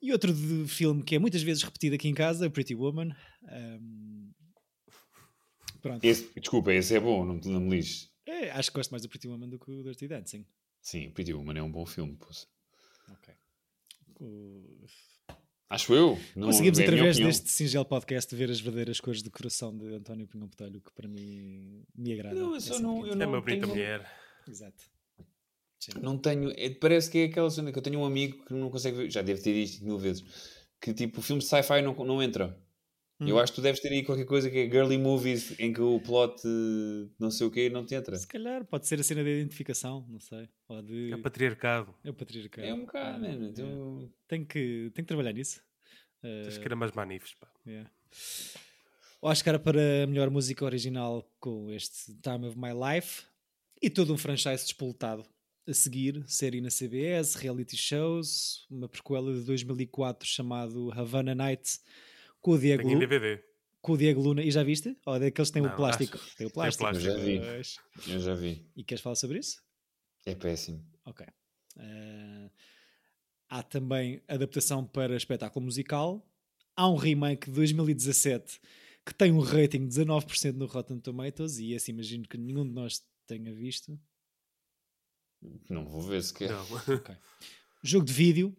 E 0.02 0.12
outro 0.12 0.32
de 0.32 0.66
filme 0.68 1.02
que 1.02 1.14
é 1.14 1.18
muitas 1.18 1.42
vezes 1.42 1.62
repetido 1.62 1.94
aqui 1.94 2.08
em 2.08 2.14
casa, 2.14 2.50
Pretty 2.50 2.74
Woman. 2.74 3.10
Ahm, 3.48 4.30
pronto, 5.80 6.04
Esse, 6.04 6.30
desculpa, 6.38 6.72
esse 6.72 6.94
é 6.94 7.00
bom, 7.00 7.24
não, 7.24 7.34
me- 7.34 7.40
não 7.46 7.60
me 7.60 7.76
lixe. 7.76 8.08
É, 8.26 8.50
acho 8.50 8.70
que 8.70 8.76
gosto 8.76 8.90
mais 8.90 9.02
do 9.02 9.08
Pretty 9.08 9.28
Woman 9.28 9.48
do 9.48 9.58
que 9.58 9.70
o 9.70 9.82
Dirty 9.82 10.08
Dancing. 10.08 10.46
Sim, 10.80 11.10
Pretty 11.10 11.32
Woman 11.34 11.58
é 11.58 11.62
um 11.62 11.70
bom 11.70 11.84
filme. 11.86 12.16
poça. 12.16 12.46
Ok. 13.10 13.34
O- 14.20 14.86
Acho 15.70 15.94
eu. 15.94 16.18
Não, 16.34 16.48
Conseguimos, 16.48 16.80
é 16.80 16.82
através 16.82 17.16
deste 17.16 17.48
singelo 17.48 17.84
podcast, 17.84 18.34
ver 18.34 18.50
as 18.50 18.58
verdadeiras 18.60 18.98
cores 19.00 19.22
do 19.22 19.30
coração 19.30 19.76
de 19.76 19.94
António 19.94 20.26
Pinhão 20.26 20.48
Botelho, 20.48 20.80
que 20.80 20.92
para 20.92 21.06
mim 21.08 21.84
me 21.96 22.12
agrada. 22.12 22.34
Não, 22.34 22.54
eu 22.54 22.60
só 22.60 22.78
não- 22.80 23.06
eu 23.06 23.12
É 23.12 23.14
não 23.14 23.28
uma 23.28 23.40
bonita 23.40 23.60
tenho- 23.62 23.68
mulher. 23.68 24.10
Exato. 24.48 24.82
Sim. 25.78 25.92
Não 26.02 26.18
tenho. 26.18 26.52
é- 26.56 26.70
parece 26.70 27.08
que 27.08 27.18
é 27.18 27.24
aquela 27.26 27.48
cena 27.50 27.70
que 27.72 27.78
eu 27.78 27.82
tenho 27.82 28.00
um 28.00 28.04
amigo 28.04 28.44
que 28.44 28.52
não 28.52 28.68
consegue 28.68 28.96
ver. 28.96 29.10
Já 29.10 29.22
deve 29.22 29.40
ter 29.40 29.52
isto 29.52 29.82
mil 29.84 29.96
vezes. 29.96 30.24
Que 30.80 30.92
tipo, 30.92 31.20
o 31.20 31.22
filme 31.22 31.40
de 31.40 31.46
sci-fi 31.48 31.80
não, 31.82 31.94
não 31.94 32.20
entra. 32.22 32.58
Eu 33.20 33.36
Hum. 33.36 33.38
acho 33.38 33.52
que 33.52 33.56
tu 33.56 33.62
deves 33.62 33.80
ter 33.80 33.92
aí 33.92 34.02
qualquer 34.02 34.24
coisa 34.24 34.48
que 34.50 34.56
é 34.58 34.70
girly 34.70 34.96
movies 34.96 35.54
em 35.60 35.72
que 35.72 35.80
o 35.80 36.00
plot 36.00 36.40
eh, 36.46 37.08
não 37.18 37.30
sei 37.30 37.46
o 37.46 37.50
que 37.50 37.68
não 37.68 37.84
te 37.84 37.94
entra. 37.94 38.16
Se 38.16 38.26
calhar 38.26 38.64
pode 38.64 38.86
ser 38.86 38.98
a 38.98 39.02
cena 39.02 39.22
de 39.22 39.30
identificação, 39.30 40.06
não 40.08 40.18
sei. 40.20 40.48
Ou 40.68 40.80
de. 40.80 41.12
É 41.12 41.16
patriarcado. 41.18 41.94
É 42.02 42.08
o 42.10 42.14
patriarcado. 42.14 42.66
É 42.66 42.72
um 42.72 42.80
bocado, 42.80 43.20
mano. 43.20 43.44
é. 43.46 43.48
Então, 43.50 44.10
Tenho, 44.26 44.46
que, 44.46 44.90
tenho 44.94 45.04
que 45.04 45.04
trabalhar 45.04 45.32
nisso. 45.32 45.60
Tens 46.22 46.56
Uh, 46.56 46.60
que 46.60 46.66
ir 46.66 46.72
a 46.72 46.76
mais 46.76 46.92
manifes, 46.92 47.34
pá. 47.34 47.48
yeah. 47.66 47.90
Oscar 49.22 49.58
para 49.60 50.04
a 50.04 50.06
melhor 50.06 50.30
música 50.30 50.64
original 50.64 51.30
com 51.38 51.70
este 51.70 52.14
Time 52.22 52.46
of 52.46 52.58
My 52.58 52.70
Life 52.72 53.24
e 53.82 53.90
todo 53.90 54.12
um 54.14 54.18
franchise 54.18 54.64
despoletado. 54.64 55.24
A 55.68 55.74
seguir, 55.74 56.24
série 56.26 56.60
na 56.60 56.70
CBS, 56.70 57.36
reality 57.36 57.76
shows, 57.76 58.66
uma 58.70 58.88
prequela 58.88 59.32
de 59.32 59.42
2004 59.44 60.26
chamado 60.26 60.90
Havana 60.92 61.34
Nights 61.34 61.80
com 62.40 62.52
o 62.52 62.58
Diego, 62.58 62.88
em 62.88 62.98
DVD. 62.98 63.42
com 63.80 63.92
o 63.92 63.96
Diego 63.98 64.20
Luna. 64.20 64.42
E 64.42 64.50
já 64.50 64.62
viste? 64.62 64.96
Ou 65.06 65.16
é 65.16 65.20
daqueles 65.20 65.48
que 65.50 65.54
têm 65.54 65.62
o 65.62 65.68
Não, 65.68 65.76
plástico? 65.76 66.16
acho- 66.16 66.36
Tem 66.36 66.46
o 66.46 66.50
tem 66.50 66.54
plástico. 66.54 66.86
Eu 66.86 67.00
já 67.00 67.16
vi. 67.16 67.36
Eu 68.08 68.20
já 68.20 68.34
vi. 68.34 68.70
E 68.76 68.84
queres 68.84 69.02
falar 69.02 69.16
sobre 69.16 69.38
isso? 69.38 69.60
É 70.26 70.34
péssimo. 70.34 70.84
Ok. 71.04 71.26
Eh, 71.78 72.50
há 73.48 73.62
também 73.62 74.22
adaptação 74.28 74.86
para 74.86 75.16
espetáculo 75.16 75.64
musical. 75.64 76.26
Há 76.76 76.88
um 76.88 76.96
remake 76.96 77.46
de 77.48 77.56
2017 77.56 78.60
que 79.04 79.14
tem 79.14 79.32
um 79.32 79.40
rating 79.40 79.80
de 79.80 79.88
19% 79.88 80.56
no 80.56 80.66
Rotten 80.66 80.98
Tomatoes 81.00 81.58
e 81.58 81.72
esse 81.72 81.90
imagino 81.90 82.26
que 82.28 82.36
nenhum 82.38 82.66
de 82.66 82.72
nós 82.72 83.02
tenha 83.26 83.52
visto. 83.54 83.98
Não 85.68 85.86
vou 85.86 86.02
ver 86.02 86.22
sequer. 86.22 86.50
Não. 86.50 86.66
Jogo 87.82 88.04
de 88.04 88.12
vídeo 88.12 88.54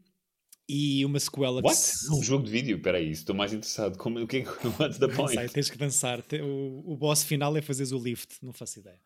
e 0.72 1.06
uma 1.06 1.20
sequela 1.20 1.62
What? 1.62 1.68
que 1.70 1.74
se- 1.76 2.12
Um 2.14 2.22
jogo 2.24 2.46
de 2.46 2.52
vídeo? 2.52 2.78
Espera 2.78 2.98
aí, 2.98 3.12
estou 3.12 3.36
mais 3.36 3.52
interessado. 3.52 3.98
Como, 3.98 4.20
o 4.22 4.28
que 4.28 4.38
é 4.38 4.42
que 4.42 4.48
what's 4.80 4.98
the 4.98 5.08
Não 5.08 5.16
point? 5.16 5.34
sei, 5.36 5.50
tens 5.50 5.70
que 5.70 5.78
dançar. 5.78 6.24
O, 6.44 6.94
o 6.94 6.98
boss 6.98 7.24
final 7.24 7.56
é 7.58 7.62
fazeres 7.62 7.92
o 7.92 8.00
lift, 8.00 8.38
não 8.42 8.54
faço 8.54 8.80
ideia. 8.80 9.00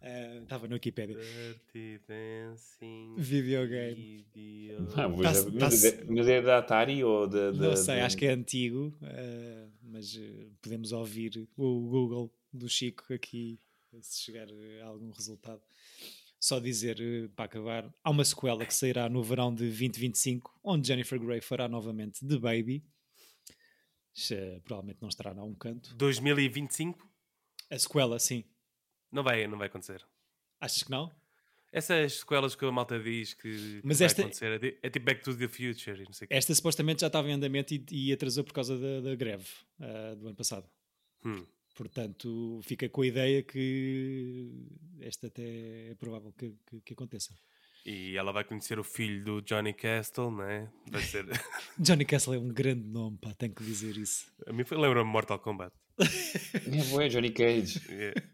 Eh, 0.00 0.38
Estava 0.44 0.68
no 0.68 0.74
Wikipedia. 0.74 1.16
Dirty 1.16 2.00
Dancing. 2.06 3.14
Videogame. 3.16 4.24
Video... 4.32 4.88
Ah, 4.94 5.08
mas, 5.08 5.44
tá-se- 5.58 5.88
é, 5.88 6.04
mas 6.04 6.28
é 6.28 6.40
da 6.40 6.58
Atari 6.58 7.02
ou 7.02 7.26
da. 7.26 7.50
da 7.50 7.70
Não 7.70 7.76
sei, 7.76 7.96
da- 7.96 8.06
acho 8.06 8.16
que 8.16 8.24
é 8.26 8.30
antigo, 8.32 8.96
eh, 9.02 9.66
mas 9.82 10.16
eh, 10.16 10.46
podemos 10.62 10.92
ouvir 10.92 11.48
o 11.56 11.80
Google 11.88 12.32
do 12.52 12.68
Chico 12.68 13.12
aqui 13.12 13.58
se 14.00 14.22
chegar 14.22 14.46
a 14.82 14.86
algum 14.86 15.10
resultado. 15.10 15.60
Só 16.40 16.58
dizer 16.60 17.00
eh, 17.00 17.28
para 17.34 17.46
acabar: 17.46 17.92
há 18.02 18.10
uma 18.10 18.24
sequela 18.24 18.64
que 18.64 18.74
sairá 18.74 19.08
no 19.08 19.22
verão 19.22 19.52
de 19.52 19.64
2025, 19.64 20.60
onde 20.62 20.86
Jennifer 20.88 21.18
Grey 21.18 21.40
fará 21.40 21.68
novamente 21.68 22.26
The 22.26 22.38
Baby. 22.38 22.84
Xe- 24.14 24.60
provavelmente 24.64 24.98
não 25.00 25.08
estará 25.08 25.30
a 25.32 25.44
um 25.44 25.54
canto. 25.54 25.94
2025? 25.94 27.08
A 27.70 27.78
sequela, 27.78 28.18
sim. 28.18 28.44
Não 29.12 29.22
vai, 29.22 29.46
não 29.46 29.58
vai 29.58 29.68
acontecer. 29.68 30.04
Achas 30.60 30.82
que 30.82 30.90
não? 30.90 31.10
Essas 31.70 32.20
sequelas 32.20 32.54
que 32.54 32.64
a 32.64 32.72
malta 32.72 32.98
diz 32.98 33.34
que, 33.34 33.80
Mas 33.84 33.98
vai 33.98 34.06
esta- 34.06 34.22
acontecer 34.22 34.64
é, 34.64 34.78
é 34.86 34.90
tipo 34.90 35.04
Back 35.04 35.22
to 35.22 35.36
the 35.36 35.46
Future. 35.48 36.02
Esta 36.30 36.54
supostamente 36.54 37.02
já 37.02 37.08
estava 37.08 37.28
em 37.28 37.32
andamento 37.34 37.74
e, 37.74 37.84
e 37.90 38.12
atrasou 38.12 38.42
por 38.42 38.52
causa 38.54 38.78
da, 38.78 39.00
da 39.02 39.14
greve 39.14 39.46
ah, 39.80 40.14
do 40.14 40.28
ano 40.28 40.36
passado. 40.36 40.68
Hum. 41.24 41.44
Portanto, 41.78 42.58
fica 42.64 42.88
com 42.88 43.02
a 43.02 43.06
ideia 43.06 43.40
que 43.40 44.50
esta 45.00 45.28
até 45.28 45.90
é 45.90 45.94
provável 45.94 46.32
que, 46.36 46.52
que- 46.66 46.80
que 46.80 46.92
aconteça. 46.92 47.32
E 47.86 48.16
ela 48.16 48.32
vai 48.32 48.42
conhecer 48.42 48.80
o 48.80 48.84
filho 48.84 49.24
do 49.24 49.40
Johnny 49.42 49.72
Castle, 49.72 50.32
né? 50.36 50.68
Vai 50.90 51.00
ser. 51.02 51.24
Johnny 51.78 52.04
Castle 52.04 52.34
é 52.34 52.38
um 52.38 52.48
grande 52.48 52.82
nome, 52.88 53.16
pá, 53.18 53.32
tenho 53.32 53.54
que 53.54 53.62
dizer 53.62 53.96
isso. 53.96 54.26
a 54.44 54.52
mim 54.52 54.64
foi- 54.64 54.76
lembra-me 54.76 55.08
Mortal 55.08 55.38
Kombat. 55.38 55.72
É, 56.66 56.84
boé, 56.90 57.08
Johnny 57.08 57.30
Cage. 57.30 57.80
É, 57.88 58.12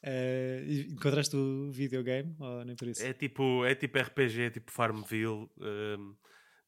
Eh, 0.00 0.62
e 0.64 0.80
encontraste 0.92 1.34
o 1.36 1.72
videogame? 1.72 2.32
Ou 2.38 2.64
nem 2.64 2.76
por 2.76 2.86
isso? 2.86 3.04
é 3.04 3.12
tipo, 3.12 3.64
é 3.64 3.74
tipo 3.74 3.98
RPG, 3.98 4.42
é 4.42 4.50
tipo 4.50 4.70
Farmville. 4.70 5.48
hum, 5.58 6.14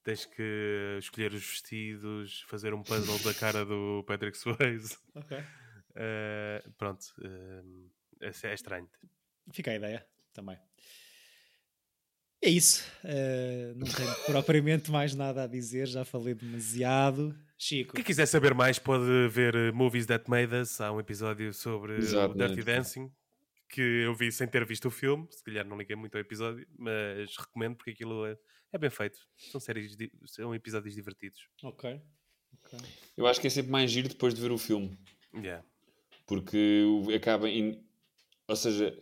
tens 0.02 0.26
que 0.26 0.96
escolher 0.98 1.32
os 1.32 1.46
vestidos, 1.46 2.40
fazer 2.48 2.74
um 2.74 2.82
puzzle 2.82 3.18
da 3.20 3.32
cara 3.32 3.64
do 3.64 4.02
Patrick 4.04 4.36
Swayze. 4.36 4.96
Ok. 5.14 5.38
Eh, 6.02 6.64
pronto, 6.78 7.04
esse 8.22 8.46
é 8.46 8.54
estranho. 8.54 8.88
Fica 9.52 9.70
a 9.70 9.74
ideia 9.76 10.06
também. 10.32 10.58
É 12.42 12.48
isso. 12.48 12.82
Eh, 13.04 13.74
não 13.76 13.86
tenho 13.86 14.14
propriamente 14.24 14.90
mais 14.90 15.14
nada 15.14 15.44
a 15.44 15.46
dizer, 15.46 15.86
já 15.86 16.04
falei 16.04 16.34
demasiado. 16.34 17.38
Chico, 17.58 17.94
Quem 17.94 18.02
quiser 18.04 18.24
saber 18.24 18.54
mais 18.54 18.78
pode 18.78 19.04
ver 19.28 19.70
Movies 19.74 20.06
That 20.06 20.28
Made 20.30 20.54
Us. 20.54 20.80
Há 20.80 20.90
um 20.90 20.98
episódio 21.00 21.52
sobre 21.52 21.96
Exato, 21.98 22.34
o 22.34 22.38
Dirty 22.38 22.56
né? 22.64 22.76
Dancing 22.76 23.12
que 23.68 23.80
eu 23.80 24.14
vi 24.14 24.32
sem 24.32 24.48
ter 24.48 24.64
visto 24.64 24.86
o 24.88 24.90
filme. 24.90 25.28
Se 25.30 25.44
calhar 25.44 25.64
não 25.66 25.76
liguei 25.78 25.94
muito 25.94 26.14
ao 26.16 26.20
episódio, 26.20 26.66
mas 26.78 27.36
recomendo 27.36 27.76
porque 27.76 27.90
aquilo 27.90 28.24
é, 28.26 28.36
é 28.72 28.78
bem 28.78 28.88
feito. 28.90 29.18
São 29.52 29.60
séries, 29.60 29.94
di- 29.94 30.10
são 30.26 30.52
episódios 30.54 30.94
divertidos. 30.94 31.46
ok. 31.62 32.00
ok. 32.64 32.78
Eu 33.16 33.26
acho 33.26 33.40
que 33.40 33.46
é 33.46 33.50
sempre 33.50 33.70
mais 33.70 33.90
giro 33.90 34.08
depois 34.08 34.32
de 34.34 34.40
ver 34.40 34.50
o 34.50 34.58
filme. 34.58 34.98
Yeah. 35.34 35.64
Porque 36.30 36.84
acaba 37.16 37.48
em. 37.50 37.84
Ou 38.46 38.54
seja, 38.54 38.96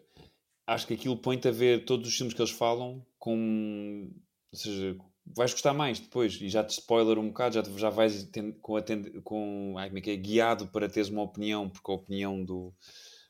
acho 0.67 0.87
que 0.87 0.95
aquilo 0.95 1.15
põe-te 1.19 1.47
a 1.47 1.51
ver 1.51 1.85
todos 1.85 2.09
os 2.09 2.17
filmes 2.17 2.33
que 2.33 2.41
eles 2.41 2.51
falam 2.53 3.05
com. 3.19 4.11
Ou 4.51 4.59
seja, 4.59 4.97
vais 5.37 5.53
gostar 5.53 5.75
mais 5.75 6.01
depois 6.01 6.41
e 6.41 6.49
já 6.49 6.65
te 6.65 6.71
spoiler 6.71 7.19
um 7.19 7.29
bocado, 7.29 7.57
já, 7.57 7.63
te- 7.63 7.79
já 7.79 7.91
vais 7.91 8.23
ten- 8.25 8.53
com, 8.53 8.77
a 8.77 8.81
ten- 8.83 9.21
com 9.21 9.75
ai, 9.77 9.89
como 9.89 9.99
é 9.99 10.01
que 10.01 10.11
é, 10.11 10.17
guiado 10.17 10.69
para 10.69 10.89
teres 10.89 11.11
uma 11.11 11.21
opinião, 11.21 11.69
porque 11.69 11.91
a 11.91 11.95
opinião 11.95 12.43
do. 12.43 12.73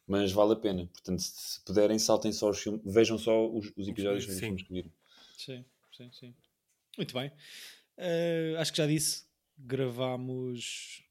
Mas 0.06 0.30
vale 0.30 0.52
a 0.52 0.56
pena. 0.56 0.86
Portanto, 0.86 1.18
se, 1.20 1.54
se 1.54 1.64
puderem, 1.64 1.98
saltem 1.98 2.30
só 2.32 2.50
os 2.50 2.60
filmes, 2.62 2.80
vejam 2.84 3.18
só 3.18 3.48
os, 3.50 3.72
os 3.76 3.88
episódios 3.88 4.26
dos 4.26 4.34
Sim. 4.36 4.40
filmes 4.42 4.62
que 4.62 4.72
viram. 4.72 4.92
Sim, 5.36 5.64
sim, 5.96 6.10
sim. 6.12 6.34
Muito 6.96 7.12
bem. 7.14 7.32
Eh, 7.96 8.54
acho 8.58 8.70
que 8.70 8.78
já 8.78 8.86
disse, 8.86 9.24
gravámos 9.58 11.02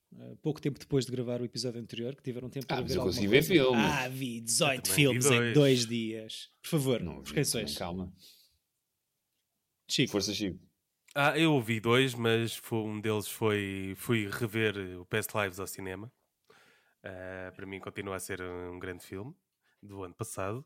pouco 0.42 0.62
tempo 0.62 0.80
depois 0.80 1.06
de 1.06 1.12
gravar 1.12 1.42
o 1.42 1.46
episódio 1.46 1.80
anterior, 1.82 2.16
que 2.16 2.24
tiveram 2.24 2.50
tempo 2.50 2.68
Ah, 2.70 2.76
para 2.76 2.82
mas 2.82 2.92
ver 2.92 2.98
eu 2.98 3.12
ver 3.30 3.44
filmes. 3.44 3.86
Ah, 3.86 4.08
vi 4.10 4.42
18 4.42 4.84
também 4.84 4.96
filmes 4.96 5.26
vi 5.26 5.36
em 5.36 5.40
dois. 5.40 5.54
dois 5.54 5.86
dias. 5.86 6.50
Por 6.62 6.70
favor, 6.70 7.02
Não, 7.02 7.22
por 7.24 7.34
quem 7.34 7.44
sois? 7.44 7.78
calma. 7.78 8.14
Chico, 9.90 10.12
Força, 10.12 10.34
Chico. 10.34 10.60
Ah, 11.16 11.38
eu 11.38 11.54
ouvi 11.54 11.80
dois, 11.80 12.14
mas 12.14 12.56
foi, 12.56 12.80
um 12.80 13.02
deles 13.02 13.28
foi 13.28 13.94
fui 13.98 14.28
rever 14.30 14.78
o 15.00 15.06
Past 15.06 15.36
Lives 15.38 15.60
ao 15.60 15.68
cinema. 15.68 16.12
Ah, 17.04 17.52
para 17.56 17.66
mim 17.66 17.80
continua 17.80 18.16
a 18.18 18.20
ser 18.20 18.42
um 18.42 18.80
grande 18.80 19.06
filme 19.06 19.36
do 19.82 20.04
ano 20.04 20.16
passado. 20.16 20.66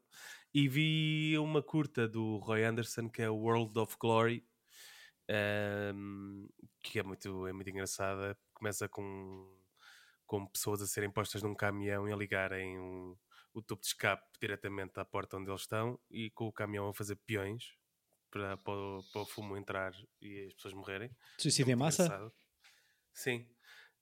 E 0.54 0.68
vi 0.68 1.38
uma 1.40 1.62
curta 1.64 2.08
do 2.08 2.38
Roy 2.40 2.64
Anderson 2.66 3.10
que 3.10 3.22
é 3.22 3.30
o 3.30 3.36
World 3.38 3.78
of 3.80 3.98
Glory, 4.00 4.46
ahm, 5.30 6.48
que 6.84 7.00
é 7.00 7.04
muito, 7.04 7.48
é 7.48 7.54
muito 7.54 7.70
engraçada. 7.70 8.38
Começa 8.62 8.88
com, 8.88 9.52
com 10.28 10.46
pessoas 10.46 10.84
a 10.84 10.88
serem 10.88 11.10
postas 11.10 11.42
num 11.42 11.56
caminhão 11.56 12.08
e 12.08 12.14
a 12.14 12.16
ligarem 12.16 12.80
um- 12.80 13.18
o 13.56 13.60
tubo 13.64 13.82
de 13.82 13.88
escape 13.88 14.24
diretamente 14.40 15.00
à 15.00 15.04
porta 15.04 15.36
onde 15.36 15.50
eles 15.50 15.62
estão 15.62 16.00
e 16.12 16.30
com 16.30 16.46
o 16.48 16.54
caminhão 16.54 16.88
a 16.88 16.94
fazer 16.94 17.16
peões 17.26 17.74
para, 18.30 18.56
para, 18.58 18.74
o, 18.74 19.04
para 19.12 19.22
o 19.24 19.26
fumo 19.26 19.58
entrar 19.58 19.94
e 20.22 20.46
as 20.46 20.54
pessoas 20.54 20.76
morrerem. 20.76 21.10
suicídio 21.40 21.72
em 21.72 21.76
massa? 21.76 22.04
Engraçado. 22.04 22.32
Sim. 23.16 23.50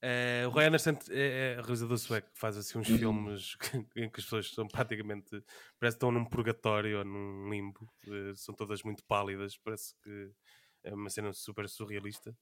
Eh, 0.01 0.43
o 0.45 0.49
Roy 0.49 0.65
Anderson 0.65 0.97
é, 1.09 1.55
é 1.57 1.61
realizador 1.61 1.97
sueco 1.97 2.29
que 2.33 2.39
faz 2.39 2.57
assim 2.57 2.79
uns 2.79 2.87
filmes 2.87 3.55
em 3.95 4.09
que 4.09 4.19
as 4.19 4.25
pessoas 4.25 4.49
são 4.51 4.67
praticamente 4.67 5.29
parece 5.79 5.95
que 5.95 5.97
estão 5.97 6.11
num 6.11 6.25
purgatório 6.25 6.99
ou 6.99 7.05
num 7.05 7.49
limbo. 7.49 7.89
Eh, 8.07 8.33
são 8.35 8.53
todas 8.53 8.83
muito 8.83 9.05
pálidas, 9.05 9.57
parece 9.57 9.95
que 10.03 10.33
É 10.83 10.93
uma 10.93 11.09
cena 11.09 11.33
super 11.33 11.67
surrealista. 11.67 12.37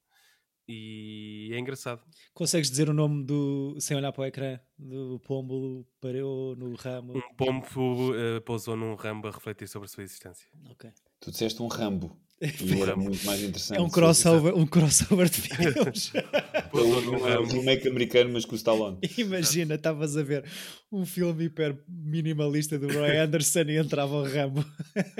E 0.68 1.50
é 1.54 1.60
engraçado. 1.60 2.02
Consegues 2.34 2.70
dizer 2.70 2.90
o 2.90 2.94
nome 2.94 3.24
do. 3.24 3.78
sem 3.80 3.96
olhar 3.96 4.12
para 4.12 4.24
o 4.24 4.26
ecrã? 4.26 4.60
Do 4.78 5.20
pombo 5.26 5.86
parou 6.02 6.56
no 6.56 6.76
ramo? 6.76 7.18
Um 7.18 7.36
pombo 7.36 8.14
eh, 8.16 8.40
pousou 8.42 8.76
num 8.76 8.94
rambo 8.96 9.28
a 9.28 9.32
refletir 9.32 9.68
sobre 9.68 9.86
a 9.86 9.90
sua 9.90 10.04
existência. 10.04 10.48
Ok. 10.70 10.90
Tu 11.22 11.32
disseste 11.32 11.62
um 11.62 11.68
Rambo. 11.68 12.16
E 12.40 12.82
era 12.82 12.96
muito 12.96 13.26
mais 13.26 13.42
interessante. 13.42 13.80
É 13.80 13.82
um 13.82 13.90
crossover, 13.90 14.56
um 14.56 14.68
crossover 14.68 15.28
de 15.28 15.42
filmes. 15.42 16.12
Num 16.72 17.16
Um 17.16 17.20
rambo. 17.24 17.52
remake 17.52 17.88
americano, 17.88 18.30
mas 18.32 18.46
com 18.46 18.54
o 18.54 18.56
Stallone. 18.56 19.00
Imagina, 19.18 19.74
estavas 19.74 20.16
a 20.16 20.22
ver 20.22 20.46
um 20.92 21.04
filme 21.04 21.46
hiper 21.46 21.76
minimalista 21.88 22.78
do 22.78 22.88
Roy 22.94 23.18
Anderson 23.18 23.62
e 23.62 23.78
entrava 23.78 24.14
o 24.18 24.24
Rambo. 24.24 24.64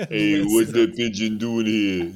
Hey, 0.08 0.42
what's 0.42 0.70
the 0.72 0.86
pigeon 0.86 1.36
doing 1.38 1.66
here? 1.66 2.12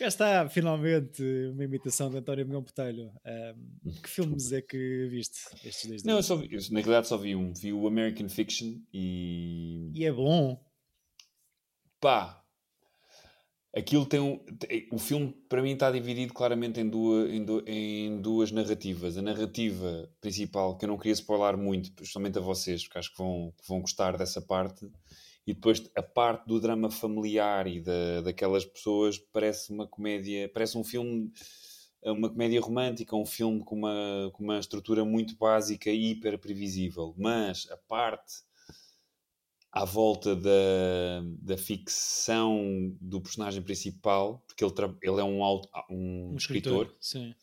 Cá 0.00 0.06
está, 0.06 0.48
finalmente, 0.48 1.22
uma 1.52 1.62
imitação 1.62 2.08
de 2.08 2.16
António 2.16 2.46
Migão 2.46 2.62
Botelho. 2.62 3.12
Ahm, 3.22 3.92
que 4.02 4.08
filmes 4.08 4.50
é 4.50 4.62
que 4.62 5.06
viste 5.10 5.40
estes 5.62 5.90
dois 5.90 6.02
Não, 6.02 6.14
eu 6.14 6.16
dias? 6.20 6.26
só 6.26 6.36
vi, 6.36 6.48
eu, 6.54 6.60
na 6.70 6.80
realidade 6.80 7.06
só 7.06 7.18
vi 7.18 7.36
um. 7.36 7.52
Vi 7.52 7.70
o 7.74 7.86
American 7.86 8.26
Fiction 8.30 8.78
e. 8.94 9.90
E 9.94 10.06
é 10.06 10.10
bom. 10.10 10.58
Pá! 12.00 12.42
Aquilo 13.76 14.06
tem 14.06 14.20
um. 14.20 14.38
tem- 14.58 14.88
o 14.90 14.98
filme, 14.98 15.32
para 15.50 15.60
mim, 15.60 15.72
está 15.72 15.90
dividido 15.90 16.32
claramente 16.32 16.80
em 16.80 16.88
duas, 16.88 17.30
em, 17.30 17.44
du- 17.44 17.62
em 17.66 18.22
duas 18.22 18.50
narrativas. 18.50 19.18
A 19.18 19.22
narrativa 19.22 20.10
principal, 20.18 20.78
que 20.78 20.86
eu 20.86 20.88
não 20.88 20.96
queria 20.96 21.12
spoiler 21.12 21.58
muito, 21.58 21.92
justamente 22.02 22.38
a 22.38 22.40
vocês, 22.40 22.84
porque 22.84 22.98
acho 22.98 23.12
que 23.12 23.18
vão, 23.18 23.52
que 23.60 23.68
vão 23.68 23.82
gostar 23.82 24.16
dessa 24.16 24.40
parte. 24.40 24.90
E 25.50 25.54
depois 25.54 25.90
a 25.96 26.02
parte 26.02 26.46
do 26.46 26.60
drama 26.60 26.90
familiar 26.90 27.66
e 27.66 27.80
da, 27.80 28.20
daquelas 28.20 28.64
pessoas 28.64 29.18
parece 29.18 29.72
uma 29.72 29.84
comédia, 29.86 30.48
parece 30.48 30.78
um 30.78 30.84
filme, 30.84 31.32
uma 32.04 32.30
comédia 32.30 32.60
romântica, 32.60 33.16
um 33.16 33.26
filme 33.26 33.64
com 33.64 33.74
uma, 33.74 34.30
com 34.32 34.44
uma 34.44 34.60
estrutura 34.60 35.04
muito 35.04 35.36
básica 35.36 35.90
e 35.90 36.10
hiper 36.12 36.38
previsível. 36.38 37.14
Mas 37.18 37.66
a 37.70 37.76
parte 37.76 38.42
à 39.72 39.84
volta 39.84 40.34
da, 40.36 41.22
da 41.40 41.56
ficção 41.56 42.96
do 43.00 43.20
personagem 43.20 43.62
principal, 43.62 44.44
porque 44.46 44.64
ele, 44.64 44.72
ele 45.02 45.20
é 45.20 45.24
um, 45.24 45.42
auto, 45.44 45.68
um, 45.90 46.32
Um 46.32 46.36
escritor, 46.36 46.86
escritor. 46.86 46.96
Sim. 47.00 47.34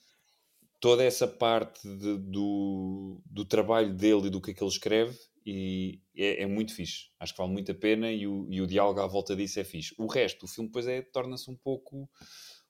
toda 0.79 1.03
essa 1.03 1.27
parte 1.27 1.87
de- 1.87 2.17
do, 2.17 3.21
do 3.25 3.45
trabalho 3.45 3.93
dele 3.93 4.27
e 4.27 4.29
do 4.29 4.41
que 4.41 4.51
é 4.51 4.53
que 4.53 4.63
ele 4.63 4.69
escreve 4.71 5.17
e 5.47 6.01
é, 6.15 6.43
é 6.43 6.45
muito 6.47 6.73
fixe. 6.75 7.09
Acho 7.19 7.33
que 7.33 7.39
vale 7.39 7.53
muito 7.53 7.71
a 7.71 7.75
pena 7.75 8.11
e 8.11 8.27
o, 8.27 8.47
e 8.51 8.61
o 8.61 8.67
diálogo 8.67 8.99
à 9.01 9.07
volta 9.07 9.35
disso 9.35 9.59
é 9.59 9.63
fixe. 9.63 9.95
O 9.97 10.07
resto, 10.07 10.45
o 10.45 10.49
filme 10.49 10.69
depois 10.69 10.87
é, 10.87 11.01
torna-se 11.01 11.49
um 11.51 11.55
pouco 11.55 12.09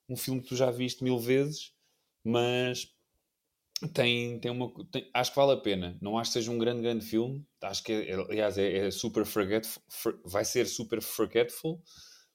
um 0.10 0.16
filme 0.18 0.42
que 0.42 0.50
tu 0.50 0.56
já 0.56 0.72
viste 0.72 1.04
mil 1.04 1.20
vezes, 1.20 1.74
mas 2.24 2.90
tem, 3.94 4.40
tem 4.40 4.52
uma 4.52 4.72
tem- 4.92 5.10
acho 5.14 5.32
que 5.32 5.38
vale 5.38 5.52
a 5.54 5.58
pena. 5.62 5.98
Não 6.02 6.18
acho 6.18 6.32
que 6.32 6.34
seja 6.40 6.52
um 6.52 6.58
grande, 6.58 6.82
grande 6.82 7.06
filme. 7.06 7.46
Acho 7.62 7.84
que, 7.84 7.92
é, 7.94 8.14
aliás, 8.14 8.58
é, 8.58 8.88
é 8.88 8.92
super 8.92 9.26
forgetful, 9.26 9.82
for- 9.90 10.20
vai 10.26 10.44
ser 10.46 10.66
super 10.66 11.02
forgetful 11.02 11.82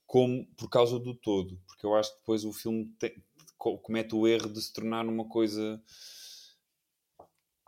como 0.06 0.46
por 0.56 0.68
causa 0.68 0.98
do 0.98 1.14
todo, 1.14 1.58
porque 1.66 1.86
eu 1.86 1.94
acho 1.94 2.12
que 2.12 2.18
depois 2.18 2.44
o 2.44 2.52
filme 2.52 2.86
te- 2.98 3.14
co- 3.58 3.78
comete 3.78 4.14
o 4.14 4.26
erro 4.28 4.52
de 4.52 4.60
se 4.62 4.72
tornar 4.72 5.06
uma 5.06 5.26
coisa 5.28 5.82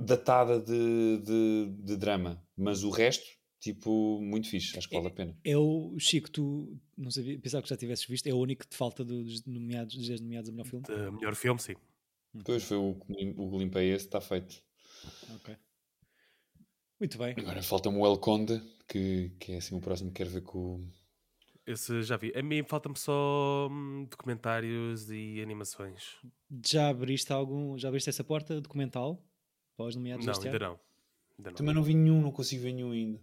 datada 0.01 0.61
de, 0.61 1.19
de, 1.23 1.67
de 1.85 1.97
drama, 1.97 2.44
mas 2.57 2.83
o 2.85 2.91
resto, 2.91 3.25
tipo, 3.61 4.21
muito 4.21 4.49
fixe, 4.49 4.77
acho 4.79 4.89
que 4.89 4.95
vale 4.95 5.09
a 5.09 5.11
pena. 5.11 5.37
Eu, 5.45 5.95
Chico, 5.99 6.31
tu 6.31 6.79
não 6.97 7.11
sabia, 7.11 7.39
pensava 7.39 7.63
que 7.63 7.69
já 7.69 7.77
tivesses 7.77 8.05
visto, 8.07 8.27
é 8.27 8.33
o 8.33 8.39
único 8.39 8.63
que 8.63 8.69
te 8.69 8.77
falta 8.77 9.05
dos 9.05 9.45
nomeados, 9.45 9.95
dos 9.95 10.07
10 10.09 10.21
nomeados 10.21 10.49
a 10.51 10.53
melhor 10.53 10.67
filme. 10.67 10.85
De 10.87 11.11
melhor 11.11 11.35
filme, 11.35 11.61
sim. 11.61 11.75
Depois 12.33 12.63
foi 12.65 12.77
o, 12.77 12.95
que 12.95 13.13
lim- 13.13 13.35
o 13.37 13.51
que 13.51 13.57
limpei 13.59 13.91
esse, 13.91 14.07
está 14.07 14.21
feito. 14.21 14.63
Ok. 15.37 15.57
Muito 16.99 17.19
bem. 17.19 17.35
Agora 17.37 17.63
falta-me 17.63 17.99
o 17.99 18.07
El 18.07 18.19
Conde, 18.19 18.63
que, 18.89 19.31
que 19.39 19.53
é 19.53 19.57
assim 19.59 19.77
o 19.77 19.81
próximo 19.81 20.11
que 20.11 20.17
quero 20.17 20.31
ver 20.31 20.43
com 20.43 20.59
o. 20.59 20.89
Esse 21.67 22.03
já 22.03 22.17
vi. 22.17 22.33
A 22.37 22.43
mim 22.43 22.63
falta-me 22.63 22.97
só 22.99 23.69
hum, 23.71 24.07
documentários 24.11 25.11
e 25.11 25.41
animações. 25.41 26.17
Já 26.65 26.89
abriste 26.91 27.33
algum, 27.33 27.79
já 27.79 27.89
abriste 27.89 28.11
essa 28.11 28.23
porta 28.23 28.61
documental 28.61 29.23
para 29.77 29.87
os 29.87 29.97
nomeados 29.97 30.27
Não, 30.27 30.35
ainda 30.35 30.51
ano? 30.51 30.59
não. 30.59 30.81
Ainda 31.39 31.51
não. 31.51 31.57
Também 31.57 31.75
não 31.75 31.83
vi 31.83 31.95
nenhum, 31.95 32.21
não 32.23 32.31
consigo 32.33 32.63
ver 32.63 32.73
nenhum 32.73 32.93
ainda. 32.93 33.21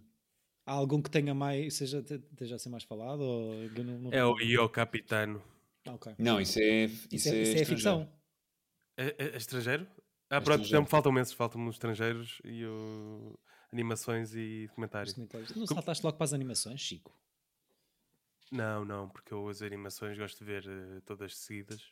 Há 0.66 0.72
algum 0.72 1.02
que 1.02 1.10
tenha 1.10 1.34
mais, 1.34 1.74
seja, 1.74 2.02
te- 2.02 2.14
esteja 2.32 2.54
a 2.56 2.58
ser 2.58 2.68
mais 2.68 2.84
falado? 2.84 3.20
Ou 3.22 3.68
não, 3.84 3.98
não- 3.98 4.12
É 4.12 4.24
o 4.24 4.38
Io 4.40 4.68
Capitano. 4.68 5.42
Ah, 5.86 5.94
ok. 5.94 6.14
Não, 6.18 6.40
isso 6.40 6.58
é. 6.60 6.84
Isso, 6.84 7.08
Isso, 7.10 7.28
é, 7.30 7.42
isso 7.42 7.56
é 7.58 7.64
ficção. 7.64 8.12
É, 8.96 9.06
é- 9.18 9.34
é 9.34 9.36
estrangeiro? 9.36 9.86
Ah, 10.30 10.36
É 10.36 10.40
pronto, 10.40 10.60
estrangeiro. 10.62 10.74
não 10.76 10.82
me 10.82 10.88
faltam 10.88 11.10
meses, 11.12 11.32
faltam-me 11.32 11.68
os 11.68 11.74
estrangeiros 11.74 12.40
e 12.44 12.64
o... 12.64 13.36
animações 13.72 14.34
e 14.34 14.62
Os 14.64 14.68
documentários. 14.68 15.14
comentários. 15.14 15.54
Não 15.56 15.66
saltaste 15.66 16.04
logo 16.04 16.16
para 16.16 16.24
as 16.24 16.32
animações, 16.32 16.80
Chico? 16.80 17.18
Não, 18.52 18.84
não, 18.84 19.08
porque 19.08 19.32
eu 19.32 19.48
as 19.48 19.62
animações 19.62 20.16
gosto 20.18 20.38
de 20.38 20.44
ver 20.44 20.64
eh, 20.68 21.00
todas 21.06 21.34
seguidas 21.36 21.82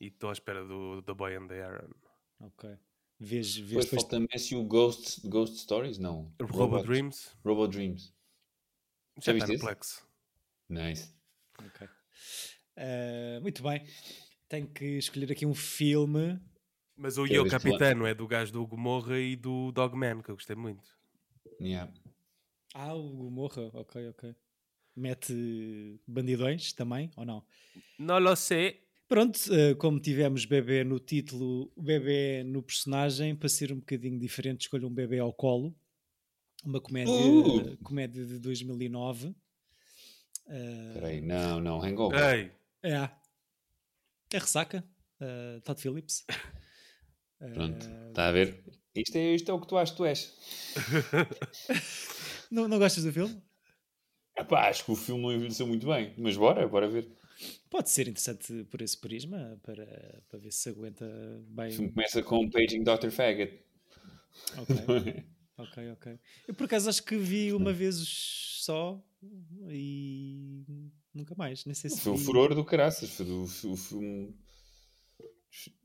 e 0.00 0.06
estou 0.06 0.30
à 0.30 0.32
espera 0.32 0.64
do 0.64 1.02
The 1.02 1.12
Boy 1.14 1.36
and 1.36 1.46
the 1.48 1.62
Aaron. 1.62 1.90
Ok. 2.40 2.76
Vês, 3.22 3.54
vês 3.54 3.84
Depois 3.84 4.02
falta 4.02 4.18
Messi 4.18 4.56
o 4.56 4.64
Ghost, 4.64 5.20
Ghost 5.28 5.58
Stories? 5.58 5.98
Não. 5.98 6.32
Robo 6.40 6.82
Dreams 6.82 7.36
Robo 7.44 7.68
Dreams. 7.68 8.14
já 9.20 9.34
viste 9.34 9.44
está 9.44 9.46
no 9.46 9.52
esse? 9.52 9.62
Plex. 9.62 10.06
Nice. 10.70 11.14
Ok. 11.58 11.88
Eh, 12.76 13.38
muito 13.42 13.62
bem. 13.62 13.84
Tenho 14.48 14.66
que 14.68 14.84
escolher 14.96 15.30
aqui 15.30 15.44
um 15.44 15.54
filme. 15.54 16.40
Mas 16.96 17.18
o 17.18 17.26
Eu 17.26 17.34
Io 17.34 17.46
este 17.46 17.50
Capitano 17.50 18.06
é 18.06 18.14
do 18.14 18.26
gajo 18.26 18.52
do 18.52 18.66
Gomorra 18.66 19.18
e 19.18 19.36
do 19.36 19.70
Dogman, 19.70 20.22
que 20.22 20.30
eu 20.30 20.34
gostei 20.34 20.56
muito. 20.56 20.88
Yeah. 21.60 21.92
Ah, 22.72 22.94
o 22.94 23.30
Morra. 23.30 23.70
Ok, 23.74 24.08
ok. 24.08 24.34
Mete 24.96 26.00
bandidões 26.06 26.72
também, 26.72 27.10
ou 27.16 27.26
não? 27.26 27.44
Não 27.98 28.18
lo 28.18 28.34
sei. 28.34 28.82
Pronto, 29.10 29.40
eh, 29.52 29.74
como 29.74 29.98
tivemos 29.98 30.44
bebê 30.44 30.84
no 30.84 31.00
título, 31.00 31.72
bebê 31.76 32.44
no 32.44 32.62
personagem, 32.62 33.34
para 33.34 33.48
ser 33.48 33.72
um 33.72 33.80
bocadinho 33.80 34.16
diferente, 34.16 34.60
escolho 34.62 34.86
um 34.86 34.94
bebê 34.94 35.18
ao 35.18 35.32
colo. 35.32 35.74
Uma 36.64 36.80
comédia, 36.80 37.12
Uh! 37.12 37.76
comédia 37.82 38.24
de 38.24 38.38
2009. 38.38 39.34
Eh, 40.46 40.84
Espera 40.90 41.06
aí, 41.08 41.20
não, 41.20 41.58
não, 41.60 41.82
Hangover. 41.82 42.20
Ei, 42.34 42.52
é. 42.88 43.10
É 44.32 44.38
ressaca. 44.38 44.84
eh, 45.20 45.60
Todd 45.64 45.80
Phillips. 45.82 46.24
Pronto, 47.52 47.84
Eh, 47.84 48.08
está 48.10 48.28
a 48.28 48.32
ver? 48.32 48.62
Isto 48.94 49.16
é, 49.16 49.34
isto 49.34 49.50
é 49.50 49.54
o 49.54 49.60
que 49.60 49.66
tu 49.66 49.76
achas 49.76 49.90
que 49.90 49.96
tu 49.96 50.04
és. 50.04 50.36
não, 52.48 52.68
não 52.68 52.78
gostas 52.78 53.02
do 53.02 53.12
filme? 53.12 53.42
Epá, 54.36 54.68
acho 54.68 54.84
que 54.84 54.90
o 54.92 54.96
filme 54.96 55.22
não 55.22 55.32
envelheceu 55.32 55.66
muito 55.66 55.86
bem, 55.86 56.14
mas 56.18 56.36
bora, 56.36 56.66
bora 56.68 56.88
ver. 56.88 57.08
Pode 57.70 57.90
ser 57.90 58.08
interessante 58.08 58.64
por 58.64 58.82
esse 58.82 58.98
prisma, 58.98 59.58
para, 59.62 60.22
para 60.28 60.38
ver 60.38 60.52
se 60.52 60.68
aguenta 60.68 61.04
O 61.66 61.68
bem. 61.68 61.70
filme 61.70 61.92
começa 61.92 62.22
com 62.22 62.48
Paging 62.50 62.82
Dr. 62.84 63.10
Faggot. 63.10 63.64
Ok, 64.56 64.76
ok, 65.58 65.90
ok. 65.92 66.18
Eu 66.48 66.54
por 66.54 66.64
acaso 66.64 66.88
acho 66.88 67.02
que 67.04 67.16
vi 67.16 67.52
uma 67.52 67.72
vez 67.72 67.96
só 68.62 69.02
e 69.68 70.64
nunca 71.14 71.34
mais. 71.34 71.64
Nem 71.64 71.74
sei 71.74 71.90
se 71.90 72.00
Foi 72.00 72.12
vi. 72.12 72.18
furor 72.18 72.54
do 72.54 72.64
caraças. 72.64 73.10
Foi 73.10 73.26
do, 73.26 73.42
o 73.44 73.76
filme. 73.76 74.34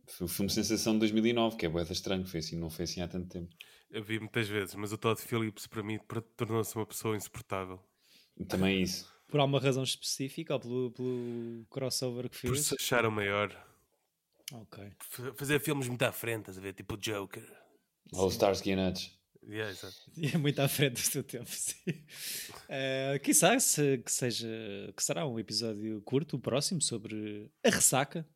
Foi 0.07 0.25
o 0.25 0.27
filme 0.29 0.49
Sensação 0.51 0.93
de 0.93 0.99
2009, 0.99 1.57
que 1.57 1.65
é 1.65 1.69
boeda 1.69 1.91
estranho. 1.93 2.25
Foi 2.25 2.39
assim, 2.39 2.57
não 2.57 2.69
foi 2.69 2.83
assim 2.85 3.01
há 3.01 3.07
tanto 3.07 3.27
tempo. 3.29 3.55
eu 3.89 4.03
vi 4.03 4.19
muitas 4.19 4.47
vezes, 4.47 4.75
mas 4.75 4.91
o 4.91 4.97
Todd 4.97 5.19
Phillips 5.21 5.67
para 5.67 5.81
mim 5.83 5.99
tornou-se 6.37 6.75
uma 6.75 6.85
pessoa 6.85 7.15
insuportável. 7.17 7.79
Também 8.47 8.81
isso. 8.81 9.13
Por 9.27 9.39
alguma 9.39 9.59
razão 9.59 9.83
específica 9.83 10.53
ou 10.53 10.59
pelo, 10.59 10.91
pelo 10.91 11.65
crossover 11.69 12.29
que 12.29 12.41
Por 12.41 12.55
fez? 12.55 12.67
se 12.67 12.75
achar 12.79 13.05
o 13.05 13.11
maior. 13.11 13.49
Ok. 14.53 14.83
F- 15.01 15.33
Fazer 15.35 15.59
filmes 15.59 15.87
muito 15.87 16.03
à 16.03 16.11
frente, 16.11 16.41
estás 16.41 16.57
a 16.57 16.61
ver? 16.61 16.73
Tipo 16.73 16.95
o 16.95 16.97
Joker. 16.97 17.45
All 18.13 18.29
Starsky 18.29 18.71
and 18.73 18.89
Hutch. 18.89 19.09
Yeah, 19.47 19.71
exato. 19.71 19.95
E 20.17 20.27
é 20.33 20.37
muito 20.37 20.59
à 20.59 20.67
frente 20.67 20.93
do 20.93 20.99
seu 20.99 21.23
tempo, 21.23 21.49
sim. 21.49 21.75
Uh, 21.89 23.19
quizá 23.23 23.59
se, 23.59 23.97
que 23.99 24.11
seja 24.11 24.47
que 24.95 25.03
será 25.03 25.25
um 25.27 25.39
episódio 25.39 26.01
curto, 26.01 26.35
o 26.37 26.39
próximo, 26.39 26.81
sobre 26.81 27.51
a 27.63 27.69
ressaca. 27.69 28.27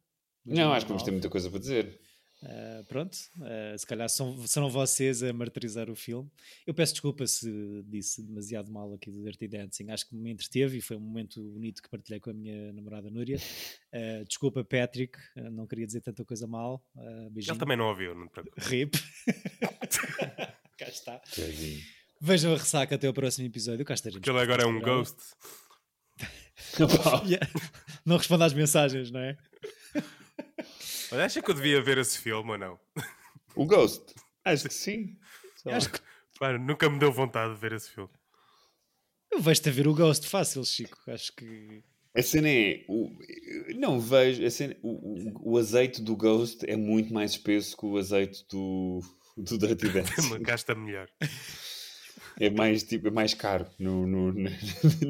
Não, 0.46 0.72
acho 0.74 0.86
que 0.86 0.90
vamos 0.92 1.04
ter 1.04 1.12
muita 1.12 1.30
coisa 1.30 1.50
para 1.50 1.60
dizer. 1.60 2.00
Uh, 2.42 2.84
pronto, 2.86 3.14
uh, 3.16 3.78
se 3.78 3.86
calhar 3.86 4.08
são, 4.08 4.48
serão 4.48 4.70
vocês 4.70 5.22
a 5.22 5.34
martirizar 5.34 5.90
o 5.90 5.96
filme. 5.96 6.30
Eu 6.66 6.74
peço 6.74 6.94
desculpa 6.94 7.28
se 7.28 7.84
disse 7.86 8.24
demasiado 8.24 8.72
mal 8.72 8.94
aqui 8.94 9.12
do 9.12 9.22
Dirty 9.24 9.48
Dancing. 9.48 9.92
Acho 9.92 10.08
que 10.08 10.16
me 10.16 10.32
entreteve 10.32 10.78
e 10.78 10.82
foi 10.82 10.96
um 10.96 11.02
momento 11.02 11.42
bonito 11.42 11.84
que 11.84 11.90
partilhei 11.90 12.20
com 12.20 12.30
a 12.30 12.34
minha 12.34 12.72
namorada 12.72 13.10
Núria. 13.10 13.38
Uh, 13.94 14.24
desculpa, 14.26 14.64
Patrick, 14.64 15.20
uh, 15.36 15.52
não 15.52 15.68
queria 15.68 15.86
dizer 15.86 16.02
tanta 16.02 16.24
coisa 16.24 16.48
mal. 16.48 16.82
Uh. 16.96 17.30
Ele 17.36 17.58
também 17.58 17.76
não 17.76 17.90
ouviu, 17.90 18.16
não 18.16 18.28
te. 18.28 18.42
Rip. 18.58 18.96
Cá 20.78 20.88
está. 20.88 21.22
Vejam 22.22 22.54
a 22.54 22.58
ressaca 22.58 22.96
até 22.96 23.10
o 23.10 23.14
próximo 23.14 23.48
episódio. 23.48 23.84
Cá 23.84 23.94
estaremos. 23.96 24.20
Porque 24.20 24.30
ele 24.30 24.40
agora 24.40 24.64
é 24.64 24.66
um 24.66 24.80
ghost. 24.80 25.18
Não 28.06 28.18
responde 28.18 28.44
às 28.44 28.54
mensagens, 28.54 29.12
não 29.12 29.20
é? 29.20 29.38
Olha, 31.12 31.26
acha 31.26 31.42
que 31.42 31.50
eu 31.50 31.56
devia 31.56 31.82
ver 31.82 31.98
esse 31.98 32.18
filme 32.20 32.52
ou 32.52 32.58
não? 32.58 32.80
o 33.56 33.66
Ghost. 33.66 34.14
Acho 34.46 34.68
que 34.68 34.74
sim. 34.74 35.18
Acho 35.66 35.92
que 35.92 36.00
Pá, 36.40 36.58
nunca 36.58 36.90
me 36.90 36.98
deu 37.00 37.12
vontade 37.12 37.54
de 37.54 37.60
ver 37.60 37.74
esse 37.74 37.90
filme. 37.92 38.10
eu 39.32 39.42
vejo-te 39.42 39.70
a 39.70 39.72
ver 39.72 39.88
o 39.88 39.94
Ghost 39.94 40.26
fácil, 40.28 40.64
Chico. 40.64 40.98
Acho 41.08 41.34
que. 41.36 41.84
A 42.16 42.22
cena 42.22 42.50
é. 42.50 42.86
O, 42.88 43.12
não 43.76 44.00
vejo. 44.00 44.46
A 44.46 44.50
cena, 44.50 44.76
o, 44.82 44.90
o, 44.90 45.54
o 45.54 45.58
azeite 45.58 46.02
do 46.02 46.16
Ghost 46.16 46.66
é 46.68 46.76
muito 46.78 47.14
mais 47.14 47.32
espesso 47.32 47.76
que 47.76 47.86
o 47.86 47.98
azeite 47.98 48.46
do, 48.50 49.02
do 49.36 49.58
Dirty 49.58 49.90
Dancing. 49.92 50.28
Uma 50.28 50.40
casta 50.40 50.74
melhor. 50.74 51.10
É 52.38 52.50
mais, 52.50 52.84
tipo, 52.84 53.08
é 53.08 53.12
mais 53.12 53.34
caro 53.34 53.66
no, 53.80 54.06
no, 54.06 54.34
na, 54.34 54.50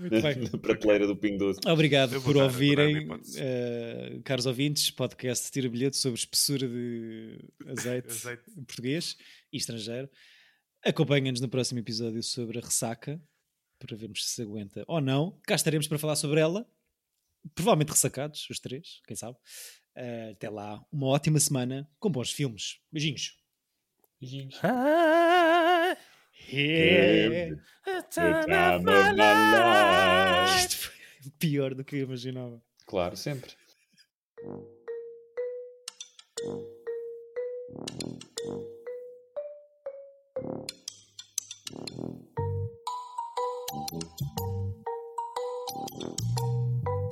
na- 0.00 0.20
na- 0.20 0.50
na 0.52 0.58
prateleira 0.58 1.06
do 1.06 1.16
Pingo 1.16 1.38
Doce. 1.38 1.60
Obrigado 1.66 2.20
por 2.22 2.34
dar- 2.34 2.44
ouvirem, 2.44 3.08
eh, 3.36 4.20
caros 4.24 4.46
ouvintes, 4.46 4.90
podcast 4.90 5.50
Tira 5.50 5.68
Bilhete 5.68 5.96
sobre 5.96 6.18
espessura 6.18 6.68
de 6.68 7.38
azeite, 7.66 8.08
Azeite. 8.12 8.42
português 8.66 9.16
e 9.52 9.56
estrangeiro. 9.56 10.08
Acompanhem-nos 10.84 11.40
no 11.40 11.48
próximo 11.48 11.78
episódio 11.80 12.22
sobre 12.22 12.58
a 12.58 12.62
ressaca, 12.62 13.20
para 13.78 13.96
vermos 13.96 14.24
se 14.24 14.34
se 14.36 14.42
aguenta 14.42 14.84
ou 14.86 15.00
não. 15.00 15.38
Cá 15.46 15.54
estaremos 15.54 15.86
para 15.88 15.98
falar 15.98 16.16
sobre 16.16 16.40
ela, 16.40 16.66
provavelmente 17.54 17.90
ressacados, 17.90 18.46
os 18.50 18.58
três, 18.60 19.00
quem 19.06 19.16
sabe. 19.16 19.36
Eh, 19.94 20.30
até 20.32 20.48
lá, 20.48 20.84
uma 20.90 21.06
ótima 21.08 21.38
semana 21.38 21.88
com 21.98 22.10
bons 22.10 22.30
filmes. 22.32 22.78
Beijinhos. 22.92 23.36
Ah, 24.62 25.51
Yeah. 26.50 27.54
The 27.84 28.02
time 28.10 28.88
of 28.88 29.16
my 29.16 29.42
life. 30.46 30.58
Isto 30.58 30.76
foi 30.76 30.94
pior 31.38 31.74
do 31.74 31.84
que 31.84 31.96
eu 31.96 32.00
imaginava. 32.00 32.60
Claro, 32.86 33.16
sempre. 33.16 33.52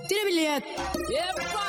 Tira 0.09 0.25
bilhete. 0.25 0.69
Epa! 1.13 1.60